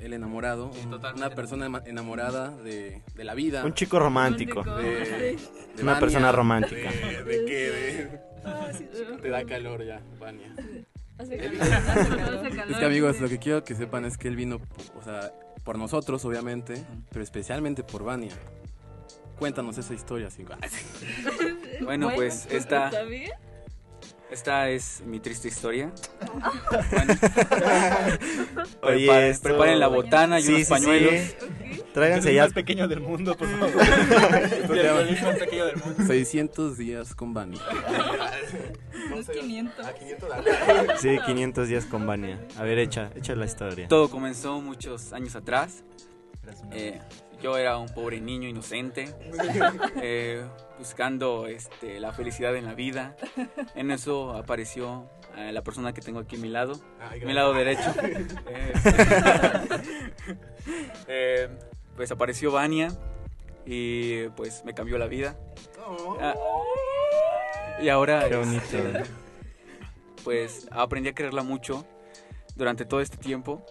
Él 0.00 0.12
enamorado. 0.14 0.70
un- 0.84 0.94
una 1.16 1.30
persona 1.30 1.66
enamorada 1.86 2.50
de, 2.50 3.02
de 3.14 3.24
la 3.24 3.34
vida. 3.34 3.64
Un 3.64 3.72
chico 3.74 3.98
romántico. 4.00 4.62
De, 4.62 5.36
de 5.76 5.82
Una 5.82 5.98
persona 6.00 6.32
romántica. 6.32 6.90
De, 6.90 7.22
de 7.24 7.44
qué? 7.44 7.70
De- 7.70 9.16
te 9.22 9.28
da 9.30 9.44
calor 9.44 9.84
ya, 9.84 10.02
Vania. 10.18 10.52
Hace 11.18 11.36
Él- 11.36 11.56
calor, 11.56 11.72
hace 11.74 12.48
calor, 12.56 12.70
Es 12.72 12.76
que 12.78 12.84
amigos, 12.84 13.16
sí. 13.16 13.22
lo 13.22 13.28
que 13.28 13.38
quiero 13.38 13.62
que 13.62 13.74
sepan 13.76 14.04
es 14.04 14.18
que 14.18 14.26
él 14.26 14.34
vino, 14.34 14.60
o 14.98 15.02
sea, 15.04 15.30
por 15.62 15.78
nosotros, 15.78 16.24
obviamente, 16.24 16.82
pero 17.10 17.22
especialmente 17.22 17.84
por 17.84 18.02
Vania. 18.02 18.32
Cuéntanos 19.42 19.76
esa 19.76 19.92
historia, 19.92 20.30
cinco. 20.30 20.54
Bueno, 21.82 22.12
pues 22.14 22.46
esta, 22.48 22.84
¿Está 22.86 23.02
bien? 23.02 23.32
esta 24.30 24.68
es 24.70 25.02
mi 25.04 25.18
triste 25.18 25.48
historia. 25.48 25.90
Bueno. 26.92 27.14
Oye, 28.82 29.06
Preparen- 29.08 29.30
esto- 29.30 29.48
preparen 29.48 29.80
la 29.80 29.88
botana 29.88 30.38
y 30.38 30.44
Sí, 30.44 30.52
unos 30.54 30.66
sí, 30.68 30.70
pañuelos. 30.72 31.12
sí. 31.14 31.82
Tráiganse 31.92 32.28
el 32.28 32.36
ya. 32.36 32.44
más 32.44 32.52
pequeño 32.52 32.86
del 32.86 33.00
mundo, 33.00 33.36
por 33.36 33.48
favor. 33.48 33.82
El 34.76 35.22
más 35.22 35.38
pequeño 35.40 35.66
del 35.66 35.76
mundo. 35.76 36.04
600 36.06 36.78
días 36.78 37.12
con 37.16 37.34
Vania. 37.34 37.60
Es 39.18 39.28
500. 39.28 39.86
Sí, 41.00 41.18
500 41.26 41.68
días 41.68 41.84
con 41.86 42.06
Vania. 42.06 42.38
A 42.56 42.62
ver, 42.62 42.78
echa, 42.78 43.10
echa 43.16 43.34
la 43.34 43.44
historia. 43.46 43.88
Todo 43.88 44.08
comenzó 44.08 44.60
muchos 44.60 45.12
años 45.12 45.34
atrás. 45.34 45.82
Eh, 46.72 47.00
yo 47.42 47.58
era 47.58 47.76
un 47.76 47.88
pobre 47.88 48.20
niño 48.20 48.48
inocente, 48.48 49.12
eh, 50.00 50.44
buscando 50.78 51.46
este, 51.46 51.98
la 52.00 52.12
felicidad 52.12 52.56
en 52.56 52.64
la 52.64 52.74
vida. 52.74 53.16
En 53.74 53.90
eso 53.90 54.34
apareció 54.36 55.10
eh, 55.36 55.50
la 55.52 55.62
persona 55.62 55.92
que 55.92 56.00
tengo 56.00 56.20
aquí 56.20 56.36
a 56.36 56.38
mi 56.38 56.48
lado, 56.48 56.74
mi 57.24 57.32
lado 57.32 57.52
derecho. 57.52 57.92
Eh, 58.46 58.72
eh, 61.08 61.48
pues 61.96 62.12
apareció 62.12 62.52
Vania 62.52 62.88
y 63.66 64.28
pues 64.30 64.64
me 64.64 64.74
cambió 64.74 64.96
la 64.96 65.06
vida. 65.06 65.36
Ah, 66.20 66.34
y 67.80 67.88
ahora 67.88 68.28
Qué 68.28 68.36
bonito. 68.36 68.62
este, 68.62 69.02
pues 70.22 70.68
aprendí 70.70 71.08
a 71.08 71.14
quererla 71.14 71.42
mucho 71.42 71.84
durante 72.54 72.84
todo 72.84 73.00
este 73.00 73.16
tiempo. 73.16 73.64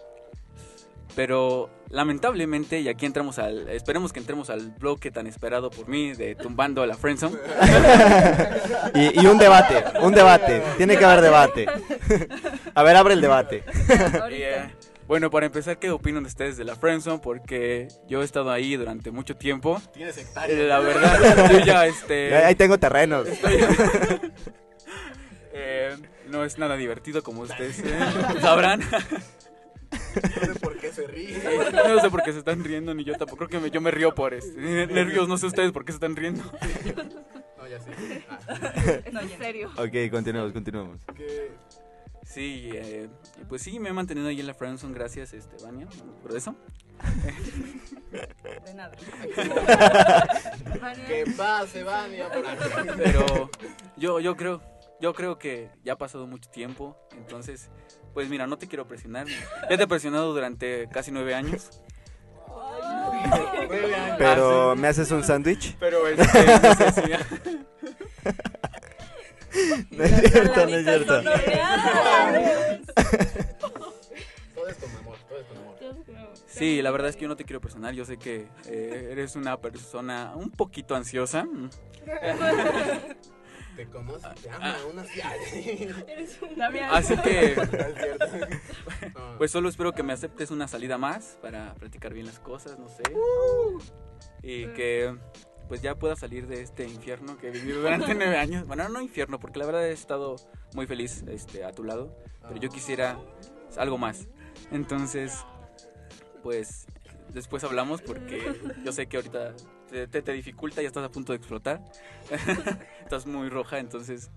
Pero 1.14 1.68
lamentablemente, 1.90 2.80
y 2.80 2.88
aquí 2.88 3.04
entramos 3.04 3.38
al, 3.38 3.68
esperemos 3.68 4.12
que 4.14 4.20
entremos 4.20 4.48
al 4.48 4.70
bloque 4.70 5.10
tan 5.10 5.26
esperado 5.26 5.70
por 5.70 5.88
mí 5.88 6.14
de 6.14 6.34
tumbando 6.34 6.82
a 6.82 6.86
la 6.86 6.96
friendzone. 6.96 7.36
Y, 8.94 9.20
y 9.22 9.26
un 9.26 9.38
debate, 9.38 9.84
un 10.00 10.12
debate. 10.12 10.62
Tiene 10.76 10.96
que 10.96 11.04
haber 11.04 11.20
debate. 11.22 11.66
A 12.74 12.82
ver, 12.82 12.96
abre 12.96 13.14
el 13.14 13.20
debate. 13.20 13.62
Eh, 14.30 14.70
bueno, 15.06 15.30
para 15.30 15.46
empezar, 15.46 15.78
¿qué 15.78 15.90
opinan 15.90 16.24
ustedes 16.26 16.56
de 16.56 16.64
la 16.64 16.74
friendzone? 16.76 17.18
Porque 17.22 17.88
yo 18.08 18.22
he 18.22 18.24
estado 18.24 18.50
ahí 18.50 18.76
durante 18.76 19.10
mucho 19.10 19.36
tiempo. 19.36 19.80
Tienes 19.94 20.18
Eh, 20.18 20.66
La 20.68 20.80
verdad, 20.80 21.50
yo 21.50 21.58
ya 21.60 21.86
este 21.86 22.34
Ahí 22.44 22.54
tengo 22.54 22.78
terrenos. 22.78 23.26
eh, 25.52 25.96
no 26.28 26.44
es 26.44 26.58
nada 26.58 26.76
divertido 26.76 27.22
como 27.22 27.42
ustedes 27.42 27.80
eh, 27.80 27.98
sabrán. 28.40 28.80
No 29.92 30.54
sé 30.54 30.60
por 30.60 30.78
qué 30.78 30.92
se 30.92 31.06
ríe. 31.06 31.38
No 31.72 32.00
sé 32.00 32.10
por 32.10 32.22
qué 32.22 32.32
se 32.32 32.38
están 32.38 32.62
riendo, 32.64 32.94
ni 32.94 33.04
yo 33.04 33.14
tampoco. 33.16 33.46
Creo 33.46 33.48
que 33.48 33.58
me- 33.60 33.70
yo 33.70 33.80
me 33.80 33.90
río 33.90 34.14
por 34.14 34.34
este, 34.34 34.60
nervios. 34.86 35.28
No 35.28 35.36
sé 35.38 35.46
ustedes 35.46 35.72
por 35.72 35.84
qué 35.84 35.92
se 35.92 35.96
están 35.96 36.16
riendo. 36.16 36.42
No, 37.62 37.68
ya 37.68 37.78
sé. 37.78 38.24
Ah, 38.28 38.38
No, 39.12 39.22
ya. 39.22 39.34
En 39.34 39.38
serio. 39.38 39.70
Ok, 39.76 40.10
continuamos, 40.10 40.52
continuamos. 40.52 40.98
que- 41.14 41.52
Sí, 42.24 42.70
eh, 42.72 43.08
pues 43.48 43.62
sí, 43.62 43.78
me 43.78 43.90
he 43.90 43.92
mantenido 43.92 44.26
ahí 44.28 44.40
en 44.40 44.46
la 44.48 44.54
friendzone. 44.54 44.94
Gracias, 44.94 45.32
este, 45.32 45.62
Vania, 45.64 45.86
por 46.22 46.34
eso. 46.36 46.56
De 48.64 48.74
nada. 48.74 48.92
Que 51.06 51.24
pase, 51.36 51.82
Vania. 51.82 52.28
por 52.30 52.46
aquí. 52.46 52.88
Pero 52.96 53.50
yo, 53.96 54.20
yo 54.20 54.36
creo, 54.36 54.62
yo 55.02 55.12
creo 55.12 55.36
que 55.38 55.68
ya 55.84 55.92
ha 55.94 55.98
pasado 55.98 56.26
mucho 56.28 56.48
tiempo. 56.48 56.96
Entonces, 57.16 57.70
pues 58.14 58.28
mira, 58.30 58.46
no 58.46 58.56
te 58.56 58.68
quiero 58.68 58.86
presionar. 58.86 59.26
Ya 59.68 59.76
te 59.76 59.82
he 59.82 59.86
presionado 59.88 60.32
durante 60.32 60.88
casi 60.90 61.10
nueve 61.10 61.34
años. 61.34 61.82
Pero, 64.16 64.76
¿me 64.76 64.86
haces 64.88 65.10
un 65.10 65.24
sándwich? 65.24 65.76
Pero 65.78 66.06
este, 66.08 66.22
no 66.62 66.74
sé 66.74 66.92
si- 66.92 67.02
No 69.90 70.04
es 70.04 70.30
cierto, 70.30 70.66
no 70.66 70.76
es 70.76 70.84
cierto. 70.84 71.22
Todo 74.54 74.68
es 74.68 74.76
con 74.76 74.96
amor, 74.96 75.16
todo 75.28 75.38
es 75.40 75.46
con 75.46 75.56
amor. 75.58 75.76
Sí, 76.46 76.80
la 76.80 76.90
verdad 76.92 77.08
es 77.10 77.16
que 77.16 77.22
yo 77.22 77.28
no 77.28 77.36
te 77.36 77.44
quiero 77.44 77.60
presionar. 77.60 77.92
Yo 77.94 78.04
sé 78.04 78.18
que 78.18 78.46
eh, 78.66 79.08
eres 79.10 79.34
una 79.36 79.56
persona 79.60 80.32
un 80.36 80.50
poquito 80.50 80.94
ansiosa. 80.94 81.46
Te 83.76 83.86
conoce, 83.86 84.28
te 84.42 84.50
ama, 84.50 84.76
aún 84.82 84.98
así. 84.98 85.20
Ay. 85.20 85.88
Damián. 86.56 86.90
Así 86.92 87.16
que, 87.16 87.56
pues 89.38 89.50
solo 89.50 89.68
espero 89.68 89.92
que 89.92 90.02
me 90.02 90.12
aceptes 90.12 90.50
una 90.50 90.68
salida 90.68 90.98
más 90.98 91.38
para 91.40 91.74
platicar 91.74 92.12
bien 92.12 92.26
las 92.26 92.38
cosas, 92.38 92.78
no 92.78 92.88
sé. 92.88 93.02
Y 94.42 94.66
que 94.68 95.16
pues 95.68 95.80
ya 95.80 95.94
pueda 95.94 96.16
salir 96.16 96.48
de 96.48 96.60
este 96.60 96.84
infierno 96.86 97.38
que 97.38 97.48
he 97.48 97.50
vivido 97.50 97.80
durante 97.80 98.14
nueve 98.14 98.36
años. 98.36 98.66
Bueno, 98.66 98.88
no 98.88 99.00
infierno, 99.00 99.40
porque 99.40 99.58
la 99.58 99.66
verdad 99.66 99.86
he 99.86 99.92
estado 99.92 100.36
muy 100.74 100.86
feliz 100.86 101.24
este, 101.28 101.64
a 101.64 101.72
tu 101.72 101.84
lado. 101.84 102.14
Pero 102.42 102.56
yo 102.56 102.68
quisiera 102.68 103.18
algo 103.78 103.96
más. 103.96 104.28
Entonces, 104.70 105.46
pues 106.42 106.86
después 107.32 107.64
hablamos 107.64 108.02
porque 108.02 108.60
yo 108.84 108.92
sé 108.92 109.06
que 109.06 109.16
ahorita 109.16 109.54
te, 109.92 110.06
te, 110.08 110.22
te 110.22 110.32
dificulta, 110.32 110.82
ya 110.82 110.88
estás 110.88 111.04
a 111.04 111.10
punto 111.10 111.32
de 111.32 111.36
explotar. 111.36 111.80
estás 113.02 113.26
muy 113.26 113.48
roja, 113.48 113.78
entonces... 113.78 114.30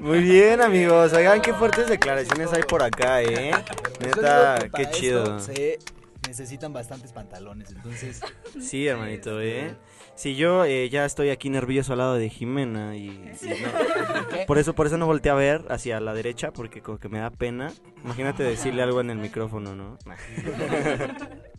Muy 0.00 0.20
bien, 0.20 0.60
amigos. 0.60 1.12
Oigan, 1.12 1.40
qué 1.42 1.52
fuertes 1.52 1.88
declaraciones 1.88 2.52
hay 2.52 2.62
por 2.62 2.82
acá, 2.82 3.22
¿eh? 3.22 3.50
Neta, 4.00 4.68
qué 4.74 4.90
chido. 4.90 5.38
esto 5.38 5.52
Se 5.52 5.78
necesitan 6.26 6.72
bastantes 6.72 7.12
pantalones, 7.12 7.70
entonces... 7.70 8.20
Sí, 8.60 8.86
hermanito, 8.86 9.40
¿eh? 9.40 9.74
Si 10.14 10.34
yo 10.36 10.64
eh, 10.64 10.88
ya 10.90 11.04
estoy 11.04 11.30
aquí 11.30 11.48
nervioso 11.48 11.92
al 11.92 11.98
lado 11.98 12.14
de 12.14 12.28
Jimena 12.28 12.96
y, 12.96 13.06
y 13.08 13.62
no- 13.62 14.46
por 14.46 14.58
eso 14.58 14.74
por 14.74 14.88
eso 14.88 14.98
no 14.98 15.06
volteé 15.06 15.30
a 15.30 15.34
ver 15.36 15.64
hacia 15.70 16.00
la 16.00 16.12
derecha 16.12 16.50
porque 16.52 16.82
como 16.82 16.98
que 16.98 17.08
me 17.08 17.20
da 17.20 17.30
pena. 17.30 17.72
Imagínate 18.04 18.42
decirle 18.42 18.82
algo 18.82 19.00
en 19.00 19.10
el 19.10 19.18
micrófono, 19.18 19.76
¿no? 19.76 19.96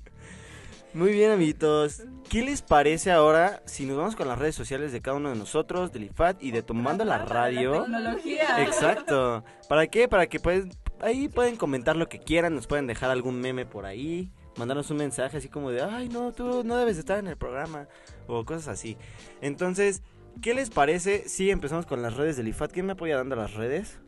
Muy 0.94 1.12
bien, 1.12 1.32
amiguitos. 1.32 2.02
¿Qué 2.30 2.42
les 2.42 2.64
parece 2.64 3.12
ahora 3.12 3.62
si 3.66 3.86
nos 3.86 3.98
vamos 3.98 4.16
con 4.16 4.28
las 4.28 4.40
redes 4.40 4.56
sociales 4.56 4.92
de 4.92 5.02
cada 5.02 5.18
uno 5.18 5.30
de 5.30 5.36
nosotros, 5.36 5.92
del 5.92 6.06
IFAT 6.06 6.42
y 6.42 6.52
de 6.52 6.64
Tomando 6.64 7.06
la 7.06 7.20
Radio? 7.20 7.84
Tecnología. 7.84 8.64
Exacto. 8.64 9.44
¿Para 9.68 9.86
qué? 9.88 10.08
Para 10.08 10.26
que 10.28 10.40
pueden, 10.40 10.72
ahí 11.00 11.28
pueden 11.30 11.58
comentar 11.58 11.96
lo 11.96 12.10
que 12.10 12.20
quieran, 12.20 12.56
nos 12.56 12.66
pueden 12.66 12.88
dejar 12.88 13.12
algún 13.12 13.40
meme 13.40 13.68
por 13.68 13.86
ahí, 13.86 14.32
mandarnos 14.58 14.90
un 14.90 14.98
mensaje 14.98 15.38
así 15.38 15.48
como 15.48 15.70
de, 15.70 15.84
ay, 15.84 16.10
no, 16.10 16.32
tú 16.32 16.64
no 16.64 16.78
debes 16.78 16.98
estar 16.98 17.20
en 17.20 17.28
el 17.28 17.38
programa, 17.38 17.88
o 18.28 18.44
cosas 18.44 18.68
así. 18.68 18.98
Entonces, 19.42 20.02
¿qué 20.42 20.56
les 20.56 20.72
parece 20.72 21.30
si 21.30 21.52
empezamos 21.52 21.86
con 21.86 22.02
las 22.02 22.16
redes 22.16 22.36
del 22.36 22.48
IFAT? 22.48 22.72
¿Quién 22.72 22.88
me 22.88 22.94
apoya 22.94 23.18
dando 23.18 23.36
las 23.36 23.54
redes? 23.54 24.00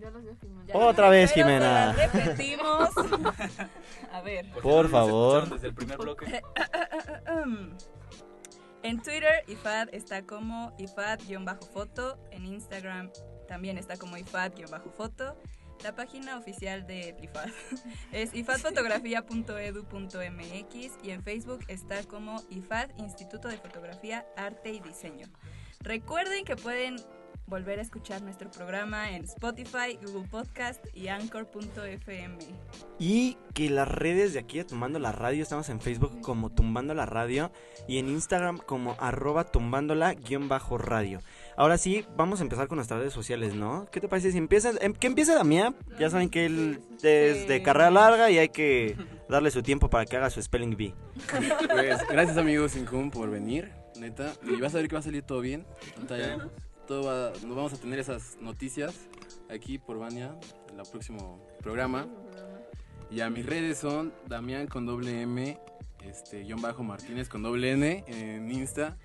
Ya 0.00 0.10
los. 0.10 0.22
Otra 0.72 1.08
vez, 1.08 1.32
Jimena. 1.32 1.92
repetimos. 1.92 2.90
A 4.18 4.22
ver. 4.22 4.50
Por 4.62 4.88
favor. 4.88 5.48
Desde 5.48 5.68
el 5.68 5.74
primer 5.74 5.98
bloque. 5.98 6.42
En 8.82 9.02
Twitter, 9.02 9.44
IFAD 9.46 9.88
está 9.92 10.22
como 10.22 10.74
IFAD-foto. 10.78 12.18
En 12.30 12.46
Instagram 12.46 13.10
también 13.46 13.78
está 13.78 13.96
como 13.96 14.16
IFAD-foto. 14.16 15.36
La 15.84 15.94
página 15.94 16.36
oficial 16.36 16.84
de 16.86 17.16
IFAD 17.22 17.50
es 18.12 18.34
ifadfotografía.edu.mx 18.34 21.04
y 21.04 21.10
en 21.10 21.22
Facebook 21.22 21.60
está 21.68 22.02
como 22.02 22.42
IFAD 22.50 22.98
Instituto 22.98 23.46
de 23.46 23.58
Fotografía, 23.58 24.26
Arte 24.36 24.72
y 24.72 24.80
Diseño. 24.80 25.28
Recuerden 25.80 26.44
que 26.44 26.56
pueden 26.56 26.96
volver 27.48 27.78
a 27.78 27.82
escuchar 27.82 28.22
nuestro 28.22 28.50
programa 28.50 29.10
en 29.10 29.24
Spotify, 29.24 29.98
Google 30.04 30.28
Podcast 30.28 30.84
y 30.94 31.08
Anchor.fm. 31.08 32.38
Y 32.98 33.36
que 33.54 33.70
las 33.70 33.88
redes 33.88 34.34
de 34.34 34.40
aquí 34.40 34.58
de 34.58 34.64
Tumbando 34.64 34.98
la 34.98 35.12
Radio, 35.12 35.42
estamos 35.42 35.68
en 35.68 35.80
Facebook 35.80 36.20
como 36.20 36.50
Tumbando 36.50 36.94
la 36.94 37.06
Radio 37.06 37.50
y 37.86 37.98
en 37.98 38.08
Instagram 38.08 38.58
como 38.58 38.96
arroba 39.00 39.44
tumbándola 39.44 40.14
guion 40.14 40.48
bajo 40.48 40.78
radio. 40.78 41.20
Ahora 41.56 41.78
sí, 41.78 42.04
vamos 42.16 42.40
a 42.40 42.42
empezar 42.42 42.68
con 42.68 42.76
nuestras 42.76 43.00
redes 43.00 43.12
sociales, 43.12 43.54
¿no? 43.54 43.86
¿Qué 43.90 44.00
te 44.00 44.08
parece 44.08 44.30
si 44.30 44.38
empieza, 44.38 44.72
em- 44.80 44.92
que 44.92 45.06
empiece 45.06 45.34
Damián? 45.34 45.74
Ya 45.98 46.10
saben 46.10 46.28
que 46.30 46.46
él 46.46 46.80
es 47.02 47.48
de 47.48 47.62
carrera 47.62 47.90
larga 47.90 48.30
y 48.30 48.38
hay 48.38 48.50
que 48.50 48.96
darle 49.28 49.50
su 49.50 49.62
tiempo 49.62 49.88
para 49.90 50.04
que 50.04 50.16
haga 50.16 50.30
su 50.30 50.42
spelling 50.42 50.76
bee. 50.76 50.94
Pues 51.70 52.06
gracias 52.08 52.36
amigos 52.36 52.76
Incum 52.76 53.10
por 53.10 53.30
venir, 53.30 53.72
neta. 53.98 54.32
Y 54.42 54.60
vas 54.60 54.74
a 54.74 54.78
ver 54.78 54.88
que 54.88 54.94
va 54.94 55.00
a 55.00 55.02
salir 55.02 55.22
todo 55.22 55.40
bien. 55.40 55.66
Ya 56.08 56.38
todo 56.88 57.04
va- 57.04 57.30
nos 57.46 57.54
vamos 57.56 57.72
a 57.74 57.76
tener 57.76 57.98
esas 58.00 58.36
noticias 58.40 58.94
aquí 59.48 59.78
por 59.78 59.98
Vania 59.98 60.34
en 60.72 60.80
el 60.80 60.86
próximo 60.90 61.38
programa. 61.62 62.06
Y 63.10 63.20
a 63.20 63.30
mis 63.30 63.46
redes 63.46 63.78
son 63.78 64.12
Damián 64.26 64.66
con 64.66 64.84
doble 64.86 65.22
M, 65.22 65.58
este, 66.02 66.42
guion 66.42 66.60
bajo 66.60 66.82
Martínez 66.82 67.28
con 67.28 67.42
doble 67.42 67.72
N 67.72 68.04
en 68.06 68.50
Insta, 68.50 68.96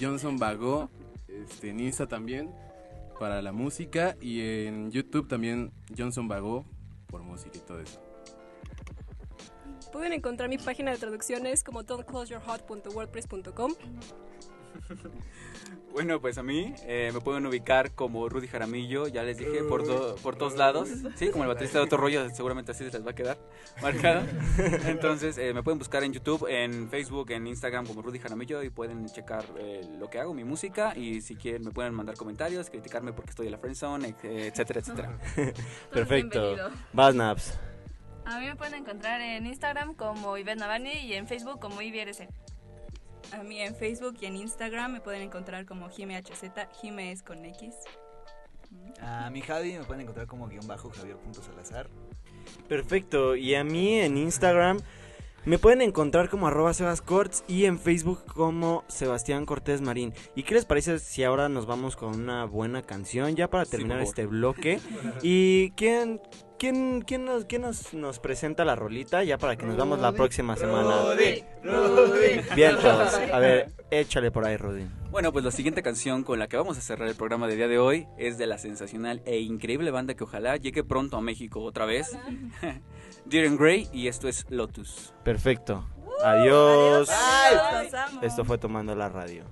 Johnson 0.00 0.38
Vago, 0.38 0.90
este, 1.28 1.70
en 1.70 1.80
Insta 1.80 2.06
también 2.06 2.50
para 3.18 3.40
la 3.42 3.52
música 3.52 4.16
y 4.20 4.40
en 4.66 4.90
YouTube 4.90 5.28
también 5.28 5.72
Johnson 5.96 6.26
Vago 6.28 6.64
por 7.06 7.22
música 7.22 7.56
y 7.56 7.60
todo 7.60 7.80
eso. 7.80 8.00
Pueden 9.92 10.12
encontrar 10.12 10.48
mi 10.48 10.56
página 10.58 10.92
de 10.92 10.98
traducciones 10.98 11.64
como 11.64 11.82
don'tcloseyourheart.wordpress.com. 11.82 13.72
Bueno, 15.92 16.20
pues 16.20 16.38
a 16.38 16.44
mí 16.44 16.72
eh, 16.86 17.10
me 17.12 17.20
pueden 17.20 17.44
ubicar 17.46 17.90
como 17.96 18.28
Rudy 18.28 18.46
Jaramillo, 18.46 19.08
ya 19.08 19.24
les 19.24 19.38
dije, 19.38 19.64
por, 19.64 19.84
do- 19.84 20.14
por 20.22 20.36
todos 20.36 20.56
lados. 20.56 20.88
Sí, 21.16 21.30
como 21.32 21.42
el 21.42 21.48
baterista 21.48 21.78
de 21.78 21.84
otro 21.84 21.98
rollo, 21.98 22.30
seguramente 22.30 22.70
así 22.70 22.84
les 22.84 23.04
va 23.04 23.10
a 23.10 23.14
quedar 23.16 23.38
marcado. 23.82 24.22
Entonces, 24.86 25.36
eh, 25.36 25.52
me 25.52 25.64
pueden 25.64 25.80
buscar 25.80 26.04
en 26.04 26.12
YouTube, 26.12 26.46
en 26.48 26.88
Facebook, 26.88 27.32
en 27.32 27.48
Instagram 27.48 27.86
como 27.88 28.02
Rudy 28.02 28.20
Jaramillo 28.20 28.62
y 28.62 28.70
pueden 28.70 29.04
checar 29.06 29.44
eh, 29.58 29.80
lo 29.98 30.08
que 30.08 30.20
hago, 30.20 30.32
mi 30.32 30.44
música. 30.44 30.96
Y 30.96 31.22
si 31.22 31.34
quieren, 31.34 31.64
me 31.64 31.72
pueden 31.72 31.92
mandar 31.92 32.14
comentarios, 32.16 32.70
criticarme 32.70 33.12
porque 33.12 33.30
estoy 33.30 33.46
en 33.46 33.52
la 33.52 33.58
friendzone, 33.58 34.14
eh, 34.22 34.46
etcétera, 34.52 34.78
etcétera. 34.80 35.18
Perfecto. 35.92 36.56
Vas, 36.92 37.16
Naps. 37.16 37.58
A 38.26 38.38
mí 38.38 38.46
me 38.46 38.54
pueden 38.54 38.74
encontrar 38.74 39.20
en 39.20 39.44
Instagram 39.44 39.94
como 39.96 40.38
Ivette 40.38 40.58
Navani 40.60 40.92
y 40.92 41.14
en 41.14 41.26
Facebook 41.26 41.58
como 41.58 41.82
IBRC. 41.82 42.28
A 43.32 43.42
mí 43.42 43.60
en 43.60 43.74
Facebook 43.74 44.16
y 44.20 44.26
en 44.26 44.36
Instagram 44.36 44.92
me 44.92 45.00
pueden 45.00 45.22
encontrar 45.22 45.66
como 45.66 45.88
JimeHZ, 45.88 46.42
Jime 46.80 47.12
es 47.12 47.22
con 47.22 47.44
X. 47.44 47.74
A 49.00 49.30
mi 49.30 49.40
Javi 49.40 49.72
me 49.72 49.84
pueden 49.84 50.02
encontrar 50.02 50.26
como 50.26 50.48
guion 50.48 50.66
bajo 50.66 50.90
javier.salazar. 50.90 51.88
Perfecto. 52.68 53.36
Y 53.36 53.54
a 53.54 53.64
mí 53.64 53.98
en 53.98 54.16
Instagram 54.16 54.78
me 55.44 55.58
pueden 55.58 55.80
encontrar 55.80 56.28
como 56.28 56.48
arroba 56.48 56.74
sebascorts 56.74 57.44
y 57.48 57.64
en 57.64 57.78
Facebook 57.78 58.24
como 58.26 58.84
Sebastián 58.88 59.46
Cortés 59.46 59.80
Marín. 59.80 60.12
¿Y 60.34 60.42
qué 60.42 60.54
les 60.54 60.66
parece 60.66 60.98
si 60.98 61.24
ahora 61.24 61.48
nos 61.48 61.66
vamos 61.66 61.96
con 61.96 62.14
una 62.14 62.44
buena 62.44 62.82
canción 62.82 63.34
ya 63.36 63.48
para 63.48 63.64
terminar 63.64 64.00
este 64.00 64.26
bloque? 64.26 64.80
¿Y 65.22 65.70
quién, 65.72 66.20
quién, 66.60 67.00
quién, 67.00 67.24
nos, 67.24 67.46
quién 67.46 67.62
nos, 67.62 67.94
nos 67.94 68.20
presenta 68.20 68.66
la 68.66 68.76
rolita 68.76 69.24
ya 69.24 69.38
para 69.38 69.56
que 69.56 69.64
nos 69.64 69.76
vamos 69.76 69.98
la 69.98 70.12
próxima 70.12 70.56
semana? 70.56 71.14
Bien, 72.54 72.76
todos. 72.76 73.14
A 73.14 73.38
ver, 73.38 73.72
échale 73.90 74.30
por 74.30 74.44
ahí, 74.44 74.58
Rudy. 74.58 74.86
Bueno, 75.10 75.32
pues 75.32 75.44
la 75.44 75.50
siguiente 75.50 75.82
canción 75.82 76.22
con 76.22 76.38
la 76.38 76.48
que 76.48 76.58
vamos 76.58 76.76
a 76.76 76.82
cerrar 76.82 77.08
el 77.08 77.14
programa 77.14 77.48
de 77.48 77.56
día 77.56 77.66
de 77.66 77.78
hoy 77.78 78.06
es 78.18 78.36
de 78.36 78.46
la 78.46 78.58
sensacional 78.58 79.22
e 79.24 79.38
increíble 79.40 79.90
banda 79.90 80.14
que 80.14 80.22
ojalá 80.22 80.56
llegue 80.58 80.84
pronto 80.84 81.16
a 81.16 81.22
México 81.22 81.62
otra 81.62 81.86
vez. 81.86 82.16
Dear 83.24 83.56
Grey 83.56 83.88
y 83.92 84.08
esto 84.08 84.28
es 84.28 84.44
Lotus. 84.50 85.14
Perfecto. 85.24 85.88
Adiós. 86.22 87.08
Adiós, 87.08 87.94
amo. 87.94 88.20
Esto 88.22 88.44
fue 88.44 88.58
Tomando 88.58 88.94
la 88.94 89.08
Radio. 89.08 89.44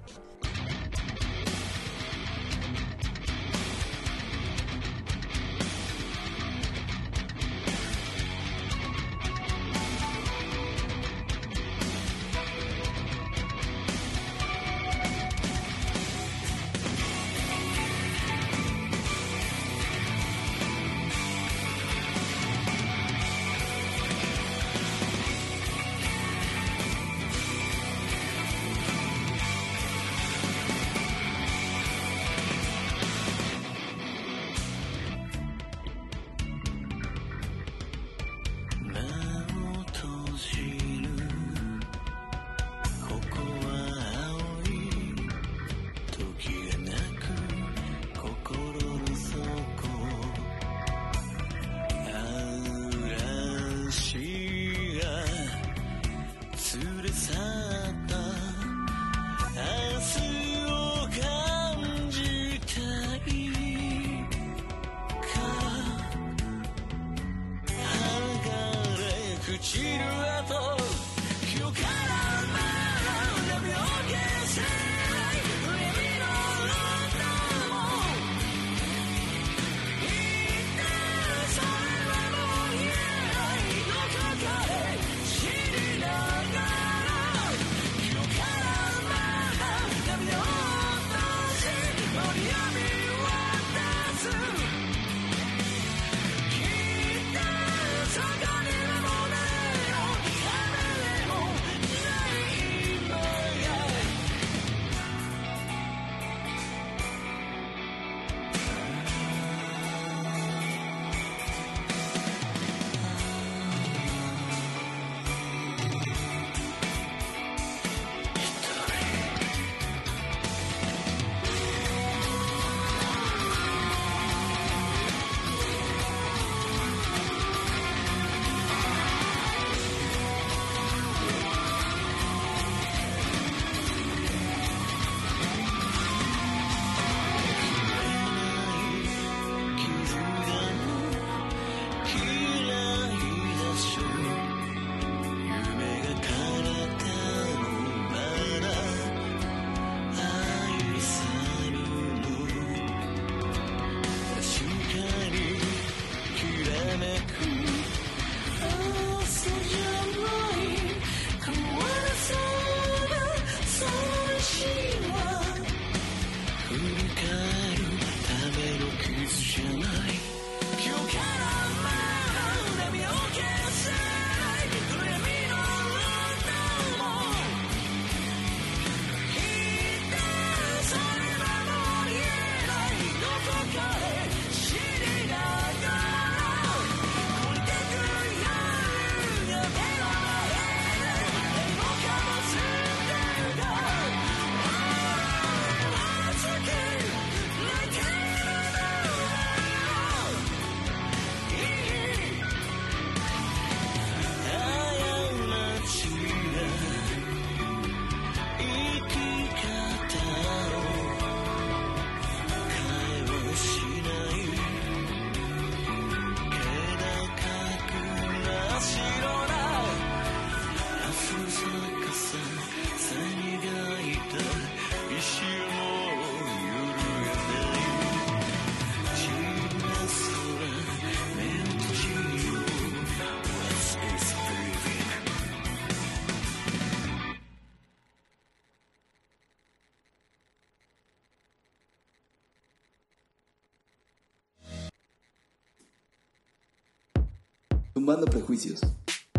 Prejuicios. 248.26 248.80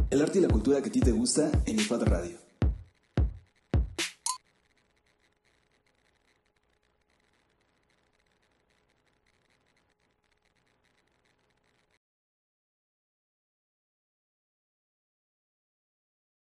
El 0.10 0.22
arte 0.22 0.39
y 0.39 0.41
la 0.41 0.47
cultura 0.47 0.81
que 0.81 0.89
a 0.89 0.91
ti 0.91 1.01
te 1.01 1.11
gusta 1.11 1.51
en 1.65 1.80
IFAD 1.80 2.03
Radio. 2.03 2.39